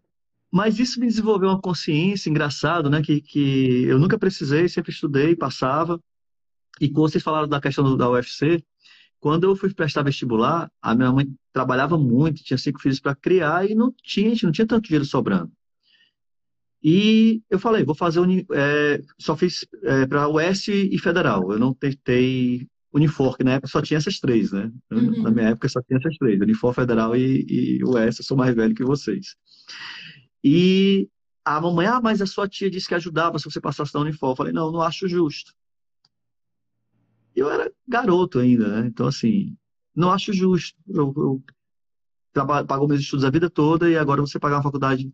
Mas 0.52 0.80
isso 0.80 1.00
me 1.00 1.08
desenvolveu 1.08 1.50
uma 1.50 1.60
consciência, 1.60 2.30
engraçado, 2.30 2.88
né? 2.88 3.02
Que, 3.02 3.20
que 3.20 3.86
eu 3.86 3.98
nunca 3.98 4.20
precisei, 4.20 4.70
sempre 4.70 4.92
estudei, 4.92 5.36
passava. 5.36 6.00
E 6.80 6.88
quando 6.88 7.10
vocês 7.10 7.24
falaram 7.24 7.48
da 7.48 7.60
questão 7.60 7.98
da 7.98 8.10
UFC, 8.10 8.64
quando 9.24 9.46
eu 9.46 9.56
fui 9.56 9.74
prestar 9.74 10.04
vestibular, 10.04 10.70
a 10.82 10.94
minha 10.94 11.10
mãe 11.10 11.34
trabalhava 11.54 11.98
muito, 11.98 12.44
tinha 12.44 12.58
cinco 12.58 12.82
filhos 12.82 13.00
para 13.00 13.16
criar 13.16 13.66
e 13.66 13.74
não 13.74 13.90
tinha, 14.04 14.36
não 14.44 14.52
tinha 14.52 14.68
tanto 14.68 14.84
dinheiro 14.84 15.06
sobrando. 15.06 15.50
E 16.84 17.42
eu 17.50 17.58
falei, 17.58 17.86
vou 17.86 17.96
fazer, 17.96 18.20
é, 18.52 19.02
só 19.18 19.38
fiz 19.38 19.66
é, 19.82 20.06
para 20.06 20.28
US 20.28 20.68
e 20.68 21.00
Federal. 21.00 21.54
Eu 21.54 21.58
não 21.58 21.74
tentei 21.74 22.68
Unifor, 22.94 23.38
que 23.38 23.46
na 23.46 23.54
época 23.54 23.70
só 23.70 23.82
tinha 23.82 23.98
essas 23.98 24.20
três, 24.20 24.52
né? 24.52 24.70
Uhum. 24.92 25.24
Na 25.24 25.32
minha 25.32 25.50
época 25.52 25.70
só 25.70 25.82
tinha 25.82 26.00
essas 26.00 26.18
três, 26.18 26.42
Unifor, 26.42 26.74
Federal 26.74 27.16
e, 27.16 27.46
e 27.48 27.84
US, 27.86 28.20
eu 28.20 28.26
sou 28.26 28.36
mais 28.36 28.54
velho 28.54 28.76
que 28.76 28.84
vocês. 28.84 29.38
E 30.44 31.08
a 31.46 31.62
mamãe, 31.62 31.88
ah, 31.88 32.02
mas 32.04 32.22
a 32.22 32.26
sua 32.26 32.46
tia 32.50 32.70
disse 32.70 32.90
que 32.90 32.96
ajudava 32.96 33.40
se 33.40 33.46
você 33.46 33.62
passasse 33.62 33.94
na 33.94 34.02
Unifor. 34.02 34.32
Eu 34.32 34.36
falei, 34.36 34.52
não, 34.52 34.70
não 34.70 34.82
acho 34.82 35.08
justo. 35.08 35.54
Eu 37.36 37.50
era 37.52 37.72
garoto 37.88 38.40
ainda, 38.40 38.68
né? 38.68 38.88
Então, 38.88 39.08
assim, 39.08 39.56
não 39.96 40.12
acho 40.12 40.34
justo. 40.34 40.78
Eu, 40.88 41.14
eu 41.16 41.44
trabalho, 42.32 42.68
pago 42.68 42.88
meus 42.88 43.02
estudos 43.02 43.26
a 43.26 43.30
vida 43.30 43.50
toda 43.50 43.90
e 43.90 43.98
agora 43.98 44.22
você 44.22 44.40
pagar 44.40 44.58
uma 44.58 44.64
faculdade 44.64 45.12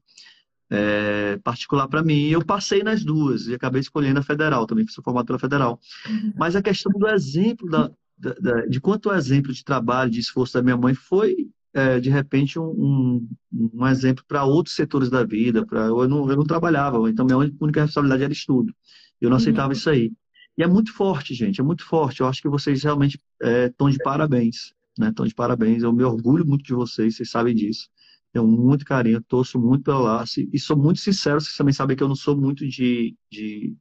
é, 0.70 1.38
particular 1.44 1.88
para 1.88 2.04
mim. 2.04 2.28
Eu 2.28 2.44
passei 2.46 2.84
nas 2.84 3.04
duas 3.04 3.48
e 3.48 3.54
acabei 3.54 3.82
escolhendo 3.82 4.20
a 4.20 4.24
federal 4.24 4.66
também, 4.66 4.88
sou 4.88 5.04
formado 5.04 5.26
pela 5.26 5.40
federal. 5.40 5.80
Uhum. 6.08 6.34
Mas 6.38 6.56
a 6.56 6.62
questão 6.62 6.92
do 6.92 7.08
exemplo, 7.08 7.70
da, 7.70 7.92
da, 8.18 8.34
da, 8.34 8.66
de 8.66 8.80
quanto 8.80 9.10
o 9.10 9.14
exemplo 9.14 9.54
de 9.54 9.64
trabalho, 9.64 10.12
de 10.12 10.20
esforço 10.20 10.54
da 10.54 10.62
minha 10.62 10.78
mãe 10.78 10.94
foi 10.94 11.50
é, 11.74 12.00
de 12.00 12.10
repente, 12.10 12.58
um, 12.58 12.66
um, 12.66 13.30
um 13.74 13.88
exemplo 13.88 14.24
para 14.28 14.44
outros 14.44 14.76
setores 14.76 15.10
da 15.10 15.24
vida. 15.24 15.66
Pra, 15.66 15.82
eu, 15.86 16.08
não, 16.08 16.30
eu 16.30 16.36
não 16.36 16.44
trabalhava, 16.44 17.10
então 17.10 17.26
minha 17.26 17.38
única 17.38 17.82
responsabilidade 17.82 18.24
era 18.24 18.34
estudo. 18.34 18.74
Eu 19.22 19.30
não 19.30 19.38
aceitava 19.38 19.68
uhum. 19.68 19.74
isso 19.74 19.90
aí. 19.90 20.12
E 20.58 20.64
é 20.64 20.68
muito 20.68 20.94
forte, 20.94 21.34
gente, 21.34 21.62
é 21.62 21.64
muito 21.64 21.86
forte. 21.86 22.22
Eu 22.22 22.28
acho 22.28 22.42
que 22.42 22.50
vocês 22.50 22.84
realmente 22.84 23.20
estão 23.42 23.88
é, 23.88 23.92
de 23.92 23.98
parabéns. 24.00 24.74
Estão 25.00 25.24
né? 25.24 25.30
de 25.30 25.36
parabéns. 25.36 25.84
Eu 25.84 25.94
me 25.94 26.04
orgulho 26.04 26.46
muito 26.46 26.64
de 26.64 26.74
vocês, 26.74 27.16
vocês 27.16 27.30
sabem 27.30 27.56
disso. 27.56 27.90
Tenho 28.32 28.46
muito 28.46 28.86
carinho, 28.86 29.22
torço 29.24 29.60
muito 29.60 29.84
pela 29.84 30.00
Lace 30.00 30.50
e 30.54 30.60
sou 30.60 30.78
muito 30.78 31.00
sincero. 31.00 31.42
Vocês 31.42 31.56
também 31.56 31.74
sabem 31.74 31.96
que 31.96 32.04
eu 32.04 32.08
não 32.08 32.16
sou 32.16 32.38
muito 32.38 32.68
de, 32.68 33.16
de, 33.32 33.76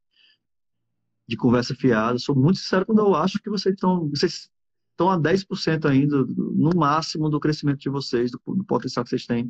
de 1.27 1.37
conversa 1.37 1.75
fiada. 1.75 2.19
Sou 2.19 2.35
muito 2.35 2.59
sincero 2.59 2.87
quando 2.87 3.01
eu 3.01 3.15
acho 3.15 3.39
que 3.41 3.51
vocês 3.51 3.75
estão. 3.75 4.09
Vocês 4.09 4.49
estão 4.93 5.11
a 5.11 5.19
10% 5.19 5.85
ainda, 5.85 6.25
no 6.27 6.71
máximo, 6.75 7.29
do 7.31 7.39
crescimento 7.39 7.79
de 7.79 7.89
vocês, 7.89 8.33
do, 8.33 8.41
do 8.47 8.65
potencial 8.65 9.05
que 9.05 9.11
vocês 9.11 9.27
têm 9.27 9.49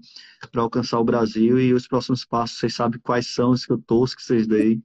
para 0.53 0.61
alcançar 0.61 0.99
o 1.01 1.05
Brasil 1.05 1.59
e 1.59 1.73
os 1.73 1.89
próximos 1.89 2.23
passos, 2.23 2.59
vocês 2.59 2.75
sabem 2.75 3.01
quais 3.01 3.29
são 3.29 3.53
os 3.53 3.65
que 3.65 3.73
eu 3.73 3.79
torço 3.79 4.15
que 4.15 4.23
vocês 4.23 4.47
deem 4.47 4.83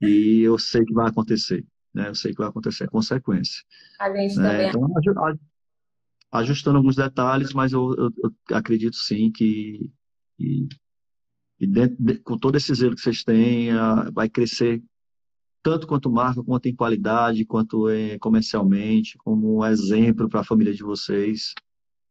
e 0.00 0.42
eu 0.42 0.58
sei 0.58 0.84
que 0.84 0.92
vai 0.92 1.08
acontecer, 1.08 1.64
né? 1.92 2.08
Eu 2.08 2.14
sei 2.14 2.32
que 2.32 2.38
vai 2.38 2.48
acontecer, 2.48 2.84
é 2.84 2.88
consequência. 2.88 3.62
A 3.98 4.14
gente 4.14 4.38
né? 4.38 4.70
também... 4.72 4.88
Então, 4.88 5.38
ajustando 6.32 6.76
alguns 6.78 6.96
detalhes, 6.96 7.52
mas 7.52 7.72
eu, 7.72 7.94
eu, 7.96 8.10
eu 8.50 8.56
acredito 8.56 8.96
sim 8.96 9.30
que, 9.30 9.90
que, 10.36 10.68
que 11.58 11.66
dentro, 11.66 11.96
de, 11.98 12.18
com 12.18 12.36
todo 12.36 12.56
esse 12.56 12.74
zelo 12.74 12.94
que 12.94 13.00
vocês 13.00 13.24
têm, 13.24 13.70
vai 14.12 14.28
crescer 14.28 14.82
tanto 15.62 15.86
quanto 15.86 16.10
marca, 16.10 16.44
quanto 16.44 16.66
em 16.66 16.76
qualidade, 16.76 17.44
quanto 17.44 17.88
é, 17.88 18.18
comercialmente, 18.18 19.18
como 19.18 19.58
um 19.58 19.64
exemplo 19.64 20.28
para 20.28 20.40
a 20.40 20.44
família 20.44 20.72
de 20.72 20.82
vocês. 20.82 21.54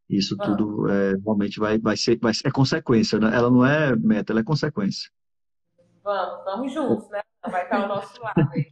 Isso 0.08 0.36
ah. 0.38 0.44
tudo 0.44 0.88
é, 0.88 1.14
realmente 1.16 1.58
vai, 1.58 1.78
vai, 1.78 1.96
ser, 1.96 2.18
vai 2.18 2.34
ser 2.34 2.48
é 2.48 2.50
consequência, 2.50 3.18
né? 3.18 3.34
Ela 3.34 3.50
não 3.50 3.64
é 3.64 3.96
meta, 3.96 4.32
ela 4.32 4.40
é 4.40 4.44
consequência. 4.44 5.10
Vamos, 6.04 6.44
vamos 6.44 6.72
juntos, 6.72 7.08
né? 7.08 7.22
Vai 7.50 7.64
estar 7.64 7.82
ao 7.82 7.88
nosso 7.88 8.20
lado 8.22 8.48
aí. 8.52 8.66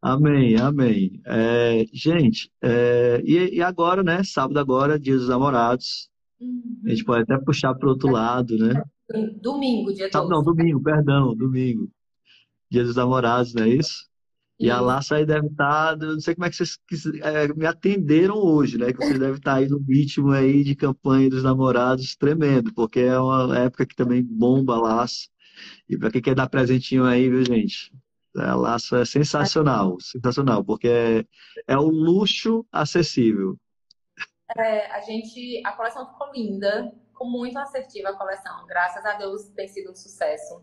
Amém, 0.00 0.56
amém. 0.56 1.20
É, 1.26 1.84
gente, 1.92 2.50
é, 2.62 3.20
e, 3.24 3.56
e, 3.56 3.62
agora, 3.62 4.02
né? 4.02 4.22
Sábado 4.22 4.58
agora, 4.58 4.98
dia 4.98 5.16
dos 5.16 5.28
namorados. 5.28 6.08
Uhum. 6.40 6.80
A 6.84 6.90
gente 6.90 7.04
pode 7.04 7.22
até 7.22 7.36
puxar 7.38 7.74
para 7.74 7.86
o 7.86 7.90
outro 7.90 8.10
lado, 8.10 8.56
né? 8.56 8.82
Domingo, 9.40 9.92
dia 9.92 10.10
Sábado, 10.10 10.30
Não, 10.30 10.42
domingo, 10.42 10.82
perdão, 10.82 11.34
domingo. 11.34 11.90
Dia 12.70 12.84
dos 12.84 12.96
Namorados, 12.96 13.54
não 13.54 13.64
é 13.64 13.68
isso? 13.68 14.08
E 14.58 14.70
a 14.70 14.80
Laça 14.80 15.16
aí 15.16 15.26
deve 15.26 15.48
estar, 15.48 15.98
tá, 15.98 16.06
não 16.06 16.20
sei 16.20 16.34
como 16.34 16.46
é 16.46 16.50
que 16.50 16.56
vocês 16.56 16.78
é, 17.22 17.52
me 17.52 17.66
atenderam 17.66 18.36
hoje, 18.36 18.78
né? 18.78 18.92
Que 18.92 18.98
vocês 18.98 19.18
devem 19.18 19.34
estar 19.34 19.52
tá 19.52 19.56
aí 19.58 19.68
no 19.68 19.78
ritmo 19.78 20.30
aí 20.30 20.62
de 20.62 20.76
campanha 20.76 21.28
dos 21.28 21.42
namorados 21.42 22.16
tremendo, 22.16 22.72
porque 22.72 23.00
é 23.00 23.18
uma 23.18 23.58
época 23.58 23.84
que 23.84 23.96
também 23.96 24.22
bomba 24.22 24.76
a 24.76 24.80
Laça. 24.80 25.28
E 25.88 25.98
para 25.98 26.10
quem 26.10 26.22
quer 26.22 26.34
dar 26.34 26.48
presentinho 26.48 27.04
aí, 27.04 27.28
viu, 27.28 27.44
gente? 27.44 27.92
A 28.36 28.54
Laça 28.54 29.00
é 29.00 29.04
sensacional, 29.04 29.96
sensacional, 30.00 30.64
porque 30.64 30.88
é, 30.88 31.24
é 31.68 31.78
um 31.78 31.88
luxo 31.88 32.66
acessível. 32.72 33.56
É, 34.56 34.90
a 34.90 35.00
gente, 35.00 35.62
a 35.64 35.72
coleção 35.72 36.06
ficou 36.06 36.32
linda, 36.32 36.92
ficou 37.08 37.30
muito 37.30 37.56
assertiva 37.58 38.10
a 38.10 38.16
coleção. 38.16 38.66
Graças 38.66 39.04
a 39.04 39.14
Deus 39.14 39.48
tem 39.50 39.68
sido 39.68 39.92
um 39.92 39.94
sucesso. 39.94 40.62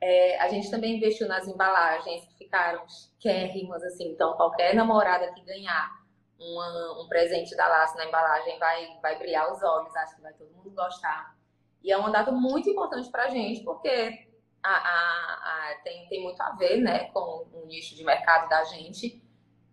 É, 0.00 0.40
a 0.40 0.48
gente 0.48 0.70
também 0.70 0.96
investiu 0.96 1.26
nas 1.26 1.46
embalagens 1.48 2.24
que 2.26 2.38
ficaram 2.38 2.84
quérrimas, 3.18 3.82
assim. 3.82 4.12
Então, 4.12 4.34
qualquer 4.34 4.74
namorada 4.74 5.32
que 5.32 5.42
ganhar 5.42 5.90
uma, 6.38 7.02
um 7.02 7.08
presente 7.08 7.56
da 7.56 7.66
Laço 7.66 7.96
na 7.96 8.06
embalagem 8.06 8.58
vai, 8.60 8.86
vai 9.02 9.18
brilhar 9.18 9.52
os 9.52 9.62
olhos. 9.62 9.94
Acho 9.96 10.16
que 10.16 10.22
vai 10.22 10.32
todo 10.34 10.52
mundo 10.52 10.70
gostar. 10.70 11.36
E 11.82 11.92
é 11.92 11.96
uma 11.96 12.10
data 12.10 12.30
muito 12.32 12.68
importante 12.68 13.10
para 13.10 13.24
a 13.24 13.30
gente, 13.30 13.62
porque 13.62 14.28
a, 14.62 14.70
a, 14.70 15.70
a, 15.70 15.74
tem, 15.82 16.08
tem 16.08 16.22
muito 16.22 16.40
a 16.40 16.50
ver 16.56 16.78
né, 16.78 17.04
com 17.10 17.46
o 17.52 17.66
nicho 17.66 17.94
de 17.94 18.04
mercado 18.04 18.48
da 18.48 18.64
gente. 18.64 19.22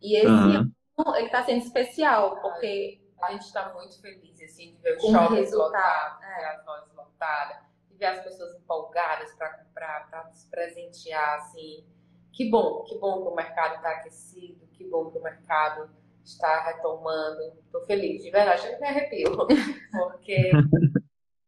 E 0.02 0.16
esse 0.18 0.28
uhum. 0.28 0.72
ano 0.98 1.16
ele 1.16 1.26
está 1.26 1.44
sendo 1.44 1.64
especial, 1.64 2.40
porque 2.42 3.02
a 3.22 3.32
gente 3.32 3.46
está 3.46 3.74
muito 3.74 4.00
feliz 4.02 4.42
assim, 4.42 4.76
de 4.76 4.82
ver 4.82 4.98
o 4.98 5.00
shopping 5.00 5.56
lotado, 5.56 6.24
é. 6.24 6.46
as 6.48 6.66
lojas 6.66 6.94
lotadas, 6.96 7.58
de 7.90 7.98
ver 7.98 8.06
as 8.06 8.24
pessoas 8.24 8.56
empolgadas 8.56 9.34
para 9.34 9.50
comprar, 9.58 10.10
para 10.10 10.32
se 10.32 10.50
presentear. 10.50 11.40
Assim. 11.40 11.86
Que 12.32 12.50
bom, 12.50 12.84
que 12.84 12.98
bom 13.00 13.24
que 13.24 13.30
o 13.30 13.36
mercado 13.36 13.76
está 13.76 13.92
aquecido, 13.92 14.68
que 14.74 14.84
bom 14.86 15.10
que 15.10 15.18
o 15.18 15.22
mercado 15.22 15.90
está 16.24 16.66
retomando. 16.66 17.42
Estou 17.66 17.86
feliz, 17.86 18.22
de 18.22 18.30
verdade, 18.30 18.68
eu 18.68 18.80
me 18.80 18.88
arrepio, 18.88 19.32
porque 19.92 20.52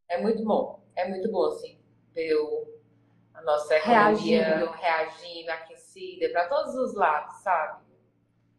é 0.10 0.22
muito 0.22 0.43
bom, 0.43 0.84
é 0.95 1.08
muito 1.08 1.32
bom 1.32 1.45
assim, 1.47 1.80
ver 2.14 2.36
o, 2.36 2.68
a 3.34 3.41
nossa 3.41 3.76
economia 3.76 4.45
reagindo, 4.45 4.72
reagindo 4.72 5.51
aquecida 5.51 6.30
para 6.30 6.47
todos 6.47 6.76
os 6.76 6.95
lados, 6.95 7.36
sabe? 7.41 7.86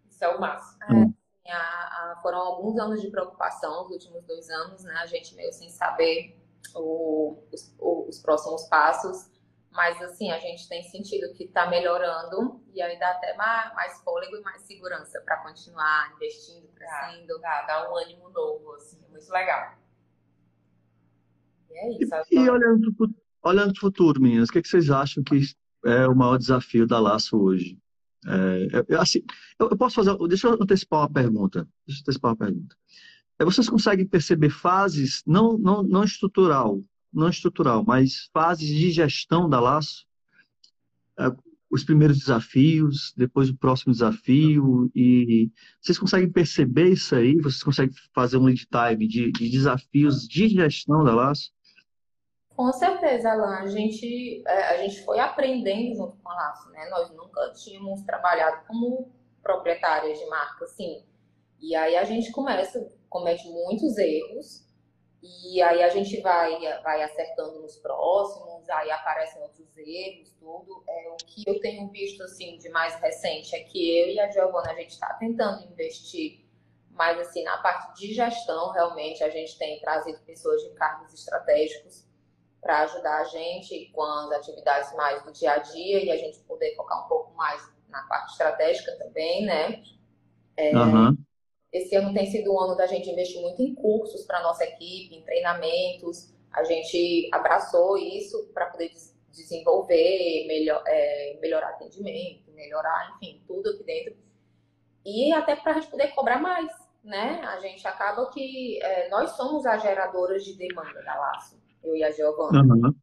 Isso 0.09 0.25
é 0.25 0.29
o 0.29 0.41
máximo. 0.41 1.15
É, 1.45 1.53
a, 1.53 1.57
a, 1.57 2.19
foram 2.23 2.39
alguns 2.39 2.79
anos 2.79 3.01
de 3.01 3.11
preocupação, 3.11 3.85
os 3.85 3.91
últimos 3.91 4.25
dois 4.25 4.49
anos, 4.51 4.85
né? 4.85 4.95
A 4.99 5.07
gente 5.07 5.35
meio 5.35 5.53
sem 5.53 5.71
saber 5.71 6.37
o, 6.75 7.43
os, 7.53 7.75
os 7.79 8.19
próximos 8.21 8.65
passos. 8.69 9.31
Mas, 9.71 10.01
assim, 10.03 10.31
a 10.33 10.39
gente 10.39 10.69
tem 10.69 10.83
sentido 10.83 11.33
que 11.35 11.45
está 11.45 11.67
melhorando 11.67 12.61
e 12.73 12.83
aí 12.83 12.99
dá 12.99 13.11
até 13.11 13.35
mais, 13.35 13.73
mais 13.75 14.01
fôlego 14.03 14.37
e 14.37 14.41
mais 14.41 14.63
segurança 14.63 15.21
para 15.21 15.37
continuar 15.43 16.13
investindo, 16.17 16.67
crescendo. 16.75 17.39
Dá, 17.39 17.63
dá, 17.63 17.67
dá, 17.67 17.91
um 17.93 17.97
ânimo 17.97 18.29
novo, 18.31 18.75
assim, 18.75 19.01
muito 19.09 19.31
legal. 19.31 19.78
E 21.71 21.79
é 21.79 22.03
isso. 22.03 22.15
E, 22.31 22.37
e 22.37 22.51
olhando 22.51 23.73
para 23.73 23.79
o 23.79 23.81
futuro, 23.81 24.21
meninas, 24.21 24.49
o 24.49 24.53
que, 24.53 24.59
é 24.59 24.63
que 24.63 24.69
vocês 24.69 24.91
acham 24.91 25.23
que 25.23 25.41
é 25.85 26.07
o 26.07 26.15
maior 26.15 26.39
desafio 26.39 26.87
da 26.87 26.99
Laço 26.99 27.37
hoje? 27.37 27.79
É, 28.27 28.97
assim, 28.97 29.23
eu, 29.59 29.77
posso 29.77 29.97
fazer. 29.97 30.17
Deixa 30.29 30.49
eu 30.49 30.55
antecipar 30.55 31.01
uma 31.01 31.11
pergunta. 31.11 31.69
Deixa 31.87 32.01
eu 32.01 32.03
antecipar 32.03 32.33
uma 32.33 32.37
pergunta. 32.37 32.77
É, 33.39 33.45
vocês 33.45 33.69
conseguem 33.69 34.07
perceber 34.07 34.51
fases, 34.51 35.23
não, 35.27 35.57
não, 35.57 35.83
não 35.83 36.03
estrutural, 36.03 36.83
não 37.13 37.29
estrutural, 37.29 37.85
mas 37.87 38.29
fases 38.33 38.67
de 38.67 38.91
gestão 38.91 39.49
da 39.49 39.61
Laço? 39.61 40.07
É, 41.19 41.33
os 41.71 41.85
primeiros 41.85 42.19
desafios, 42.19 43.13
depois 43.17 43.51
o 43.51 43.57
próximo 43.57 43.93
desafio, 43.93 44.91
e 44.95 45.51
vocês 45.81 45.99
conseguem 45.99 46.31
perceber 46.31 46.93
isso 46.93 47.15
aí? 47.15 47.37
Vocês 47.37 47.63
conseguem 47.63 47.95
fazer 48.15 48.39
um 48.39 48.45
lead 48.45 48.67
time 48.67 49.07
de, 49.07 49.31
de 49.31 49.51
desafios 49.51 50.27
de 50.27 50.49
gestão 50.49 51.05
da 51.05 51.15
Laço? 51.15 51.53
Com 52.59 52.73
certeza, 52.73 53.31
Alan. 53.31 53.61
A 53.61 53.67
gente, 53.69 54.43
é, 54.45 54.63
a 54.65 54.77
gente 54.79 55.05
foi 55.05 55.21
aprendendo 55.21 55.95
junto 55.95 56.17
com 56.17 56.29
a 56.29 56.35
Laço, 56.35 56.69
né? 56.71 56.89
Nós 56.91 57.09
nunca 57.13 57.53
tínhamos 57.53 58.03
trabalhado 58.03 58.67
como 58.67 59.13
proprietárias 59.41 60.19
de 60.19 60.27
marca, 60.27 60.65
assim. 60.65 61.05
E 61.61 61.77
aí 61.77 61.95
a 61.95 62.03
gente 62.03 62.33
começa, 62.33 62.85
comete 63.09 63.49
muitos 63.49 63.97
erros, 63.97 64.67
e 65.23 65.63
aí 65.63 65.85
a 65.85 65.89
gente 65.89 66.21
vai, 66.21 66.59
vai 66.83 67.01
acertando 67.05 67.61
nos 67.61 67.77
próximos, 67.77 68.69
aí 68.69 68.91
aparecem 68.91 69.41
outros 69.41 69.69
erros, 69.77 70.33
tudo. 70.41 70.83
É, 70.89 71.11
o 71.11 71.17
que 71.17 71.45
eu 71.47 71.61
tenho 71.61 71.89
visto, 71.91 72.25
assim, 72.25 72.59
de 72.59 72.69
mais 72.71 72.97
recente 72.97 73.55
é 73.55 73.61
que 73.61 74.01
eu 74.01 74.09
e 74.09 74.19
a 74.19 74.29
Giovana, 74.33 74.73
a 74.73 74.75
gente 74.75 74.91
está 74.91 75.15
tentando 75.15 75.65
investir 75.65 76.45
mas 76.91 77.17
assim, 77.21 77.45
na 77.45 77.59
parte 77.59 78.01
de 78.01 78.13
gestão, 78.13 78.73
realmente, 78.73 79.23
a 79.23 79.31
gente 79.31 79.57
tem 79.57 79.79
trazido 79.79 80.19
pessoas 80.27 80.61
de 80.63 80.71
cargos 80.71 81.15
estratégicos 81.15 82.08
para 82.61 82.83
ajudar 82.83 83.21
a 83.21 83.25
gente 83.25 83.91
com 83.93 84.03
as 84.03 84.33
atividades 84.33 84.95
mais 84.95 85.23
do 85.23 85.33
dia 85.33 85.53
a 85.53 85.59
dia 85.59 86.05
e 86.05 86.11
a 86.11 86.17
gente 86.17 86.39
poder 86.41 86.75
focar 86.75 87.05
um 87.05 87.09
pouco 87.09 87.35
mais 87.35 87.63
na 87.89 88.03
parte 88.03 88.33
estratégica 88.33 88.93
também, 88.99 89.45
né? 89.45 89.83
É, 90.57 90.77
uhum. 90.77 91.17
Esse 91.73 91.95
ano 91.95 92.13
tem 92.13 92.27
sido 92.27 92.53
um 92.53 92.61
ano 92.61 92.77
da 92.77 92.87
gente 92.87 93.09
investir 93.09 93.41
muito 93.41 93.63
em 93.63 93.75
cursos 93.75 94.25
para 94.25 94.43
nossa 94.43 94.65
equipe, 94.65 95.15
em 95.15 95.23
treinamentos. 95.23 96.35
A 96.51 96.65
gente 96.65 97.29
abraçou 97.33 97.97
isso 97.97 98.51
para 98.53 98.67
poder 98.67 98.91
desenvolver, 99.31 100.47
melhor, 100.49 100.83
é, 100.87 101.39
melhorar 101.41 101.69
atendimento, 101.69 102.51
melhorar, 102.53 103.17
enfim, 103.17 103.43
tudo 103.47 103.71
aqui 103.71 103.85
dentro. 103.85 104.17
E 105.05 105.33
até 105.33 105.55
para 105.55 105.73
a 105.73 105.75
gente 105.75 105.91
poder 105.91 106.09
cobrar 106.09 106.41
mais, 106.41 106.71
né? 107.05 107.41
A 107.45 107.61
gente 107.61 107.87
acaba 107.87 108.31
que 108.31 108.83
é, 108.83 109.09
nós 109.11 109.31
somos 109.33 109.65
as 109.65 109.83
geradoras 109.83 110.45
de 110.45 110.55
demanda 110.55 111.03
da 111.03 111.15
Laço 111.15 111.58
eu 111.89 111.97
e 111.97 112.05
a 112.05 112.11
Giovana. 112.11 112.63
Uhum. 112.63 112.95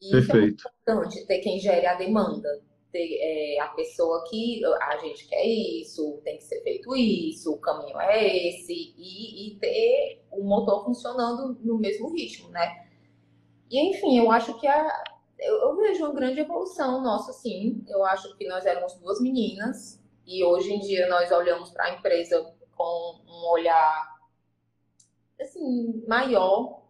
E 0.00 0.10
Perfeito. 0.10 0.56
isso 0.56 0.68
é 0.68 0.92
importante, 0.92 1.26
ter 1.26 1.38
quem 1.38 1.58
gere 1.58 1.86
a 1.86 1.94
demanda. 1.94 2.48
Ter 2.92 3.18
é, 3.20 3.60
a 3.60 3.68
pessoa 3.68 4.24
que 4.28 4.62
a 4.64 4.96
gente 4.98 5.26
quer 5.26 5.44
isso, 5.44 6.20
tem 6.22 6.36
que 6.36 6.44
ser 6.44 6.62
feito 6.62 6.94
isso, 6.94 7.52
o 7.52 7.58
caminho 7.58 7.98
é 7.98 8.48
esse, 8.48 8.72
e, 8.72 9.48
e 9.48 9.58
ter 9.58 10.24
o 10.30 10.44
motor 10.44 10.84
funcionando 10.84 11.58
no 11.60 11.76
mesmo 11.76 12.12
ritmo, 12.12 12.50
né? 12.50 12.86
E 13.68 13.80
enfim, 13.90 14.18
eu 14.18 14.30
acho 14.30 14.58
que 14.60 14.68
a, 14.68 15.04
eu, 15.40 15.56
eu 15.56 15.76
vejo 15.76 16.04
uma 16.04 16.14
grande 16.14 16.40
evolução 16.40 17.02
nossa, 17.02 17.32
sim. 17.32 17.84
Eu 17.88 18.04
acho 18.04 18.36
que 18.36 18.46
nós 18.46 18.64
éramos 18.64 18.94
duas 18.94 19.20
meninas 19.20 20.00
e 20.26 20.44
hoje 20.44 20.72
em 20.72 20.80
dia 20.80 21.08
nós 21.08 21.32
olhamos 21.32 21.70
para 21.70 21.86
a 21.86 21.94
empresa 21.94 22.54
com 22.76 23.20
um 23.26 23.50
olhar 23.52 24.14
assim 25.40 26.04
maior 26.06 26.83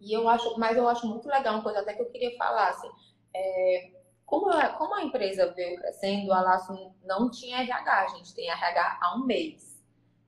e 0.00 0.12
eu 0.12 0.28
acho, 0.28 0.58
mas 0.58 0.76
eu 0.76 0.88
acho 0.88 1.06
muito 1.06 1.28
legal 1.28 1.54
uma 1.54 1.62
coisa 1.62 1.80
até 1.80 1.94
que 1.94 2.02
eu 2.02 2.10
queria 2.10 2.36
falar, 2.36 2.70
assim, 2.70 2.88
é, 3.34 3.90
como, 4.24 4.48
a, 4.50 4.68
como 4.70 4.94
a 4.94 5.02
empresa 5.02 5.52
veio 5.52 5.78
crescendo, 5.78 6.32
a 6.32 6.40
Laço 6.40 6.72
não 7.04 7.30
tinha 7.30 7.62
RH, 7.62 8.02
a 8.02 8.08
gente 8.08 8.34
tem 8.34 8.48
RH 8.48 8.98
há 9.00 9.16
um 9.16 9.24
mês 9.24 9.82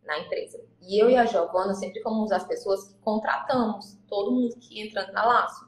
na 0.05 0.19
empresa. 0.19 0.59
E 0.81 0.99
eu 1.01 1.11
e 1.11 1.17
a 1.17 1.25
Giovana 1.25 1.75
sempre 1.75 2.03
fomos 2.03 2.33
as 2.33 2.45
pessoas 2.47 2.89
que 2.89 2.99
contratamos 3.01 3.99
todo 4.09 4.33
mundo 4.33 4.57
que 4.57 4.81
entra 4.81 5.11
na 5.13 5.25
Laço. 5.25 5.65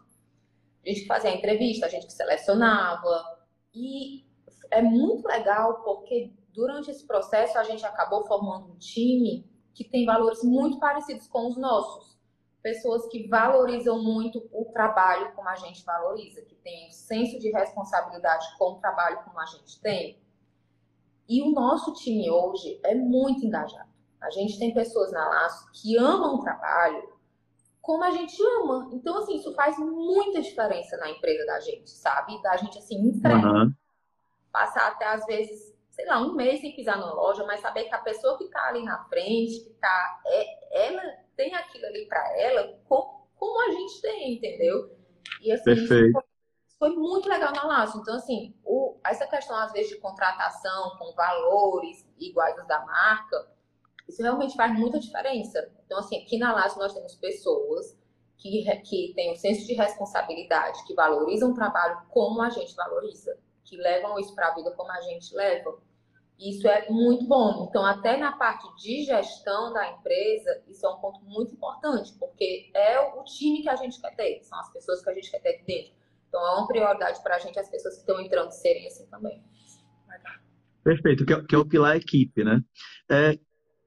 A 0.85 0.89
gente 0.89 1.03
que 1.03 1.07
fazia 1.07 1.31
a 1.31 1.35
entrevista, 1.35 1.87
a 1.87 1.89
gente 1.89 2.07
que 2.07 2.13
selecionava. 2.13 3.25
E 3.73 4.27
é 4.71 4.83
muito 4.83 5.29
legal 5.29 5.83
porque 5.85 6.33
durante 6.53 6.91
esse 6.91 7.07
processo 7.07 7.59
a 7.59 7.65
gente 7.65 7.85
acabou 7.85 8.27
formando 8.27 8.73
um 8.73 8.79
time 8.79 9.49
que 9.75 9.85
tem 9.85 10.05
valores 10.05 10.43
muito 10.43 10.79
parecidos 10.79 11.27
com 11.29 11.49
os 11.49 11.57
nossos 11.57 12.12
pessoas 12.63 13.07
que 13.09 13.27
valorizam 13.27 14.03
muito 14.03 14.49
o 14.53 14.65
trabalho 14.67 15.33
como 15.35 15.49
a 15.49 15.57
gente 15.57 15.85
valoriza, 15.85 16.43
que 16.43 16.55
tem 16.55 16.87
um 16.87 16.93
senso 16.93 17.39
de 17.39 17.51
responsabilidade 17.51 18.47
com 18.57 18.73
o 18.73 18.79
trabalho 18.79 19.19
como 19.25 19.41
a 19.41 19.47
gente 19.47 19.81
tem. 19.81 20.23
E 21.29 21.43
o 21.43 21.51
nosso 21.51 21.93
time 21.95 22.31
hoje 22.31 22.81
é 22.85 22.95
muito 22.95 23.45
engajado. 23.45 23.91
A 24.21 24.31
gente 24.31 24.59
tem 24.59 24.73
pessoas 24.73 25.11
na 25.13 25.29
Laço 25.29 25.69
que 25.73 25.97
amam 25.97 26.37
o 26.37 26.41
trabalho 26.41 27.13
como 27.81 28.05
a 28.05 28.13
gente 28.13 28.41
ama. 28.61 28.89
Então, 28.93 29.19
assim, 29.19 29.37
isso 29.37 29.53
faz 29.55 29.77
muita 29.79 30.41
diferença 30.41 30.97
na 30.99 31.11
empresa 31.11 31.45
da 31.45 31.59
gente, 31.59 31.91
sabe? 31.91 32.41
Da 32.41 32.57
gente, 32.57 32.79
assim, 32.79 32.95
entrega. 32.95 33.45
Uhum. 33.45 33.75
Passar 34.53 34.87
até, 34.87 35.07
às 35.07 35.27
vezes, 35.27 35.75
sei 35.91 36.07
lá, 36.07 36.21
um 36.21 36.35
mês 36.35 36.61
sem 36.61 36.77
pisar 36.77 36.97
na 36.97 37.13
loja, 37.13 37.45
mas 37.45 37.61
saber 37.61 37.85
que 37.85 37.95
a 37.95 37.99
pessoa 37.99 38.39
que 38.39 38.45
está 38.45 38.69
ali 38.69 38.85
na 38.85 39.03
frente, 39.07 39.65
que 39.65 39.71
está... 39.71 40.21
É, 40.27 40.87
ela 40.87 41.22
tem 41.37 41.55
aquilo 41.55 41.87
ali 41.87 42.07
para 42.07 42.39
ela 42.39 42.79
como, 42.89 43.27
como, 43.37 43.61
a 43.63 43.71
gente 43.73 44.01
tem, 44.01 44.35
entendeu? 44.35 44.97
E 45.41 45.53
assim, 45.53 45.65
Perfeito. 45.65 46.13
Foi, 46.13 46.91
foi, 46.91 46.97
muito 46.97 47.29
legal 47.29 47.53
na 47.53 47.65
Laço. 47.65 47.99
Então, 47.99 48.15
assim, 48.17 48.55
o, 48.65 48.99
essa 49.05 49.27
questão, 49.27 49.57
às 49.57 49.73
vezes, 49.73 49.91
de 49.91 49.99
contratação 49.99 50.97
com 50.99 51.15
valores 51.15 52.07
iguais 52.19 52.59
aos 52.59 52.69
da 52.69 52.85
marca, 52.85 53.51
isso 54.09 54.23
realmente 54.23 54.57
faz 54.57 54.73
muita 54.73 54.99
diferença. 54.99 55.71
Então, 55.87 55.99
assim, 55.99 56.23
aqui 56.23 56.39
na 56.39 56.53
Laço 56.53 56.79
nós 56.79 56.93
temos 56.93 57.15
pessoas 57.17 57.97
que, 58.43 58.65
que 58.83 59.13
têm 59.15 59.33
um 59.33 59.37
senso 59.37 59.67
de 59.67 59.75
responsabilidade, 59.75 60.85
que 60.85 60.95
valorizam 60.95 61.53
o 61.53 61.55
trabalho 61.55 62.03
como 62.11 62.43
a 62.43 62.51
gente 62.51 62.75
valoriza, 62.75 63.39
que 63.65 63.77
levam 63.77 64.19
isso 64.19 64.35
para 64.35 64.49
a 64.49 64.55
vida 64.55 64.73
como 64.73 64.91
a 64.91 65.01
gente 65.03 65.33
leva. 65.35 65.79
Isso 66.43 66.67
é 66.67 66.91
muito 66.91 67.25
bom. 67.27 67.69
Então, 67.69 67.87
até 67.87 68.17
na 68.17 68.33
parte 68.33 68.67
de 68.83 69.05
gestão 69.05 69.73
da 69.73 69.93
empresa, 69.93 70.63
isso 70.69 70.85
é 70.85 70.91
um 70.91 70.99
ponto 70.99 71.25
muito 71.25 71.55
importante, 71.55 72.13
porque 72.19 72.71
é 72.75 72.99
o 73.01 73.23
time 73.23 73.63
que 73.63 73.69
a 73.69 73.77
gente 73.77 74.01
quer 74.01 74.15
ter, 74.17 74.43
são 74.43 74.59
as 74.59 74.73
pessoas 74.73 75.03
que 75.05 75.11
a 75.11 75.15
gente 75.15 75.31
quer 75.31 75.39
ter 75.41 75.51
aqui 75.51 75.65
dentro. 75.65 75.93
Então, 76.29 76.41
é 76.41 76.59
uma 76.59 76.67
prioridade 76.67 77.23
para 77.23 77.37
a 77.37 77.39
gente 77.39 77.59
as 77.61 77.71
pessoas 77.71 77.95
que 77.95 78.01
estão 78.01 78.21
entrando 78.21 78.51
serem 78.51 78.87
assim 78.87 79.07
também. 79.07 79.41
Perfeito, 80.83 81.25
que 81.25 81.33
é, 81.33 81.45
que 81.45 81.55
é 81.55 81.59
o 81.59 81.65
pilar 81.65 81.97
equipe, 81.97 82.43
né? 82.43 82.61
É, 83.09 83.39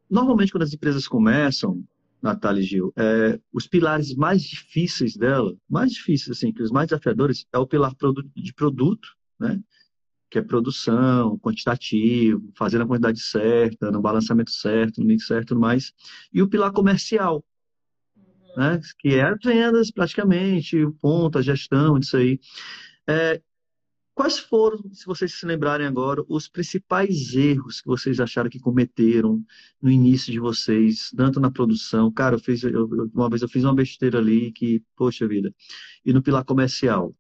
normalmente, 0.10 0.52
quando 0.52 0.64
as 0.64 0.74
empresas 0.74 1.08
começam, 1.10 1.84
Natália 2.22 2.62
e 2.62 2.64
Gil, 2.64 2.94
é, 2.96 3.38
os 3.52 3.68
pilares 3.68 4.16
mais 4.16 4.42
difíceis 4.42 5.18
dela, 5.18 5.54
mais 5.70 5.92
difíceis, 5.92 6.38
assim, 6.38 6.54
que 6.54 6.64
os 6.64 6.72
mais 6.72 6.88
desafiadores, 6.88 7.46
é 7.52 7.58
o 7.58 7.68
pilar 7.68 7.94
de 8.34 8.54
produto, 8.54 9.10
né? 9.38 9.60
Que 10.36 10.40
é 10.40 10.42
produção, 10.42 11.40
quantitativo, 11.40 12.52
fazer 12.58 12.82
a 12.82 12.86
quantidade 12.86 13.22
certa, 13.22 13.90
no 13.90 14.02
balançamento 14.02 14.52
certo, 14.52 15.00
no 15.00 15.08
mix 15.08 15.26
certo, 15.26 15.58
mais. 15.58 15.94
E 16.34 16.42
o 16.42 16.50
pilar 16.50 16.74
comercial. 16.74 17.42
Uhum. 18.18 18.24
né? 18.58 18.82
Que 19.00 19.16
é 19.16 19.24
as 19.24 19.38
vendas 19.42 19.92
praticamente, 19.92 20.84
o 20.84 20.92
ponto, 20.92 21.38
a 21.38 21.42
gestão 21.42 21.98
disso 21.98 22.18
aí. 22.18 22.38
É, 23.08 23.42
quais 24.14 24.38
foram, 24.38 24.78
se 24.92 25.06
vocês 25.06 25.34
se 25.40 25.46
lembrarem 25.46 25.88
agora, 25.88 26.22
os 26.28 26.50
principais 26.50 27.34
erros 27.34 27.80
que 27.80 27.88
vocês 27.88 28.20
acharam 28.20 28.50
que 28.50 28.60
cometeram 28.60 29.42
no 29.82 29.90
início 29.90 30.34
de 30.34 30.40
vocês, 30.40 31.12
tanto 31.16 31.40
na 31.40 31.50
produção? 31.50 32.12
Cara, 32.12 32.36
eu 32.36 32.40
fiz, 32.40 32.62
eu, 32.62 32.90
uma 33.14 33.30
vez 33.30 33.42
eu 33.42 33.48
fiz 33.48 33.64
uma 33.64 33.74
besteira 33.74 34.20
ali 34.20 34.52
que, 34.52 34.84
poxa 34.98 35.26
vida, 35.30 35.50
e 36.04 36.12
no 36.12 36.22
pilar 36.22 36.44
comercial. 36.44 37.16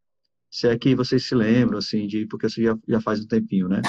Se 0.56 0.70
é 0.70 0.80
que 0.80 0.96
vocês 0.96 1.28
se 1.28 1.36
lembram, 1.36 1.80
assim, 1.80 2.08
de, 2.08 2.26
porque 2.28 2.46
isso 2.46 2.64
já, 2.64 2.78
já 2.88 3.02
faz 3.02 3.20
um 3.20 3.28
tempinho, 3.28 3.68
né? 3.68 3.82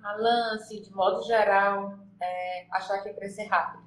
Alan, 0.00 0.54
assim, 0.54 0.80
de 0.80 0.92
modo 0.92 1.26
geral, 1.26 1.98
é, 2.22 2.68
achar 2.70 3.02
que 3.02 3.08
ia 3.08 3.14
crescer 3.16 3.46
rápido, 3.46 3.84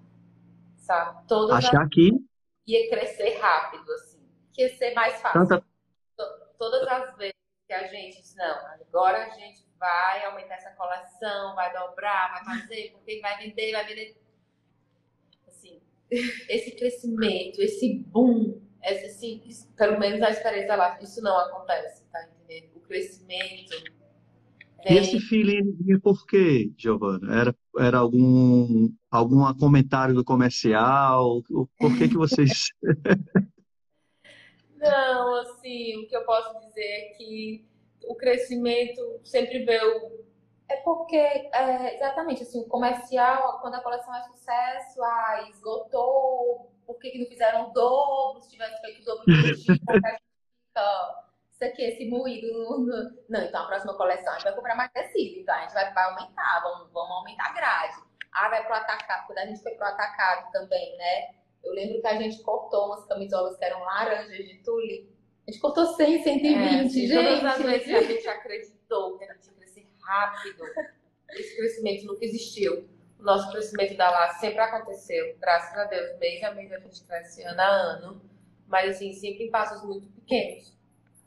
sabe? 0.75 1.25
Todas 1.25 1.55
achar 1.55 1.87
que 1.87 2.11
ia 2.67 2.89
crescer 2.89 3.39
rápido, 3.39 3.89
assim, 3.93 4.19
que 4.51 4.61
ia 4.61 4.75
ser 4.75 4.93
mais 4.93 5.21
fácil. 5.21 5.47
Tanta... 5.47 5.65
Todas 6.59 6.85
as 6.85 7.15
vezes 7.15 7.35
que 7.65 7.73
a 7.73 7.87
gente 7.87 8.21
disse, 8.21 8.35
não, 8.35 8.57
agora 8.67 9.25
a 9.25 9.29
gente 9.29 9.65
vai 9.79 10.25
aumentar 10.25 10.55
essa 10.55 10.71
coleção, 10.71 11.55
vai 11.55 11.71
dobrar, 11.71 12.43
vai 12.43 12.59
fazer, 12.59 12.91
porque 12.91 13.21
vai 13.21 13.37
vender, 13.37 13.71
vai 13.71 13.87
vender. 13.87 14.21
Assim, 15.47 15.81
esse 16.11 16.75
crescimento, 16.75 17.61
esse 17.61 17.99
boom, 17.99 18.61
esse, 18.83 19.05
assim, 19.05 19.41
pelo 19.77 19.99
menos 19.99 20.21
a 20.21 20.29
experiência 20.31 20.75
lá, 20.75 20.99
isso 21.01 21.21
não 21.21 21.37
acontece, 21.37 22.03
tá 22.11 22.27
entendendo? 22.27 22.71
O 22.75 22.79
crescimento 22.81 23.73
e 24.85 24.97
esse 24.97 25.19
feeling 25.19 25.77
por 26.01 26.25
quê, 26.25 26.71
Giovana? 26.77 27.39
Era, 27.39 27.55
era 27.79 27.97
algum, 27.99 28.89
algum 29.09 29.53
comentário 29.53 30.13
do 30.13 30.25
comercial? 30.25 31.41
Por 31.79 31.97
que 31.97 32.09
que 32.09 32.17
vocês... 32.17 32.69
Não, 34.75 35.35
assim, 35.39 36.03
o 36.03 36.07
que 36.07 36.15
eu 36.15 36.25
posso 36.25 36.59
dizer 36.59 36.81
é 36.81 37.13
que 37.17 37.65
o 38.05 38.15
crescimento 38.15 39.01
sempre 39.23 39.63
veio... 39.63 40.21
É 40.69 40.75
porque, 40.77 41.15
é, 41.15 41.95
exatamente, 41.95 42.43
assim, 42.43 42.59
o 42.59 42.67
comercial, 42.67 43.59
quando 43.61 43.75
a 43.75 43.81
coleção 43.81 44.13
é 44.13 44.23
sucesso, 44.23 45.01
ah, 45.01 45.47
esgotou, 45.49 46.72
por 46.85 46.99
que, 46.99 47.11
que 47.11 47.19
não 47.19 47.27
fizeram 47.27 47.69
o 47.69 47.73
dobro, 47.73 48.41
se 48.41 48.51
tivesse 48.51 48.79
feito 48.81 49.01
o 49.01 49.05
dobro, 49.05 49.23
isso 51.53 51.63
aqui, 51.63 51.83
esse 51.83 52.05
moído. 52.09 52.47
Não, 53.29 53.43
então 53.43 53.63
a 53.63 53.67
próxima 53.67 53.95
coleção 53.95 54.33
a 54.33 54.35
gente 54.35 54.43
vai 54.43 54.55
comprar 54.55 54.75
mais 54.75 54.91
tecido. 54.91 55.39
Então 55.39 55.55
a 55.55 55.61
gente 55.61 55.73
vai, 55.73 55.93
vai 55.93 56.03
aumentar, 56.05 56.61
vamos, 56.63 56.91
vamos 56.91 57.11
aumentar 57.11 57.49
a 57.49 57.53
grade. 57.53 57.95
Ah, 58.31 58.49
vai 58.49 58.65
pro 58.65 58.73
atacado. 58.73 59.27
Quando 59.27 59.39
a 59.39 59.45
gente 59.45 59.61
foi 59.61 59.73
pro 59.73 59.85
atacado 59.85 60.51
também, 60.51 60.97
né? 60.97 61.35
Eu 61.63 61.73
lembro 61.73 62.01
que 62.01 62.07
a 62.07 62.17
gente 62.17 62.41
cortou 62.41 62.87
umas 62.87 63.05
camisolas 63.05 63.57
que 63.57 63.63
eram 63.63 63.79
laranjas 63.83 64.37
de 64.37 64.61
tule. 64.63 65.09
A 65.47 65.51
gente 65.51 65.61
cortou 65.61 65.85
100, 65.85 66.23
120, 66.23 66.55
é, 66.55 66.89
gente. 66.89 67.13
Todas 67.13 67.45
as 67.45 67.61
vezes 67.61 67.93
a 67.93 68.01
gente 68.01 68.27
acreditou 68.27 69.17
que 69.17 69.25
a 69.25 69.33
gente 69.33 69.47
ia 69.47 69.53
crescer 69.53 69.87
rápido, 70.01 70.63
esse 71.31 71.55
crescimento 71.55 72.05
nunca 72.05 72.25
existiu. 72.25 72.89
O 73.23 73.25
nosso 73.25 73.49
crescimento 73.51 73.97
da 73.97 74.11
LAS 74.11 74.39
sempre 74.39 74.59
aconteceu, 74.59 75.35
graças 75.39 75.75
a 75.77 75.85
Deus. 75.85 76.19
Mês 76.19 76.43
a 76.43 76.51
mês 76.51 76.71
a 76.71 76.77
gente 76.77 77.03
cresce 77.05 77.41
ano 77.41 77.61
a 77.61 77.65
ano. 77.65 78.21
Mas, 78.67 78.97
assim, 78.97 79.13
sempre 79.13 79.45
em 79.45 79.49
passos 79.49 79.83
muito 79.83 80.07
pequenos 80.09 80.73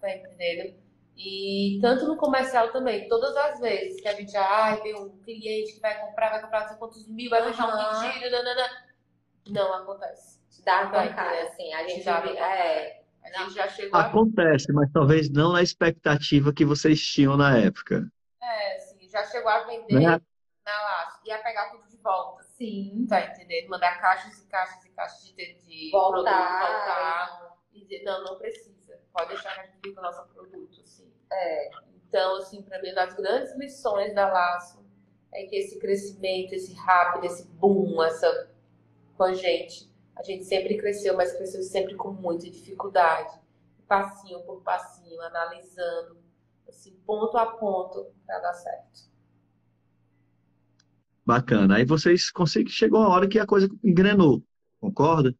tá 0.00 0.14
entendendo? 0.14 0.74
E 1.16 1.78
tanto 1.80 2.06
no 2.06 2.16
comercial 2.16 2.70
também, 2.72 3.08
todas 3.08 3.34
as 3.36 3.60
vezes 3.60 4.00
que 4.00 4.08
a 4.08 4.12
gente, 4.12 4.36
ai, 4.36 4.80
tem 4.82 4.94
um 4.94 5.08
cliente 5.22 5.72
que 5.72 5.80
vai 5.80 5.98
comprar, 5.98 6.30
vai 6.30 6.42
comprar 6.42 6.60
não 6.60 6.68
sei 6.68 6.76
quantos 6.76 7.08
mil, 7.08 7.30
vai 7.30 7.42
fechar 7.44 7.66
uhum. 7.66 7.98
um 7.98 8.12
pedido, 8.12 8.30
nanana. 8.30 8.68
não 9.48 9.74
acontece. 9.74 10.38
Dá 10.64 10.84
bancada, 10.86 11.42
assim, 11.44 11.72
a 11.72 11.88
gente 11.88 12.02
já, 12.02 12.18
é, 12.18 13.02
a 13.22 13.38
gente 13.38 13.54
já 13.54 13.68
chegou 13.68 13.98
Acontece, 13.98 14.70
a... 14.70 14.74
mas 14.74 14.90
talvez 14.92 15.30
não 15.30 15.52
na 15.52 15.62
expectativa 15.62 16.52
que 16.52 16.64
vocês 16.64 17.00
tinham 17.00 17.36
na 17.36 17.56
época. 17.56 18.06
É, 18.42 18.80
sim, 18.80 19.08
já 19.08 19.24
chegou 19.24 19.48
a 19.48 19.64
vender 19.64 19.94
né? 19.94 20.20
na 20.66 20.82
laço, 20.82 21.20
ia 21.24 21.38
pegar 21.38 21.70
tudo 21.70 21.85
volta. 22.06 22.44
Sim. 22.44 23.06
Tá 23.08 23.20
entendendo? 23.26 23.68
Mandar 23.68 24.00
caixas 24.00 24.38
e 24.38 24.46
caixas 24.46 24.84
e 24.84 24.90
caixas 24.90 25.24
de, 25.24 25.34
de 25.34 25.90
voltar. 25.90 26.22
produto, 26.22 26.72
voltar. 26.72 27.56
E 27.72 27.80
dizer, 27.82 28.04
não, 28.04 28.24
não 28.24 28.38
precisa 28.38 28.76
pode 29.16 29.30
deixar 29.30 29.54
que 29.54 29.60
a 29.60 29.64
gente 29.64 29.78
fica 29.82 30.00
o 30.00 30.02
nosso 30.02 30.22
produto, 30.28 30.80
assim. 30.82 31.10
É. 31.32 31.70
Então, 32.06 32.36
assim, 32.36 32.62
para 32.62 32.80
mim, 32.82 32.90
uma 32.90 33.06
das 33.06 33.14
grandes 33.14 33.56
lições 33.56 34.14
da 34.14 34.30
Laço 34.30 34.84
é 35.32 35.44
que 35.44 35.56
esse 35.56 35.78
crescimento, 35.78 36.52
esse 36.52 36.74
rápido, 36.74 37.24
esse 37.24 37.48
boom, 37.48 38.02
essa 38.02 38.50
com 39.16 39.24
a 39.24 39.32
gente, 39.32 39.90
a 40.14 40.22
gente 40.22 40.44
sempre 40.44 40.76
cresceu, 40.76 41.16
mas 41.16 41.32
cresceu 41.32 41.62
sempre 41.62 41.94
com 41.94 42.10
muita 42.10 42.50
dificuldade, 42.50 43.40
passinho 43.88 44.42
por 44.42 44.62
passinho, 44.62 45.20
analisando, 45.22 46.22
assim, 46.68 46.94
ponto 47.06 47.38
a 47.38 47.46
ponto 47.46 48.12
para 48.26 48.38
dar 48.40 48.52
certo. 48.52 49.10
Bacana. 51.26 51.76
Aí 51.76 51.84
vocês 51.84 52.30
conseguem, 52.30 52.70
chegou 52.70 53.02
a 53.02 53.08
hora 53.08 53.26
que 53.26 53.38
a 53.38 53.46
coisa 53.46 53.68
engrenou, 53.82 54.42
concorda? 54.80 55.34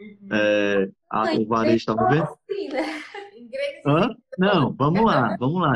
Uhum. 0.00 0.28
É, 0.32 0.90
a, 1.10 1.34
o 1.34 1.46
varejo 1.46 1.76
estava 1.76 2.08
vendo? 2.08 2.24
Assim, 2.24 2.68
né? 2.68 3.02
Hã? 3.86 4.14
Não, 4.38 4.72
vamos 4.72 5.04
lá, 5.04 5.36
vamos 5.38 5.60
lá. 5.60 5.74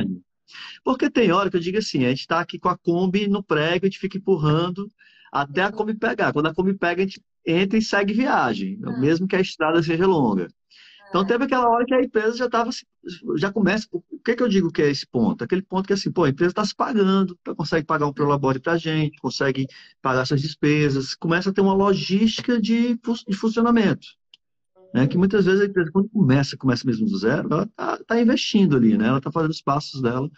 Porque 0.83 1.09
tem 1.11 1.31
hora 1.31 1.51
que 1.51 1.57
eu 1.57 1.61
digo 1.61 1.79
assim, 1.79 2.05
a 2.05 2.09
gente 2.09 2.21
está 2.21 2.41
aqui 2.41 2.59
com 2.59 2.69
a 2.69 2.77
Kombi 2.77 3.29
no 3.29 3.43
prego, 3.43 3.85
a 3.85 3.89
gente 3.89 3.99
fica 3.99 4.19
empurrando 4.19 4.91
até 5.31 5.63
a 5.63 5.73
Kombi 5.73 5.95
pegar. 5.95 6.33
Quando 6.33 6.47
a 6.47 6.55
Kombi 6.55 6.75
pega, 6.75 7.03
a 7.03 7.07
gente 7.07 7.23
entra 7.47 7.79
e 7.79 7.83
segue 7.83 8.13
viagem, 8.13 8.79
ah. 8.85 8.99
mesmo 8.99 9.29
que 9.29 9.37
a 9.37 9.41
estrada 9.41 9.83
seja 9.83 10.07
longa. 10.07 10.49
Então 11.11 11.27
teve 11.27 11.45
aquela 11.45 11.69
hora 11.69 11.85
que 11.85 11.93
a 11.93 12.03
empresa 12.03 12.37
já 12.37 12.47
estava, 12.47 12.71
já 13.37 13.53
começa. 13.53 13.87
O 13.91 14.01
que, 14.25 14.37
que 14.37 14.43
eu 14.43 14.49
digo 14.49 14.71
que 14.71 14.81
é 14.81 14.89
esse 14.89 15.05
ponto? 15.05 15.43
Aquele 15.43 15.61
ponto 15.61 15.87
que 15.87 15.93
assim, 15.93 16.11
pô, 16.11 16.23
a 16.23 16.29
empresa 16.29 16.53
está 16.53 16.65
se 16.65 16.75
pagando, 16.75 17.37
consegue 17.57 17.85
pagar 17.85 18.07
um 18.07 18.13
prolabore 18.13 18.61
para 18.61 18.75
a 18.75 18.79
gente, 18.79 19.19
consegue 19.21 19.67
pagar 20.01 20.25
suas 20.25 20.41
despesas, 20.41 21.17
começa 21.17 21.51
a 21.51 21.53
ter 21.53 21.61
uma 21.61 21.75
logística 21.75 22.61
de, 22.61 22.97
de 23.27 23.37
funcionamento. 23.37 24.07
Né? 24.95 25.09
Que 25.09 25.19
muitas 25.19 25.47
vezes 25.47 25.63
a 25.63 25.67
empresa, 25.67 25.91
quando 25.93 26.09
começa, 26.11 26.57
começa 26.57 26.87
mesmo 26.87 27.07
do 27.07 27.19
zero, 27.19 27.49
ela 27.51 27.65
está 27.65 27.99
tá 28.05 28.21
investindo 28.21 28.77
ali, 28.77 28.97
né? 28.97 29.09
ela 29.09 29.19
está 29.19 29.33
fazendo 29.33 29.51
os 29.51 29.63
passos 29.63 30.01
dela. 30.01 30.31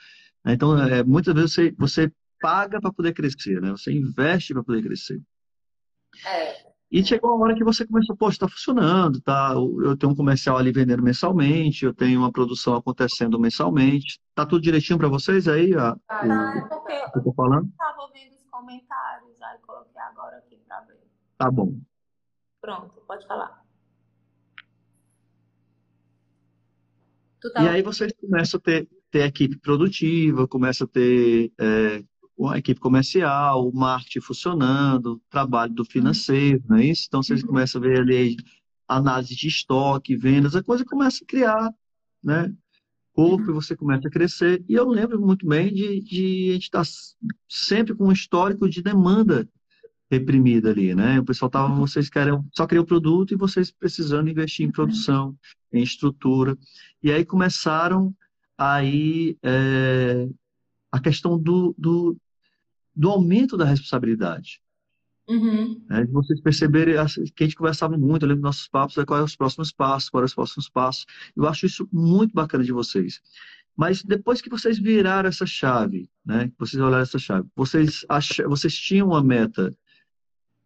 Né? 0.43 0.55
Então, 0.55 0.79
é, 0.79 1.05
muitas 1.05 1.35
vezes 1.35 1.53
você, 1.53 1.75
você 1.79 2.13
paga 2.41 2.81
para 2.81 2.93
poder 2.93 3.13
crescer, 3.13 3.61
né? 3.61 3.71
você 3.73 3.93
investe 3.93 4.55
para 4.55 4.65
poder 4.65 4.83
crescer. 4.83 5.21
É. 6.27 6.72
E 6.93 7.03
chegou 7.03 7.31
a 7.31 7.37
hora 7.37 7.55
que 7.55 7.65
você 7.65 7.87
começou, 7.87 8.15
poxa, 8.15 8.35
está 8.35 8.47
funcionando, 8.47 9.19
tá? 9.23 9.55
Eu 9.55 9.97
tenho 9.97 10.13
um 10.13 10.15
comercial 10.15 10.59
ali 10.59 10.71
vendendo 10.71 11.03
mensalmente, 11.03 11.87
eu 11.87 11.95
tenho 11.95 12.21
uma 12.21 12.31
produção 12.31 12.75
acontecendo 12.75 13.41
mensalmente. 13.41 14.21
Tá 14.35 14.45
tudo 14.45 14.61
direitinho 14.61 14.99
para 14.99 15.09
vocês 15.09 15.49
aí? 15.49 15.75
A, 15.75 15.97
ah, 16.07 16.27
o, 16.27 16.31
é 16.31 16.69
porque 16.69 17.19
eu 17.19 17.25
tô 17.25 17.33
falando? 17.33 17.67
estava 17.71 18.03
ouvindo 18.03 18.35
os 18.35 18.45
comentários, 18.45 19.41
aí 19.41 19.59
coloquei 19.67 20.03
agora 20.03 20.37
aqui 20.37 20.57
para 20.69 20.81
ver. 20.81 21.01
Tá 21.39 21.51
bom. 21.51 21.81
Pronto, 22.61 23.01
pode 23.09 23.27
falar. 23.27 23.65
Tá... 27.55 27.63
E 27.63 27.69
aí 27.69 27.81
vocês 27.83 28.13
começam 28.21 28.59
a 28.59 28.61
ter, 28.61 28.87
ter 29.11 29.25
equipe 29.25 29.59
produtiva, 29.61 30.47
começam 30.47 30.85
a 30.85 30.89
ter 30.89 31.51
é, 31.59 32.05
uma 32.37 32.59
equipe 32.59 32.81
comercial, 32.81 33.69
o 33.69 33.75
marketing 33.75 34.21
funcionando, 34.21 35.21
trabalho 35.31 35.73
do 35.73 35.85
financeiro, 35.85 36.63
não 36.69 36.77
é 36.77 36.87
isso? 36.87 37.05
Então 37.07 37.23
vocês 37.23 37.43
uhum. 37.43 37.49
começam 37.49 37.81
a 37.81 37.85
ver 37.85 38.01
ali 38.01 38.37
análise 38.89 39.35
de 39.35 39.49
estoque, 39.49 40.17
vendas, 40.17 40.57
a 40.57 40.63
coisa 40.63 40.85
começa 40.85 41.23
a 41.23 41.27
criar, 41.27 41.71
né? 42.23 42.53
Corpo, 43.13 43.49
uhum. 43.49 43.55
você 43.55 43.77
começa 43.77 44.09
a 44.09 44.11
crescer. 44.11 44.65
E 44.69 44.75
eu 44.75 44.89
lembro 44.89 45.21
muito 45.21 45.47
bem 45.47 45.73
de, 45.73 46.01
de 46.01 46.51
a 46.51 46.53
gente 46.55 46.63
estar 46.65 46.85
tá 46.85 46.91
sempre 47.49 47.95
com 47.95 48.09
um 48.09 48.13
histórico 48.13 48.69
de 48.69 48.83
demanda 48.83 49.49
reprimida 50.11 50.71
ali, 50.71 50.95
né? 50.95 51.21
O 51.21 51.25
pessoal 51.25 51.51
tava, 51.51 51.75
vocês 51.75 52.11
querem, 52.11 52.39
só 52.55 52.67
queriam 52.67 52.85
o 52.85 52.87
produto 52.87 53.33
e 53.33 53.37
vocês 53.37 53.71
precisando 53.71 54.29
investir 54.29 54.67
em 54.67 54.71
produção, 54.71 55.35
em 55.73 55.83
estrutura. 55.83 56.57
E 57.03 57.11
aí 57.11 57.25
começaram 57.25 58.15
aí 58.59 59.39
é, 59.43 60.29
a 60.93 61.01
questão 61.01 61.39
do, 61.39 61.75
do, 61.79 62.17
do, 62.95 63.09
aumento 63.09 63.57
da 63.57 63.65
responsabilidade. 63.65 64.61
Uhum. 65.27 65.83
É, 65.91 66.05
vocês 66.07 66.41
perceberem 66.41 66.95
que 67.35 67.45
a 67.45 67.47
gente 67.47 67.57
conversava 67.57 67.97
muito, 67.97 68.25
eu 68.25 68.29
lembro 68.29 68.43
dos 68.43 68.49
nossos 68.51 68.69
papos, 68.69 68.95
quais 68.95 69.07
são 69.07 69.25
os 69.25 69.37
próximos 69.37 69.73
passos, 69.73 70.11
quais 70.11 70.21
são 70.21 70.27
os 70.27 70.35
próximos 70.35 70.69
passos. 70.69 71.07
Eu 71.35 71.49
acho 71.49 71.65
isso 71.65 71.89
muito 71.91 72.35
bacana 72.35 72.63
de 72.63 72.73
vocês. 72.73 73.23
Mas 73.75 74.03
depois 74.03 74.43
que 74.43 74.51
vocês 74.51 74.79
viraram 74.79 75.29
essa 75.29 75.47
chave, 75.47 76.11
né, 76.25 76.53
vocês 76.59 76.81
olharam 76.81 77.03
essa 77.03 77.19
chave, 77.19 77.49
vocês, 77.57 78.05
ach... 78.09 78.39
vocês 78.47 78.75
tinham 78.75 79.09
uma 79.09 79.25
meta 79.25 79.75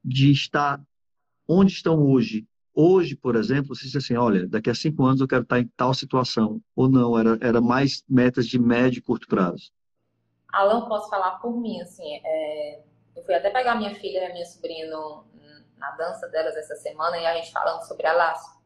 de 0.04 0.32
estar 0.32 0.82
onde 1.46 1.72
estão 1.72 2.00
hoje. 2.02 2.46
Hoje, 2.74 3.14
por 3.14 3.36
exemplo, 3.36 3.74
você 3.74 3.84
disse 3.84 3.98
assim, 3.98 4.14
olha, 4.14 4.46
daqui 4.48 4.68
a 4.68 4.74
cinco 4.74 5.04
anos 5.04 5.20
eu 5.20 5.28
quero 5.28 5.42
estar 5.42 5.60
em 5.60 5.70
tal 5.76 5.94
situação. 5.94 6.60
Ou 6.74 6.90
não, 6.90 7.16
era, 7.16 7.38
era 7.40 7.60
mais 7.60 8.02
metas 8.08 8.46
de 8.46 8.58
médio 8.58 8.98
e 8.98 9.02
curto 9.02 9.28
prazo. 9.28 9.70
Alan, 10.56 10.88
posso 10.88 11.08
falar 11.10 11.38
por 11.38 11.56
mim, 11.56 11.80
assim, 11.80 12.20
é, 12.24 12.82
eu 13.14 13.22
fui 13.24 13.34
até 13.34 13.50
pegar 13.50 13.74
minha 13.74 13.94
filha 13.94 14.28
e 14.28 14.32
minha 14.32 14.44
sobrinha 14.44 14.88
no, 14.88 15.24
na 15.76 15.90
dança 15.92 16.28
delas 16.28 16.56
essa 16.56 16.74
semana 16.76 17.16
e 17.18 17.26
a 17.26 17.34
gente 17.34 17.52
falando 17.52 17.82
sobre 17.82 18.06
a 18.06 18.12
laço. 18.12 18.56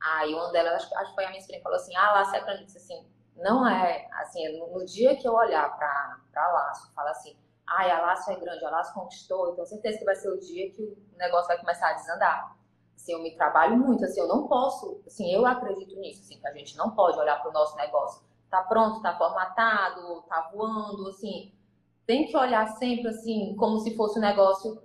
Aí 0.00 0.34
uma 0.34 0.50
delas, 0.50 0.82
acho, 0.82 0.96
acho 0.96 1.10
que 1.10 1.14
foi 1.14 1.24
a 1.24 1.30
minha 1.30 1.46
que 1.46 1.60
falou 1.60 1.76
assim, 1.76 1.94
ah, 1.96 2.12
laço 2.12 2.34
é 2.34 2.40
pra 2.40 2.56
mim. 2.56 2.64
Disse 2.64 2.78
assim, 2.78 3.06
não 3.36 3.68
é, 3.68 4.08
assim, 4.14 4.58
no, 4.58 4.78
no 4.78 4.84
dia 4.84 5.16
que 5.16 5.26
eu 5.26 5.34
olhar 5.34 5.76
pra, 5.76 6.18
pra 6.32 6.52
laço, 6.52 6.92
fala 6.94 7.10
assim, 7.10 7.36
ai, 7.66 7.90
a 7.90 8.00
laço 8.00 8.30
é 8.30 8.36
grande, 8.36 8.64
a 8.64 8.70
laço 8.70 8.94
conquistou, 8.94 9.52
então 9.52 9.64
certeza 9.64 9.98
que 9.98 10.04
vai 10.04 10.16
ser 10.16 10.30
o 10.30 10.40
dia 10.40 10.70
que 10.70 10.82
o 10.82 11.16
negócio 11.16 11.48
vai 11.48 11.58
começar 11.58 11.90
a 11.90 11.94
desandar. 11.94 12.56
Assim, 12.96 13.12
eu 13.12 13.22
me 13.22 13.34
trabalho 13.34 13.76
muito, 13.76 14.04
assim, 14.04 14.20
eu 14.20 14.28
não 14.28 14.46
posso, 14.46 15.00
assim, 15.06 15.32
eu 15.32 15.46
acredito 15.46 15.96
nisso, 15.96 16.22
assim, 16.22 16.38
que 16.38 16.46
a 16.46 16.52
gente 16.52 16.76
não 16.76 16.90
pode 16.90 17.18
olhar 17.18 17.40
para 17.40 17.50
o 17.50 17.52
nosso 17.52 17.76
negócio. 17.76 18.22
Tá 18.50 18.62
pronto, 18.62 19.00
tá 19.00 19.16
formatado, 19.16 20.22
tá 20.22 20.50
voando, 20.52 21.08
assim, 21.08 21.52
tem 22.04 22.26
que 22.26 22.36
olhar 22.36 22.66
sempre, 22.78 23.08
assim, 23.08 23.54
como 23.56 23.78
se 23.78 23.96
fosse 23.96 24.18
um 24.18 24.22
negócio 24.22 24.82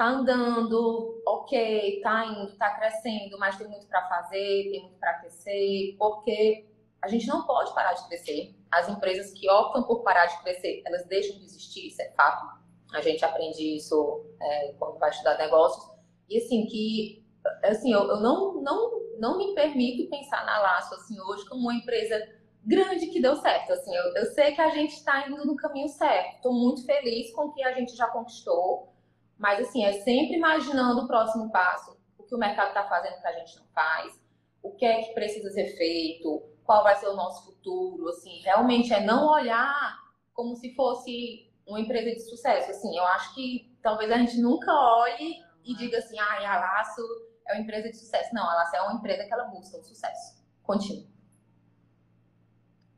tá 0.00 0.06
andando, 0.06 1.22
ok, 1.26 2.00
tá 2.02 2.24
indo, 2.24 2.56
tá 2.56 2.70
crescendo, 2.70 3.38
mas 3.38 3.58
tem 3.58 3.68
muito 3.68 3.86
para 3.86 4.08
fazer, 4.08 4.70
tem 4.70 4.82
muito 4.84 4.98
para 4.98 5.12
crescer, 5.20 5.94
porque 5.98 6.66
a 7.02 7.08
gente 7.08 7.26
não 7.26 7.46
pode 7.46 7.74
parar 7.74 7.92
de 7.92 8.08
crescer. 8.08 8.56
As 8.70 8.88
empresas 8.88 9.30
que 9.32 9.50
optam 9.50 9.82
por 9.82 10.02
parar 10.02 10.24
de 10.24 10.40
crescer, 10.42 10.82
elas 10.86 11.04
deixam 11.06 11.36
de 11.36 11.44
existir, 11.44 11.88
isso 11.88 12.00
é 12.00 12.10
fato. 12.12 12.60
A 12.94 13.02
gente 13.02 13.22
aprende 13.22 13.76
isso 13.76 14.24
é, 14.40 14.72
quando 14.78 14.98
vai 14.98 15.10
estudar 15.10 15.36
negócios. 15.36 15.84
E 16.30 16.38
assim, 16.38 16.64
que 16.64 17.22
assim, 17.64 17.92
eu, 17.92 18.00
eu, 18.08 18.20
não, 18.20 18.62
não, 18.62 19.02
não 19.18 19.36
me 19.36 19.54
permito 19.54 20.08
pensar 20.08 20.46
na 20.46 20.60
Laço 20.60 20.94
assim, 20.94 21.20
hoje 21.20 21.46
como 21.46 21.60
uma 21.60 21.74
empresa 21.74 22.26
grande 22.64 23.06
que 23.06 23.20
deu 23.20 23.36
certo. 23.36 23.72
Assim, 23.72 23.94
eu, 23.94 24.14
eu 24.14 24.26
sei 24.26 24.52
que 24.52 24.60
a 24.60 24.70
gente 24.70 24.94
está 24.94 25.28
indo 25.28 25.44
no 25.44 25.56
caminho 25.56 25.88
certo. 25.88 26.36
Estou 26.36 26.52
muito 26.52 26.84
feliz 26.84 27.32
com 27.32 27.46
o 27.46 27.52
que 27.52 27.62
a 27.62 27.72
gente 27.72 27.96
já 27.96 28.06
conquistou. 28.08 28.92
Mas 29.38 29.60
assim, 29.60 29.84
é 29.84 29.92
sempre 30.00 30.36
imaginando 30.36 31.00
o 31.00 31.06
próximo 31.06 31.50
passo, 31.50 31.96
o 32.18 32.24
que 32.24 32.34
o 32.34 32.38
mercado 32.38 32.68
está 32.68 32.86
fazendo 32.86 33.20
que 33.20 33.26
a 33.26 33.38
gente 33.38 33.56
não 33.56 33.66
faz, 33.74 34.20
o 34.62 34.72
que 34.72 34.84
é 34.84 35.02
que 35.02 35.14
precisa 35.14 35.50
ser 35.50 35.68
feito, 35.78 36.42
qual 36.62 36.82
vai 36.82 36.94
ser 36.96 37.08
o 37.08 37.16
nosso 37.16 37.46
futuro. 37.46 38.08
Assim, 38.08 38.40
realmente 38.42 38.92
é 38.92 39.00
não 39.00 39.28
olhar 39.32 39.98
como 40.34 40.54
se 40.56 40.74
fosse 40.74 41.50
uma 41.66 41.80
empresa 41.80 42.10
de 42.10 42.20
sucesso. 42.20 42.70
Assim, 42.70 42.96
eu 42.96 43.04
acho 43.04 43.34
que 43.34 43.74
talvez 43.82 44.10
a 44.10 44.18
gente 44.18 44.38
nunca 44.40 44.70
olhe 44.72 45.36
e 45.64 45.74
diga 45.74 45.98
assim, 45.98 46.18
ah, 46.18 46.54
a 46.54 46.60
Laço 46.60 47.00
é 47.48 47.54
uma 47.54 47.62
empresa 47.62 47.88
de 47.88 47.96
sucesso. 47.96 48.34
Não, 48.34 48.44
a 48.48 48.54
Laço 48.56 48.76
é 48.76 48.82
uma 48.82 48.94
empresa 48.94 49.24
que 49.24 49.32
ela 49.32 49.44
busca 49.44 49.78
o 49.78 49.82
sucesso. 49.82 50.44
Continua. 50.62 51.19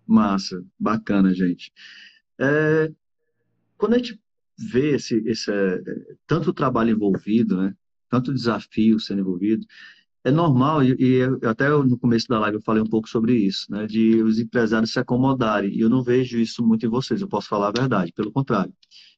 Massa, 0.06 0.64
bacana, 0.78 1.34
gente. 1.34 1.72
É, 2.38 2.92
quando 3.76 3.94
a 3.94 3.98
gente 3.98 4.20
vê 4.58 4.94
esse, 4.94 5.16
esse 5.26 5.50
é, 5.50 5.80
tanto 6.26 6.52
trabalho 6.52 6.90
envolvido, 6.90 7.56
né, 7.60 7.74
tanto 8.08 8.32
desafio 8.32 9.00
sendo 9.00 9.20
envolvido, 9.20 9.66
é 10.24 10.30
normal, 10.30 10.84
e, 10.84 10.94
e 10.98 11.22
até 11.46 11.68
no 11.68 11.98
começo 11.98 12.28
da 12.28 12.38
live 12.38 12.58
eu 12.58 12.62
falei 12.62 12.82
um 12.82 12.86
pouco 12.86 13.08
sobre 13.08 13.34
isso, 13.34 13.66
né, 13.70 13.86
de 13.86 14.22
os 14.22 14.38
empresários 14.38 14.92
se 14.92 14.98
acomodarem, 14.98 15.74
e 15.74 15.80
eu 15.80 15.88
não 15.88 16.02
vejo 16.02 16.38
isso 16.38 16.64
muito 16.64 16.86
em 16.86 16.88
vocês, 16.88 17.20
eu 17.20 17.28
posso 17.28 17.48
falar 17.48 17.68
a 17.68 17.80
verdade, 17.80 18.12
pelo 18.12 18.30
contrário. 18.30 18.72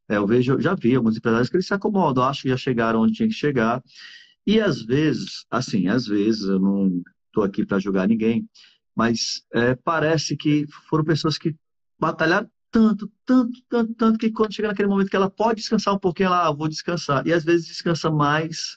É, 0.08 0.16
eu 0.16 0.26
vejo, 0.26 0.60
já 0.60 0.74
vi 0.74 0.94
alguns 0.94 1.16
empresários 1.16 1.48
que 1.48 1.56
eles 1.56 1.66
se 1.66 1.74
acomodam, 1.74 2.24
acho 2.24 2.42
que 2.42 2.48
já 2.48 2.56
chegaram 2.56 3.00
onde 3.00 3.14
tinha 3.14 3.28
que 3.28 3.34
chegar, 3.34 3.82
e 4.46 4.60
às 4.60 4.82
vezes, 4.82 5.46
assim, 5.50 5.88
às 5.88 6.06
vezes, 6.06 6.42
eu 6.44 6.60
não 6.60 7.02
estou 7.26 7.42
aqui 7.44 7.64
para 7.66 7.78
julgar 7.78 8.06
ninguém, 8.08 8.48
mas 8.94 9.42
é, 9.52 9.74
parece 9.74 10.36
que 10.36 10.66
foram 10.88 11.04
pessoas 11.04 11.36
que 11.36 11.54
batalharam 11.98 12.48
tanto, 12.70 13.10
tanto, 13.24 13.52
tanto, 13.68 13.94
tanto, 13.94 14.18
que 14.18 14.32
quando 14.32 14.52
chega 14.52 14.66
naquele 14.66 14.88
momento 14.88 15.08
que 15.08 15.14
ela 15.14 15.30
pode 15.30 15.60
descansar 15.60 15.94
um 15.94 15.98
pouquinho, 15.98 16.26
ela, 16.26 16.48
ah, 16.48 16.52
vou 16.52 16.66
descansar. 16.68 17.24
E 17.24 17.32
às 17.32 17.44
vezes 17.44 17.68
descansa 17.68 18.10
mais 18.10 18.74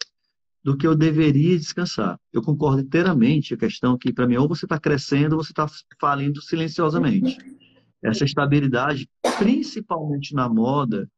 do 0.63 0.78
que 0.78 0.86
eu 0.86 0.95
deveria 0.95 1.57
descansar. 1.57 2.20
Eu 2.32 2.43
concordo 2.43 2.82
inteiramente 2.82 3.53
a 3.53 3.57
questão 3.57 3.97
que, 3.97 4.13
para 4.13 4.28
mim, 4.28 4.36
ou 4.36 4.47
você 4.47 4.65
está 4.65 4.80
crescendo 4.80 5.34
ou 5.34 5.43
você 5.43 5.51
está 5.51 5.65
falindo 5.99 6.41
silenciosamente. 6.41 7.38
Essa 8.03 8.24
estabilidade, 8.24 9.09
principalmente 9.39 10.36
na 10.36 10.47
moda, 10.47 11.09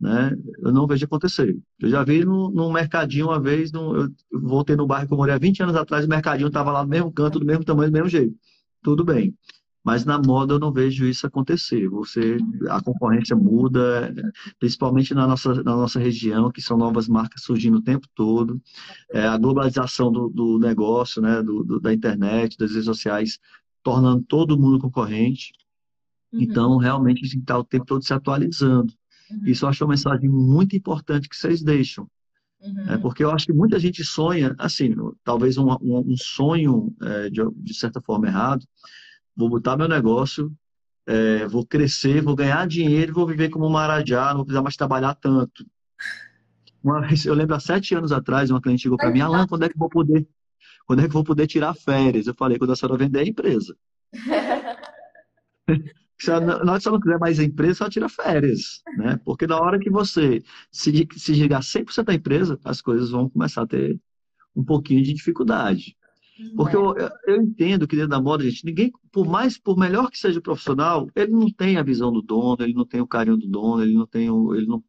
né? 0.00 0.34
Eu 0.58 0.72
não 0.72 0.86
vejo 0.86 1.04
acontecer. 1.04 1.58
Eu 1.78 1.90
já 1.90 2.02
vi 2.02 2.24
no, 2.24 2.50
no 2.50 2.72
mercadinho 2.72 3.26
uma 3.26 3.38
vez, 3.38 3.70
no, 3.70 3.94
eu 3.96 4.10
voltei 4.32 4.74
no 4.74 4.86
bairro 4.86 5.06
que 5.06 5.12
eu 5.12 5.18
morei 5.18 5.34
há 5.34 5.38
20 5.38 5.62
anos 5.62 5.76
atrás, 5.76 6.04
o 6.04 6.08
mercadinho 6.08 6.48
estava 6.48 6.72
lá 6.72 6.82
no 6.82 6.88
mesmo 6.88 7.12
canto, 7.12 7.38
do 7.38 7.44
mesmo 7.46 7.64
tamanho, 7.64 7.90
do 7.90 7.94
mesmo 7.94 8.08
jeito. 8.08 8.34
Tudo 8.82 9.04
bem. 9.04 9.34
Mas 9.82 10.04
na 10.04 10.18
moda 10.18 10.54
eu 10.54 10.58
não 10.58 10.72
vejo 10.72 11.06
isso 11.06 11.26
acontecer. 11.26 11.88
Você, 11.88 12.36
a 12.68 12.82
concorrência 12.82 13.34
muda, 13.34 14.14
principalmente 14.58 15.14
na 15.14 15.26
nossa, 15.26 15.54
na 15.62 15.76
nossa 15.76 15.98
região, 15.98 16.50
que 16.50 16.60
são 16.60 16.76
novas 16.76 17.08
marcas 17.08 17.42
surgindo 17.42 17.78
o 17.78 17.82
tempo 17.82 18.06
todo. 18.14 18.60
É, 19.10 19.26
a 19.26 19.38
globalização 19.38 20.12
do, 20.12 20.28
do 20.28 20.58
negócio, 20.58 21.22
né, 21.22 21.42
do, 21.42 21.64
do, 21.64 21.80
da 21.80 21.94
internet, 21.94 22.58
das 22.58 22.70
redes 22.72 22.84
sociais, 22.84 23.38
tornando 23.82 24.22
todo 24.22 24.58
mundo 24.58 24.78
concorrente. 24.78 25.52
Uhum. 26.32 26.42
Então, 26.42 26.76
realmente, 26.76 27.24
a 27.24 27.28
gente 27.28 27.40
está 27.40 27.58
o 27.58 27.64
tempo 27.64 27.86
todo 27.86 28.04
se 28.04 28.12
atualizando. 28.12 28.92
Uhum. 29.30 29.40
Isso 29.44 29.64
eu 29.64 29.68
acho 29.68 29.84
uma 29.84 29.90
mensagem 29.90 30.28
muito 30.28 30.76
importante 30.76 31.28
que 31.28 31.36
vocês 31.36 31.62
deixam. 31.62 32.08
Uhum. 32.60 32.92
É, 32.92 32.98
porque 32.98 33.24
eu 33.24 33.30
acho 33.30 33.46
que 33.46 33.52
muita 33.52 33.78
gente 33.78 34.04
sonha, 34.04 34.54
assim, 34.58 34.94
talvez 35.24 35.56
um, 35.56 35.70
um, 35.80 36.12
um 36.12 36.16
sonho 36.16 36.94
é, 37.00 37.30
de, 37.30 37.40
de, 37.56 37.74
certa 37.74 38.00
forma 38.00 38.26
errado. 38.26 38.66
Vou 39.34 39.48
botar 39.48 39.76
meu 39.76 39.88
negócio, 39.88 40.52
é, 41.06 41.46
vou 41.46 41.64
crescer, 41.64 42.20
vou 42.20 42.34
ganhar 42.34 42.66
dinheiro, 42.66 43.14
vou 43.14 43.26
viver 43.26 43.48
como 43.48 43.66
um 43.66 43.70
marajá, 43.70 44.28
não 44.28 44.38
vou 44.38 44.44
precisar 44.44 44.62
mais 44.62 44.76
trabalhar 44.76 45.14
tanto. 45.14 45.64
Uma 46.82 47.00
vez, 47.00 47.24
eu 47.24 47.34
lembro 47.34 47.54
há 47.54 47.60
sete 47.60 47.94
anos 47.94 48.12
atrás, 48.12 48.50
uma 48.50 48.60
cliente 48.60 48.82
chegou 48.82 48.98
para 48.98 49.10
mim, 49.10 49.20
Alan, 49.20 49.46
quando 49.46 49.64
é 49.64 49.68
que 49.68 49.78
vou 49.78 49.88
poder, 49.88 50.26
quando 50.86 51.00
é 51.00 51.06
que 51.06 51.12
vou 51.12 51.24
poder 51.24 51.46
tirar 51.46 51.74
férias? 51.74 52.26
Eu 52.26 52.34
falei, 52.34 52.58
quando 52.58 52.72
a 52.72 52.76
senhora 52.76 52.98
vender 52.98 53.20
a 53.20 53.24
empresa. 53.26 53.76
Se 56.20 56.30
ela, 56.30 56.80
se 56.80 56.86
ela 56.88 56.96
não 56.96 57.00
quiser 57.00 57.18
mais 57.18 57.40
a 57.40 57.44
empresa, 57.44 57.84
ela 57.84 57.90
tira 57.90 58.08
férias, 58.08 58.82
né? 58.96 59.18
Porque 59.24 59.46
na 59.46 59.58
hora 59.58 59.78
que 59.78 59.90
você 59.90 60.42
se, 60.70 61.08
se 61.16 61.32
desligar 61.32 61.62
100% 61.62 62.04
da 62.04 62.14
empresa, 62.14 62.58
as 62.64 62.80
coisas 62.80 63.10
vão 63.10 63.28
começar 63.28 63.62
a 63.62 63.66
ter 63.66 63.98
um 64.54 64.64
pouquinho 64.64 65.02
de 65.02 65.14
dificuldade. 65.14 65.96
Porque 66.56 66.74
eu, 66.74 66.94
eu 67.26 67.42
entendo 67.42 67.86
que 67.86 67.96
dentro 67.96 68.10
da 68.10 68.20
moda, 68.20 68.44
gente, 68.44 68.64
ninguém, 68.64 68.92
por 69.12 69.26
mais, 69.26 69.58
por 69.58 69.76
melhor 69.78 70.10
que 70.10 70.18
seja 70.18 70.38
o 70.38 70.42
profissional, 70.42 71.08
ele 71.14 71.32
não 71.32 71.50
tem 71.50 71.76
a 71.76 71.82
visão 71.82 72.10
do 72.10 72.22
dono, 72.22 72.56
ele 72.60 72.72
não 72.72 72.86
tem 72.86 73.00
o 73.00 73.06
carinho 73.06 73.36
do 73.36 73.46
dono, 73.46 73.82
ele 73.82 73.94
não 73.94 74.06
tem 74.06 74.30
o, 74.30 74.54
ele 74.54 74.66
não, 74.66 74.82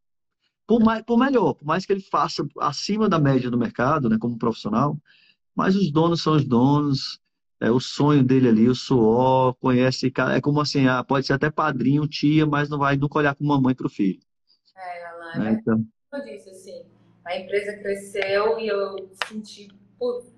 por 0.65 0.79
mais, 0.81 1.03
por 1.03 1.17
melhor, 1.17 1.53
por 1.53 1.65
mais 1.65 1.85
que 1.85 1.91
ele 1.91 2.01
faça 2.01 2.47
acima 2.59 3.09
da 3.09 3.19
média 3.19 3.51
do 3.51 3.57
mercado, 3.57 4.09
né, 4.09 4.17
como 4.17 4.37
profissional, 4.37 4.97
mas 5.53 5.75
os 5.75 5.91
donos 5.91 6.21
são 6.21 6.35
os 6.35 6.45
donos, 6.45 7.19
é, 7.61 7.69
o 7.69 7.79
sonho 7.79 8.23
dele 8.23 8.49
ali, 8.49 8.67
o 8.67 8.73
suor, 8.73 9.53
conhece, 9.55 10.11
é 10.33 10.41
como 10.41 10.59
assim, 10.59 10.87
ah, 10.87 11.03
pode 11.03 11.27
ser 11.27 11.33
até 11.33 11.51
padrinho, 11.51 12.07
tia, 12.07 12.43
mas 12.43 12.67
não 12.67 12.79
vai 12.79 12.97
nunca 12.97 13.19
olhar 13.19 13.35
com 13.35 13.43
mamãe 13.43 13.75
para 13.75 13.85
o 13.85 13.89
filho. 13.89 14.19
É, 14.75 15.05
Alan, 15.05 15.43
né? 15.43 15.59
então... 15.61 15.85
eu 16.11 16.25
disse 16.25 16.49
assim, 16.49 16.83
a 17.23 17.37
empresa 17.37 17.77
cresceu 17.77 18.57
e 18.59 18.67
eu 18.67 18.95
senti, 19.27 19.67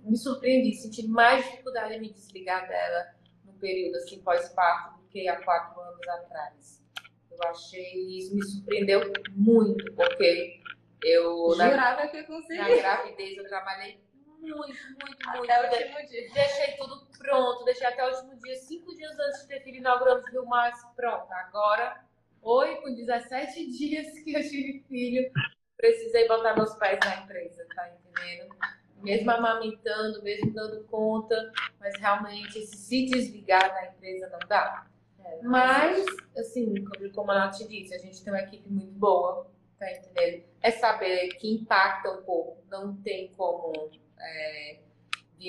me 0.04 0.18
surpreendi, 0.18 0.76
senti 0.76 1.08
mais 1.08 1.46
dificuldade 1.46 1.94
de 1.94 2.02
me 2.02 2.12
desligar 2.12 2.68
dela 2.68 3.06
no 3.46 3.54
período 3.54 3.96
assim 3.96 4.20
pós-parto 4.20 5.00
do 5.00 5.08
que 5.08 5.26
há 5.30 5.42
quatro 5.44 5.80
anos 5.80 6.08
atrás. 6.10 6.84
Eu 7.32 7.50
achei 7.50 8.18
isso 8.18 8.36
me 8.36 8.44
surpreendeu 8.44 9.02
muito, 9.32 9.92
porque 9.96 10.60
eu 11.02 11.52
jurava 11.52 12.04
na, 12.04 12.08
que 12.08 12.18
eu 12.18 12.26
conseguia. 12.26 12.68
Na 12.68 12.76
gravidez 12.76 13.38
eu 13.38 13.48
trabalhei 13.48 14.04
muito, 14.44 14.58
muito, 14.58 15.30
muito. 15.38 15.52
Até 15.52 15.62
o 15.62 15.82
último 15.82 16.08
dia. 16.08 16.34
Deixei 16.34 16.76
tudo 16.78 17.08
pronto, 17.18 17.64
deixei 17.64 17.88
até 17.88 18.06
o 18.06 18.14
último 18.14 18.36
dia, 18.38 18.56
cinco 18.58 18.96
dias 18.96 19.18
antes 19.20 19.42
de 19.42 19.48
ter 19.48 19.62
filho, 19.62 19.78
inauguramos 19.78 20.30
Rio 20.30 20.46
Mais, 20.46 20.80
pronto. 20.96 21.32
Agora, 21.32 22.04
oi, 22.42 22.76
com 22.78 22.94
17 22.94 23.72
dias 23.72 24.20
que 24.20 24.34
eu 24.34 24.42
tive 24.42 24.84
filho, 24.88 25.32
precisei 25.78 26.28
botar 26.28 26.56
meus 26.56 26.74
pés 26.76 27.00
na 27.04 27.24
empresa, 27.24 27.66
tá 27.76 27.90
entendendo? 27.90 28.56
Mesmo 28.98 29.32
amamentando, 29.32 30.22
mesmo 30.22 30.54
dando 30.54 30.84
conta, 30.86 31.52
mas 31.80 31.94
realmente 32.00 32.66
se 32.66 33.06
desligar 33.06 33.74
da 33.74 33.88
empresa 33.88 34.30
não 34.30 34.40
dá. 34.48 34.88
É, 35.20 35.42
mas, 35.42 36.06
assim, 36.38 36.74
como 37.14 37.32
a 37.32 37.36
Nath 37.36 37.68
disse, 37.68 37.96
a 37.96 37.98
gente 37.98 38.24
tem 38.24 38.34
uma 38.34 38.42
equipe 38.42 38.70
muito 38.70 38.94
boa, 38.94 39.50
tá 39.80 39.92
entendendo? 39.92 40.44
É 40.62 40.72
saber 40.72 41.30
que 41.36 41.54
impacta 41.54 42.12
um 42.12 42.24
pouco, 42.24 42.64
não 42.70 42.96
tem 42.98 43.30
como 43.34 43.92
é, 44.24 44.80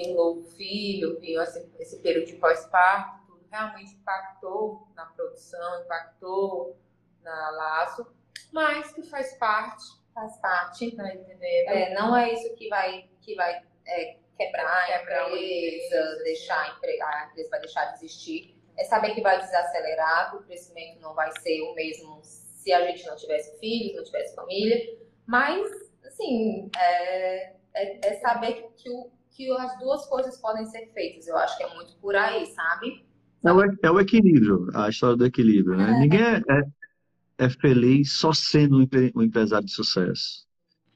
um 0.03 0.15
novo 0.15 0.43
filho, 0.57 1.19
vi 1.21 1.37
esse, 1.37 1.71
esse 1.79 1.99
período 2.01 2.27
de 2.27 2.35
pós-parto, 2.35 3.27
tudo 3.27 3.47
realmente 3.51 3.95
impactou 3.95 4.89
na 4.95 5.07
produção, 5.07 5.83
impactou 5.83 6.77
na 7.23 7.51
laço, 7.51 8.07
mas 8.53 8.93
que 8.93 9.03
faz 9.03 9.37
parte, 9.39 9.85
faz 10.13 10.37
parte, 10.39 10.95
tá 10.97 11.15
entendendo? 11.15 11.69
É, 11.69 11.95
não 11.95 12.17
é 12.17 12.33
isso 12.33 12.55
que 12.57 12.69
vai, 12.69 13.09
que 13.21 13.35
vai 13.35 13.63
é, 13.87 14.17
quebrar, 14.37 14.87
quebrar 14.87 15.25
a 15.25 15.29
empresa, 15.29 16.23
deixar 16.25 16.61
a 16.61 16.77
empresa, 16.77 17.05
a 17.05 17.27
empresa 17.27 17.51
vai 17.51 17.61
deixar 17.61 17.85
de 17.87 17.95
existir. 18.05 18.55
É 18.77 18.85
saber 18.85 19.15
que 19.15 19.21
vai 19.21 19.39
desacelerar, 19.39 20.31
que 20.31 20.37
o 20.39 20.43
crescimento 20.43 21.01
não 21.01 21.15
vai 21.15 21.31
ser 21.41 21.61
o 21.63 21.75
mesmo 21.75 22.21
se 22.25 22.73
a 22.73 22.85
gente 22.87 23.07
não 23.07 23.15
tivesse 23.15 23.57
filhos, 23.61 23.97
não 23.97 24.05
tivesse 24.05 24.35
família, 24.35 24.99
mas 25.27 25.71
assim, 26.05 26.71
é, 26.77 27.55
é, 27.75 28.09
é 28.09 28.21
saber 28.21 28.69
que, 28.77 28.89
o, 28.89 29.11
que 29.31 29.51
as 29.53 29.79
duas 29.79 30.07
coisas 30.07 30.39
podem 30.39 30.65
ser 30.67 30.87
feitas. 30.93 31.27
Eu 31.27 31.37
acho 31.37 31.57
que 31.57 31.65
é 31.65 31.75
muito 31.75 31.97
por 31.97 32.15
aí, 32.15 32.47
sabe? 32.47 33.05
É 33.45 33.53
o, 33.53 33.61
é 33.83 33.91
o 33.91 34.01
equilíbrio, 34.01 34.69
a 34.75 34.89
história 34.89 35.17
do 35.17 35.27
equilíbrio, 35.27 35.77
né? 35.77 35.91
É. 35.91 36.01
Ninguém 36.01 36.23
é, 36.23 36.37
é, 36.37 37.45
é 37.45 37.51
feliz 37.51 38.13
só 38.13 38.33
sendo 38.33 38.79
um, 38.79 38.83
empre- 38.83 39.13
empresário 39.17 39.67
de 39.67 39.73
sucesso. 39.73 40.45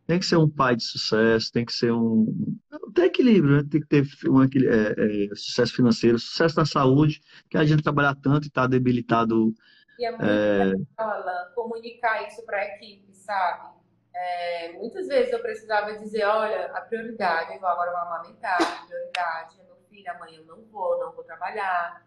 Tem 0.07 0.19
que 0.19 0.25
ser 0.25 0.37
um 0.37 0.49
pai 0.49 0.75
de 0.75 0.85
sucesso, 0.85 1.53
tem 1.53 1.67
que 1.67 1.73
ser 1.73 1.93
um. 1.93 2.57
Tem 2.95 3.05
equilíbrio, 3.05 3.57
né? 3.57 3.69
Tem 3.71 3.79
que 3.79 3.87
ter 3.87 4.03
um 4.27 4.43
é, 4.43 5.29
sucesso 5.35 5.75
financeiro, 5.75 6.19
sucesso 6.19 6.57
na 6.57 6.65
saúde, 6.65 7.21
que 7.51 7.59
a 7.59 7.65
gente 7.65 7.83
trabalhar 7.83 8.15
tanto 8.15 8.47
e 8.47 8.49
está 8.49 8.67
debilitado. 8.67 9.53
E 9.99 10.07
é 10.07 10.11
muito 10.11 10.25
é, 10.25 10.65
legal, 10.65 10.87
Alan, 10.97 11.53
comunicar 11.55 12.27
isso 12.27 12.43
para 12.47 12.57
a 12.57 12.65
equipe, 12.65 13.13
sabe? 13.13 13.78
É, 14.15 14.73
muitas 14.73 15.07
vezes 15.07 15.33
eu 15.33 15.41
precisava 15.41 15.97
dizer, 15.99 16.25
olha, 16.25 16.67
a 16.73 16.81
prioridade, 16.81 17.55
eu 17.55 17.61
vou 17.61 17.69
agora 17.69 17.91
amamentar, 17.91 18.61
a 18.61 18.87
prioridade 18.87 19.61
é 19.61 19.65
meu 19.65 19.77
filho, 19.89 20.11
amanhã 20.11 20.39
eu 20.39 20.47
não 20.47 20.65
vou, 20.65 20.99
não 20.99 21.13
vou 21.13 21.25
trabalhar, 21.25 22.05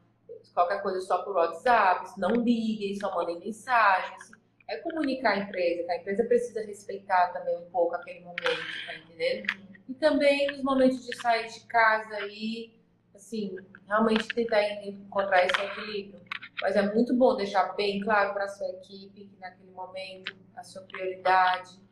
qualquer 0.53 0.81
coisa 0.81 0.99
só 1.01 1.23
por 1.23 1.35
WhatsApp, 1.35 2.11
não 2.17 2.31
liguem, 2.31 2.99
só 2.99 3.13
mandem 3.15 3.39
mensagens. 3.39 4.31
É 4.67 4.77
comunicar 4.77 5.31
a 5.31 5.39
empresa, 5.39 5.83
que 5.83 5.91
a 5.91 5.97
empresa 5.97 6.23
precisa 6.25 6.65
respeitar 6.65 7.33
também 7.33 7.57
um 7.57 7.69
pouco 7.69 7.95
aquele 7.95 8.21
momento, 8.21 8.85
tá 8.85 8.95
entendendo? 8.95 9.45
E 9.89 9.93
também 9.95 10.47
nos 10.47 10.63
momentos 10.63 11.05
de 11.05 11.15
sair 11.17 11.47
de 11.47 11.59
casa 11.67 12.15
aí, 12.15 12.73
assim, 13.13 13.55
realmente 13.85 14.27
tentar 14.29 14.63
encontrar 14.85 15.45
esse 15.45 15.61
equilíbrio. 15.61 16.21
Mas 16.61 16.75
é 16.75 16.93
muito 16.93 17.13
bom 17.15 17.35
deixar 17.35 17.75
bem 17.75 17.99
claro 17.99 18.33
para 18.33 18.45
a 18.45 18.47
sua 18.47 18.69
equipe 18.69 19.25
que 19.25 19.39
naquele 19.39 19.71
momento 19.71 20.35
a 20.55 20.63
sua 20.63 20.83
prioridade 20.83 21.71
e 21.75 21.90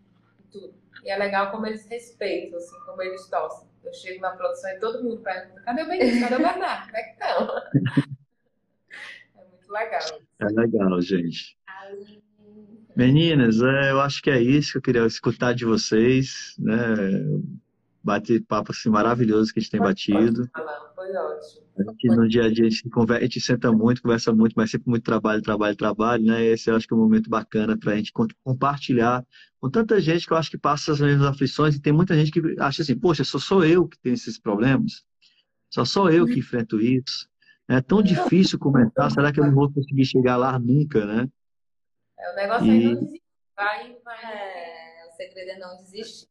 tudo. 0.51 0.73
E 1.03 1.09
é 1.09 1.17
legal 1.17 1.51
como 1.51 1.65
eles 1.65 1.85
respeitam, 1.85 2.57
assim, 2.57 2.77
como 2.85 3.01
eles 3.01 3.27
torcem. 3.27 3.67
Eu 3.83 3.93
chego 3.93 4.21
na 4.21 4.31
produção 4.31 4.69
e 4.71 4.79
todo 4.79 5.03
mundo 5.03 5.21
pergunta: 5.21 5.61
cadê 5.61 5.83
o 5.83 5.87
Benito? 5.87 6.19
Cadê 6.19 6.35
o 6.35 6.39
Bernardo? 6.39 6.85
Como 6.85 6.97
é 6.97 7.03
que 7.03 7.11
estão? 7.11 8.09
É 9.35 9.45
muito 9.45 9.71
legal. 9.71 10.21
é 10.39 10.45
legal, 10.45 11.01
gente. 11.01 11.57
Aí, 11.67 12.21
Meninas, 12.95 13.61
é, 13.61 13.91
eu 13.91 14.01
acho 14.01 14.21
que 14.21 14.29
é 14.29 14.41
isso 14.41 14.73
que 14.73 14.77
eu 14.79 14.81
queria 14.81 15.05
escutar 15.05 15.53
de 15.53 15.63
vocês, 15.63 16.55
né? 16.59 16.77
Bate 18.03 18.39
papo 18.41 18.71
assim 18.71 18.89
maravilhoso 18.89 19.53
que 19.53 19.59
a 19.59 19.61
gente 19.61 19.71
tem 19.71 19.79
batido. 19.79 20.49
Alan, 20.53 20.88
foi 21.09 21.15
ótimo. 21.17 21.69
Que 21.97 22.07
no 22.09 22.27
dia 22.27 22.43
a 22.43 22.51
dia 22.51 22.65
a 22.65 22.69
gente, 22.69 22.89
conversa, 22.89 23.21
a 23.21 23.23
gente 23.25 23.39
senta 23.41 23.71
muito, 23.71 24.01
conversa 24.01 24.33
muito, 24.33 24.53
mas 24.55 24.69
sempre 24.69 24.89
muito 24.89 25.03
trabalho, 25.03 25.41
trabalho, 25.41 25.75
trabalho, 25.75 26.23
né? 26.25 26.43
Esse 26.43 26.69
eu 26.69 26.75
acho 26.75 26.85
que 26.85 26.93
é 26.93 26.97
um 26.97 26.99
momento 26.99 27.29
bacana 27.29 27.77
para 27.77 27.93
a 27.93 27.95
gente 27.95 28.11
co- 28.11 28.27
compartilhar 28.43 29.25
com 29.61 29.69
tanta 29.69 29.99
gente 30.01 30.27
que 30.27 30.33
eu 30.33 30.37
acho 30.37 30.49
que 30.51 30.57
passa 30.57 30.91
as 30.91 30.99
mesmas 30.99 31.27
aflições 31.27 31.75
e 31.75 31.81
tem 31.81 31.93
muita 31.93 32.15
gente 32.15 32.31
que 32.31 32.41
acha 32.59 32.81
assim, 32.81 32.97
poxa, 32.97 33.23
só 33.23 33.39
sou 33.39 33.63
eu 33.63 33.87
que 33.87 33.97
tenho 33.99 34.13
esses 34.13 34.37
problemas, 34.37 35.03
só 35.69 35.85
sou 35.85 36.09
eu 36.11 36.25
que 36.25 36.39
enfrento 36.39 36.81
isso. 36.81 37.27
É 37.67 37.79
tão 37.81 38.01
difícil 38.01 38.59
comentar, 38.59 39.09
será 39.11 39.31
que 39.31 39.39
eu 39.39 39.45
não 39.45 39.53
vou 39.53 39.71
conseguir 39.71 40.03
chegar 40.05 40.35
lá 40.37 40.57
nunca, 40.59 41.05
né? 41.05 41.29
É, 42.17 42.31
o 42.33 42.35
negócio 42.35 42.69
é 42.71 42.75
E- 42.75 42.83
não 42.83 42.95
desistir. 42.95 43.21
Vai, 43.55 43.95
vai. 44.03 44.23
é, 44.25 45.05
o 45.07 45.15
segredo 45.15 45.51
é 45.51 45.59
não 45.59 45.77
desistir. 45.77 46.27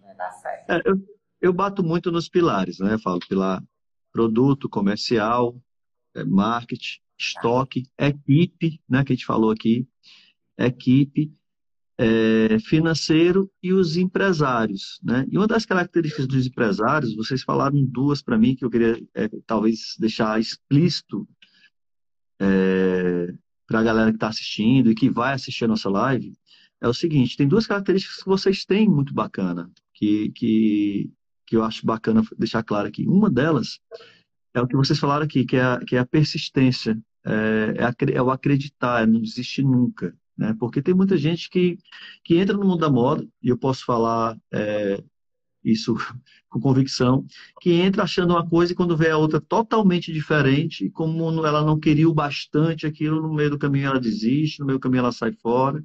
Vai 0.00 0.14
dar 0.14 0.30
certo. 0.32 0.70
É, 0.70 0.82
eu, 0.84 0.96
eu 1.40 1.52
bato 1.52 1.82
muito 1.82 2.12
nos 2.12 2.28
pilares, 2.28 2.78
né? 2.78 2.94
Eu 2.94 2.98
falo 3.00 3.18
pilar 3.20 3.62
produto, 4.12 4.68
comercial, 4.68 5.56
é, 6.14 6.24
marketing, 6.24 7.00
estoque, 7.18 7.84
equipe, 7.98 8.80
né? 8.88 9.04
Que 9.04 9.12
a 9.12 9.16
gente 9.16 9.26
falou 9.26 9.50
aqui, 9.50 9.86
equipe, 10.58 11.32
é, 11.98 12.58
financeiro 12.60 13.50
e 13.62 13.72
os 13.72 13.96
empresários, 13.96 15.00
né? 15.02 15.26
E 15.30 15.36
uma 15.36 15.46
das 15.46 15.64
características 15.64 16.26
dos 16.26 16.46
empresários, 16.46 17.14
vocês 17.14 17.42
falaram 17.42 17.84
duas 17.84 18.22
para 18.22 18.38
mim 18.38 18.54
que 18.54 18.64
eu 18.64 18.70
queria 18.70 19.02
é, 19.14 19.28
talvez 19.46 19.96
deixar 19.98 20.40
explícito 20.40 21.26
para 23.68 23.78
a 23.78 23.82
galera 23.84 24.10
que 24.10 24.16
está 24.16 24.28
assistindo 24.28 24.90
e 24.90 24.96
que 24.96 25.08
vai 25.08 25.32
assistir 25.32 25.64
a 25.64 25.68
nossa 25.68 25.88
live, 25.88 26.36
é 26.80 26.88
o 26.88 26.92
seguinte, 26.92 27.36
tem 27.36 27.46
duas 27.46 27.66
características 27.66 28.18
que 28.22 28.28
vocês 28.28 28.64
têm 28.64 28.88
muito 28.88 29.14
bacana, 29.14 29.70
que, 29.94 30.30
que, 30.30 31.10
que 31.52 31.56
eu 31.56 31.62
acho 31.62 31.84
bacana 31.84 32.22
deixar 32.38 32.62
claro 32.62 32.88
aqui. 32.88 33.06
Uma 33.06 33.30
delas 33.30 33.78
é 34.54 34.60
o 34.62 34.66
que 34.66 34.74
vocês 34.74 34.98
falaram 34.98 35.26
aqui, 35.26 35.44
que 35.44 35.56
é 35.56 35.62
a, 35.62 35.80
que 35.86 35.96
é 35.96 35.98
a 35.98 36.06
persistência, 36.06 36.98
é, 37.26 37.74
é, 37.76 38.14
é 38.14 38.22
o 38.22 38.30
acreditar, 38.30 39.02
é 39.02 39.06
não 39.06 39.20
desistir 39.20 39.62
nunca, 39.62 40.16
né? 40.34 40.56
Porque 40.58 40.80
tem 40.80 40.94
muita 40.94 41.14
gente 41.18 41.50
que, 41.50 41.76
que 42.24 42.38
entra 42.38 42.56
no 42.56 42.64
mundo 42.64 42.78
da 42.78 42.88
moda, 42.88 43.28
e 43.42 43.50
eu 43.50 43.58
posso 43.58 43.84
falar 43.84 44.34
é, 44.50 45.04
isso 45.62 45.94
com 46.48 46.58
convicção, 46.58 47.22
que 47.60 47.72
entra 47.72 48.04
achando 48.04 48.30
uma 48.30 48.48
coisa 48.48 48.72
e 48.72 48.74
quando 48.74 48.96
vê 48.96 49.10
a 49.10 49.18
outra 49.18 49.38
totalmente 49.38 50.10
diferente, 50.10 50.88
como 50.88 51.46
ela 51.46 51.62
não 51.62 51.78
queria 51.78 52.08
o 52.08 52.14
bastante 52.14 52.86
aquilo, 52.86 53.20
no 53.20 53.34
meio 53.34 53.50
do 53.50 53.58
caminho 53.58 53.88
ela 53.88 54.00
desiste, 54.00 54.58
no 54.60 54.64
meio 54.64 54.78
do 54.78 54.82
caminho 54.82 55.00
ela 55.00 55.12
sai 55.12 55.32
fora. 55.32 55.84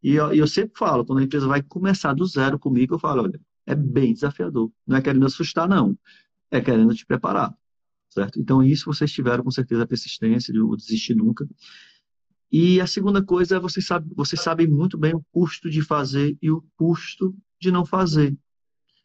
E 0.00 0.14
eu, 0.14 0.32
e 0.32 0.38
eu 0.38 0.46
sempre 0.46 0.78
falo, 0.78 1.04
quando 1.04 1.18
a 1.18 1.24
empresa 1.24 1.48
vai 1.48 1.60
começar 1.60 2.14
do 2.14 2.24
zero 2.24 2.56
comigo, 2.56 2.94
eu 2.94 3.00
falo, 3.00 3.24
olha, 3.24 3.40
é 3.68 3.74
bem 3.74 4.14
desafiador. 4.14 4.72
Não 4.86 4.96
é 4.96 5.02
querendo 5.02 5.26
assustar, 5.26 5.68
não. 5.68 5.96
É 6.50 6.58
querendo 6.58 6.94
te 6.94 7.04
preparar, 7.04 7.54
certo? 8.08 8.40
Então, 8.40 8.62
isso 8.62 8.86
vocês 8.86 9.12
tiveram 9.12 9.44
com 9.44 9.50
certeza 9.50 9.82
a 9.82 9.86
persistência 9.86 10.52
de 10.52 10.58
o 10.58 10.74
desistir 10.74 11.14
nunca. 11.14 11.46
E 12.50 12.80
a 12.80 12.86
segunda 12.86 13.22
coisa 13.22 13.56
é 13.56 13.60
vocês 13.60 13.86
sabem, 13.86 14.10
vocês 14.16 14.40
sabem 14.40 14.66
muito 14.66 14.96
bem 14.96 15.14
o 15.14 15.22
custo 15.30 15.68
de 15.68 15.82
fazer 15.82 16.34
e 16.40 16.50
o 16.50 16.64
custo 16.78 17.36
de 17.60 17.70
não 17.70 17.84
fazer. 17.84 18.34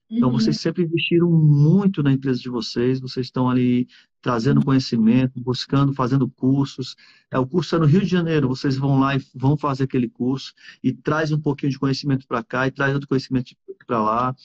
Então, 0.10 0.30
Uhum. 0.30 0.40
vocês 0.40 0.60
sempre 0.60 0.84
investiram 0.84 1.32
muito 1.32 2.04
na 2.04 2.12
empresa 2.12 2.40
de 2.40 2.50
vocês, 2.50 3.00
vocês 3.00 3.28
estão 3.28 3.50
ali 3.50 3.88
trazendo 4.22 4.64
conhecimento, 4.64 5.38
buscando, 5.42 5.94
fazendo 5.94 6.30
cursos. 6.30 6.96
É, 7.30 7.38
o 7.38 7.46
curso 7.46 7.76
é 7.76 7.80
no 7.80 7.86
Rio 7.86 8.02
de 8.02 8.08
Janeiro, 8.08 8.48
vocês 8.48 8.78
vão 8.78 8.98
lá 8.98 9.16
e 9.18 9.22
vão 9.36 9.58
fazer 9.58 9.84
aquele 9.84 10.08
curso 10.08 10.54
e 10.82 10.94
traz 10.94 11.32
um 11.34 11.40
pouquinho 11.40 11.72
de 11.74 11.78
conhecimento 11.78 12.26
para 12.26 12.42
cá 12.42 12.66
e 12.66 12.72
traz 12.72 12.94
outro 12.94 13.10
conhecimento 13.10 13.54
para 13.86 14.02
lá. 14.02 14.36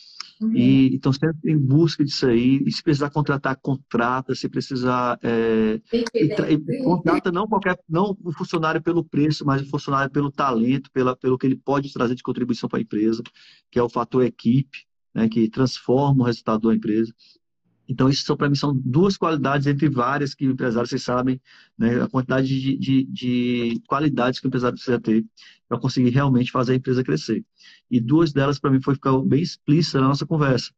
Uhum. 0.41 0.53
E 0.57 0.97
estão 0.97 1.13
sempre 1.13 1.53
em 1.53 1.57
busca 1.57 2.05
disso 2.05 2.27
aí. 2.27 2.61
E 2.67 2.73
se 2.73 2.83
precisar 2.83 3.11
contratar, 3.11 3.57
contrata. 3.61 4.35
Se 4.35 4.49
precisar. 4.49 5.17
é, 5.23 5.81
e 5.93 6.55
e 6.55 6.83
contrata 6.83 7.31
não 7.31 7.47
qualquer, 7.47 7.79
não 7.89 8.17
o 8.25 8.33
funcionário 8.33 8.83
pelo 8.83 9.05
preço, 9.05 9.45
mas 9.47 9.63
o 9.63 9.67
funcionário 9.67 10.11
pelo 10.11 10.31
talento, 10.33 10.91
pela, 10.91 11.15
pelo 11.15 11.39
que 11.39 11.47
ele 11.47 11.57
pode 11.57 11.93
trazer 11.93 12.17
de 12.17 12.23
contribuição 12.25 12.69
para 12.69 12.81
a 12.81 12.83
empresa, 12.83 13.23
que 13.71 13.79
é 13.79 13.83
o 13.83 13.89
fator 13.89 14.25
equipe, 14.25 14.88
né, 15.15 15.29
que 15.29 15.49
transforma 15.49 16.23
o 16.23 16.27
resultado 16.27 16.69
da 16.69 16.75
empresa. 16.75 17.13
Então, 17.89 18.09
isso 18.09 18.37
para 18.37 18.51
mim 18.51 18.55
são 18.55 18.79
duas 18.85 19.17
qualidades 19.17 19.67
entre 19.67 19.89
várias 19.89 20.35
que 20.35 20.47
o 20.47 20.53
empresário, 20.53 20.87
vocês 20.87 21.03
sabem, 21.03 21.41
né, 21.77 22.03
a 22.03 22.09
quantidade 22.09 22.47
de, 22.47 22.77
de, 22.77 23.05
de 23.05 23.83
qualidades 23.89 24.39
que 24.39 24.47
o 24.47 24.49
empresário 24.49 24.75
precisa 24.75 25.01
ter 25.01 25.25
para 25.67 25.81
conseguir 25.81 26.11
realmente 26.11 26.51
fazer 26.51 26.73
a 26.73 26.77
empresa 26.77 27.03
crescer. 27.03 27.43
E 27.91 27.99
duas 27.99 28.31
delas, 28.31 28.59
para 28.59 28.71
mim, 28.71 28.83
foi 28.83 28.95
ficar 28.95 29.19
bem 29.21 29.41
explícita 29.41 30.01
na 30.01 30.09
nossa 30.09 30.27
conversa. 30.27 30.71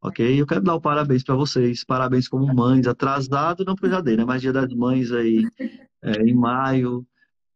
Ok? 0.00 0.40
Eu 0.40 0.46
quero 0.46 0.62
dar 0.62 0.76
o 0.76 0.80
parabéns 0.80 1.24
para 1.24 1.34
vocês, 1.34 1.84
parabéns 1.84 2.28
como 2.28 2.46
mães, 2.54 2.86
atrasado, 2.86 3.64
não 3.64 3.74
porque 3.74 3.90
já 3.90 4.00
dei, 4.00 4.16
né? 4.16 4.24
Mas 4.24 4.40
Dia 4.40 4.52
das 4.52 4.72
Mães 4.72 5.12
aí 5.12 5.46
é, 6.00 6.22
em 6.22 6.34
maio, 6.34 7.06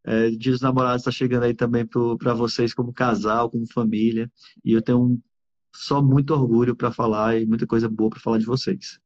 é, 0.05 0.31
Dia 0.31 0.53
dos 0.53 0.61
Namorados 0.61 1.01
está 1.03 1.11
chegando 1.11 1.45
aí 1.45 1.55
também 1.55 1.87
para 1.87 2.35
vocês 2.35 2.75
como 2.75 2.93
casal, 2.93 3.51
como 3.51 3.73
família, 3.73 4.31
e 4.63 4.73
eu 4.73 4.83
tenho 4.83 5.01
um, 5.03 5.23
só 5.75 6.01
muito 6.01 6.33
orgulho 6.33 6.77
para 6.77 6.93
falar 6.93 7.37
e 7.37 7.45
muita 7.45 7.67
coisa 7.67 7.89
boa 7.89 8.11
para 8.11 8.21
falar 8.21 8.39
de 8.39 8.47
vocês. 8.47 9.01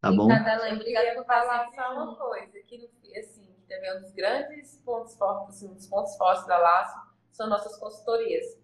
Tá 0.00 0.10
bom? 0.12 0.24
Obrigada, 0.24 0.68
Eu 0.68 0.76
obrigada 0.76 1.14
por 1.16 1.26
falar 1.26 1.68
só 1.74 1.92
uma 1.94 2.16
coisa, 2.16 2.58
que 2.60 2.88
assim, 3.18 3.48
também 3.68 3.90
é 3.90 3.98
um 3.98 4.00
dos 4.00 4.12
grandes 4.12 4.80
pontos 4.84 5.16
fortes, 5.16 5.62
um 5.62 5.74
dos 5.74 5.86
pontos 5.86 6.16
fortes 6.16 6.46
da 6.46 6.58
Laço 6.58 6.96
são 7.32 7.48
nossas 7.48 7.76
consultorias. 7.76 8.56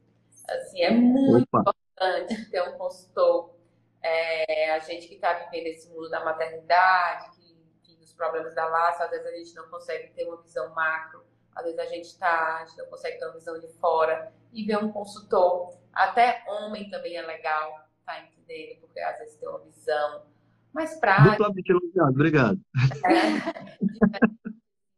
Assim, 0.48 0.82
é 0.82 0.90
muito 0.90 1.48
Opa, 1.52 1.74
importante 1.92 2.50
ter 2.50 2.62
um 2.62 2.78
consultor, 2.78 3.54
é, 4.02 4.72
a 4.72 4.78
gente 4.78 5.08
que 5.08 5.14
está 5.14 5.32
vivendo 5.34 5.66
esse 5.66 5.88
mundo 5.88 6.08
da 6.10 6.24
maternidade, 6.24 7.30
que, 7.36 7.56
que 7.82 8.02
os 8.02 8.12
problemas 8.12 8.54
da 8.54 8.66
Laço, 8.66 9.02
às 9.02 9.10
vezes 9.10 9.26
a 9.26 9.36
gente 9.36 9.54
não 9.54 9.68
consegue 9.68 10.12
ter 10.12 10.26
uma 10.26 10.40
visão 10.40 10.72
macro, 10.74 11.24
às 11.54 11.64
vezes 11.64 11.78
a 11.78 11.86
gente 11.86 12.06
está, 12.06 12.58
a 12.58 12.64
gente 12.64 12.78
não 12.78 12.86
consegue 12.86 13.18
ter 13.18 13.24
uma 13.26 13.34
visão 13.34 13.58
de 13.58 13.68
fora, 13.78 14.32
e 14.52 14.64
ver 14.64 14.78
um 14.78 14.92
consultor, 14.92 15.81
até 15.92 16.42
homem 16.46 16.88
também 16.90 17.16
é 17.16 17.22
legal, 17.22 17.78
tá 18.04 18.20
entendendo? 18.20 18.80
Porque 18.80 19.00
às 19.00 19.18
vezes 19.18 19.36
tem 19.36 19.48
uma 19.48 19.60
visão 19.60 20.26
mais 20.72 20.94
prática, 20.98 21.30
duplamente 21.30 21.70
elogiado, 21.70 22.10
obrigado. 22.10 22.60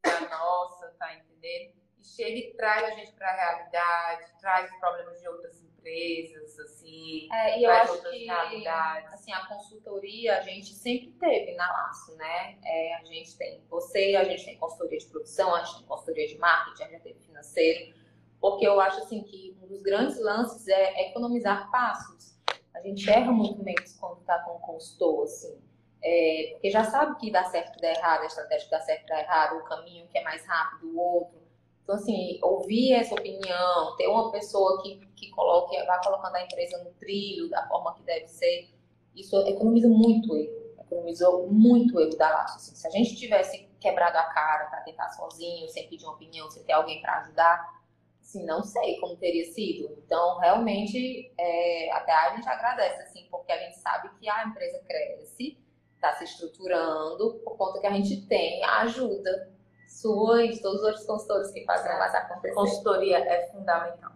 da 0.05 0.21
nossa, 0.29 0.89
tá 0.99 1.15
entendendo? 1.15 1.75
E 1.99 2.05
chega 2.05 2.39
e 2.39 2.55
traz 2.55 2.85
a 2.85 2.91
gente 2.91 3.13
para 3.13 3.29
a 3.29 3.35
realidade, 3.35 4.31
traz 4.41 4.71
os 4.71 4.77
problemas 4.79 5.21
de 5.21 5.29
outras 5.29 5.61
empresas, 5.63 6.59
assim, 6.61 7.29
É, 7.33 7.59
e 7.59 7.65
eu 7.65 7.71
acho 7.71 7.93
outras 7.93 8.13
que 8.13 8.25
realidades. 8.25 9.13
assim, 9.13 9.33
a 9.33 9.47
consultoria 9.47 10.39
a 10.39 10.41
gente 10.43 10.73
sempre 10.75 11.11
teve 11.13 11.55
na 11.57 11.71
Laço, 11.71 12.15
né? 12.17 12.59
É, 12.65 12.95
a 12.97 13.05
gente 13.05 13.37
tem 13.37 13.63
você, 13.69 14.15
a 14.17 14.25
gente 14.25 14.45
tem 14.45 14.57
consultoria 14.57 14.99
de 14.99 15.07
produção, 15.07 15.55
a 15.55 15.63
gente 15.65 15.79
tem 15.79 15.87
consultoria 15.87 16.29
de 16.29 16.39
marketing, 16.39 16.83
a 16.85 16.89
gente 16.89 17.03
tem 17.03 17.15
financeiro. 17.15 18.04
Porque 18.45 18.67
eu 18.67 18.79
acho 18.79 18.99
assim 18.99 19.23
que 19.23 19.57
um 19.63 19.67
dos 19.67 19.81
grandes 19.81 20.21
lances 20.21 20.69
é 20.69 21.09
economizar 21.09 21.71
passos. 21.71 22.37
A 22.75 22.81
gente 22.83 23.09
erra 23.09 23.33
muito 23.33 23.65
menos 23.65 23.95
quando 23.95 24.21
está 24.21 24.39
com 24.41 24.57
um 24.57 24.61
consultor, 24.61 25.25
assim. 25.25 25.59
É, 26.03 26.51
porque 26.53 26.71
já 26.71 26.85
sabe 26.85 27.19
que 27.19 27.31
dá 27.31 27.45
certo, 27.45 27.81
dá 27.81 27.89
errado, 27.89 28.21
a 28.21 28.27
estratégia 28.27 28.67
que 28.67 28.71
dá 28.71 28.81
certo, 28.83 29.07
dá 29.07 29.19
errado, 29.19 29.57
o 29.57 29.65
caminho 29.65 30.07
que 30.09 30.19
é 30.19 30.23
mais 30.23 30.45
rápido, 30.45 30.91
o 30.91 31.01
outro. 31.01 31.41
Então, 31.83 31.95
assim, 31.95 32.39
ouvir 32.43 32.93
essa 32.93 33.15
opinião, 33.15 33.97
ter 33.97 34.09
uma 34.09 34.31
pessoa 34.31 34.83
que, 34.83 35.01
que 35.17 35.31
coloque, 35.31 35.83
vai 35.87 36.05
colocando 36.05 36.37
a 36.37 36.43
empresa 36.43 36.85
no 36.85 36.91
trilho 37.01 37.49
da 37.49 37.67
forma 37.67 37.95
que 37.95 38.03
deve 38.03 38.29
ser, 38.29 38.69
isso 39.17 39.39
economiza 39.47 39.89
muito 39.89 40.37
erro. 40.37 40.75
Economizou 40.81 41.51
muito 41.51 41.99
erro 41.99 42.15
da 42.19 42.29
Laço. 42.29 42.57
Assim, 42.59 42.75
se 42.75 42.87
a 42.87 42.91
gente 42.91 43.17
tivesse 43.17 43.67
quebrado 43.81 44.19
a 44.19 44.25
cara 44.25 44.67
para 44.67 44.83
tentar 44.83 45.09
sozinho, 45.09 45.67
sem 45.71 45.89
pedir 45.89 46.05
uma 46.05 46.13
opinião, 46.13 46.51
sem 46.51 46.63
ter 46.63 46.73
alguém 46.73 47.01
para 47.01 47.21
ajudar, 47.21 47.84
assim, 48.25 48.45
não 48.45 48.63
sei 48.63 48.99
como 48.99 49.17
teria 49.17 49.45
sido. 49.53 49.97
Então, 50.05 50.39
realmente, 50.39 51.31
é, 51.39 51.93
até 51.93 52.13
a 52.13 52.35
gente 52.35 52.49
agradece, 52.49 53.03
assim, 53.03 53.27
porque 53.31 53.53
a 53.53 53.59
gente 53.59 53.79
sabe 53.79 54.09
que 54.19 54.29
a 54.29 54.45
empresa 54.47 54.81
cresce, 54.89 55.59
está 55.95 56.13
se 56.15 56.25
estruturando, 56.25 57.41
por 57.45 57.57
conta 57.57 57.81
que 57.81 57.87
a 57.87 57.93
gente 57.93 58.27
tem 58.27 58.63
a 58.65 58.83
ajuda 58.83 59.51
sua 59.89 60.45
e 60.45 60.51
de 60.51 60.61
todos 60.61 60.81
os 60.81 60.87
outros 60.87 61.07
consultores 61.07 61.51
que 61.53 61.65
fazem 61.65 61.91
a 61.91 61.99
mais 61.99 62.15
acontecer. 62.15 62.55
Consultoria 62.55 63.19
é 63.19 63.51
fundamental. 63.53 64.13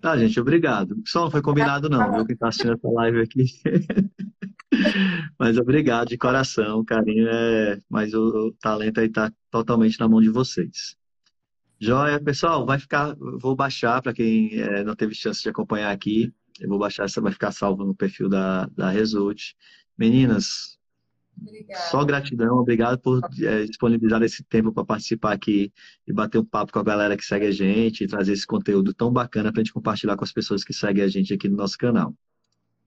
Tá, 0.00 0.16
gente, 0.16 0.38
obrigado. 0.38 1.02
Só 1.06 1.22
não 1.22 1.30
foi 1.30 1.42
combinado, 1.42 1.88
não, 1.88 2.12
viu? 2.12 2.26
Quem 2.26 2.34
está 2.34 2.48
assistindo 2.48 2.74
essa 2.74 2.88
live 2.88 3.22
aqui. 3.22 3.44
Mas 5.38 5.56
obrigado 5.56 6.08
de 6.08 6.18
coração, 6.18 6.84
carinho. 6.84 7.28
É... 7.28 7.80
Mas 7.88 8.12
o, 8.14 8.48
o 8.48 8.52
talento 8.52 9.00
aí 9.00 9.06
está 9.06 9.32
totalmente 9.50 9.98
na 9.98 10.06
mão 10.06 10.20
de 10.20 10.28
vocês. 10.28 10.96
Joia, 11.78 12.20
pessoal, 12.20 12.64
vai 12.64 12.78
ficar. 12.78 13.14
Vou 13.16 13.54
baixar 13.54 14.00
para 14.00 14.14
quem 14.14 14.58
é, 14.60 14.82
não 14.82 14.96
teve 14.96 15.14
chance 15.14 15.42
de 15.42 15.48
acompanhar 15.48 15.90
aqui. 15.90 16.32
Eu 16.58 16.68
vou 16.68 16.78
baixar, 16.78 17.04
essa 17.04 17.20
vai 17.20 17.32
ficar 17.32 17.52
salvo 17.52 17.84
no 17.84 17.94
perfil 17.94 18.28
da, 18.28 18.66
da 18.68 18.88
Result. 18.88 19.52
Meninas, 19.96 20.78
Obrigada. 21.40 21.82
só 21.84 22.04
gratidão, 22.04 22.58
obrigado 22.58 22.98
por 22.98 23.20
é, 23.42 23.64
disponibilizar 23.64 24.22
esse 24.22 24.42
tempo 24.42 24.72
para 24.72 24.84
participar 24.84 25.32
aqui 25.32 25.72
e 26.06 26.12
bater 26.12 26.38
um 26.38 26.44
papo 26.44 26.72
com 26.72 26.78
a 26.78 26.82
galera 26.82 27.16
que 27.16 27.24
segue 27.24 27.46
a 27.46 27.50
gente 27.50 28.04
e 28.04 28.06
trazer 28.06 28.32
esse 28.32 28.46
conteúdo 28.46 28.94
tão 28.94 29.12
bacana 29.12 29.52
para 29.52 29.60
a 29.60 29.64
gente 29.64 29.72
compartilhar 29.72 30.16
com 30.16 30.24
as 30.24 30.32
pessoas 30.32 30.64
que 30.64 30.72
seguem 30.72 31.04
a 31.04 31.08
gente 31.08 31.34
aqui 31.34 31.48
no 31.48 31.56
nosso 31.56 31.76
canal. 31.76 32.14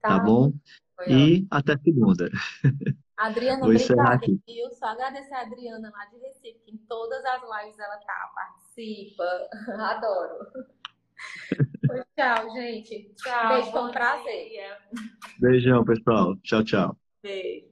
Tá, 0.01 0.17
tá 0.17 0.19
bom? 0.19 0.51
Foi 0.95 1.11
e 1.11 1.33
ótimo. 1.33 1.47
até 1.51 1.77
segunda. 1.77 2.29
Adriana, 3.17 3.65
obrigada, 3.65 4.25
viu? 4.25 4.71
Só 4.71 4.87
agradecer 4.87 5.33
a 5.33 5.41
Adriana 5.41 5.91
lá 5.91 6.05
de 6.05 6.17
Recife, 6.17 6.59
que 6.65 6.71
em 6.71 6.77
todas 6.87 7.23
as 7.25 7.41
lives 7.41 7.77
ela 7.77 7.97
tá, 7.97 8.31
participa. 8.79 9.49
Adoro. 9.77 10.47
Pois, 11.85 12.05
tchau, 12.15 12.53
gente. 12.53 13.11
Tchau. 13.17 13.49
Beijo, 13.49 13.71
foi 13.71 13.81
um 13.81 13.91
prazer. 13.91 14.51
Beijão, 15.39 15.83
pessoal. 15.83 16.37
Tchau, 16.43 16.63
tchau. 16.63 16.97
Beijo. 17.21 17.68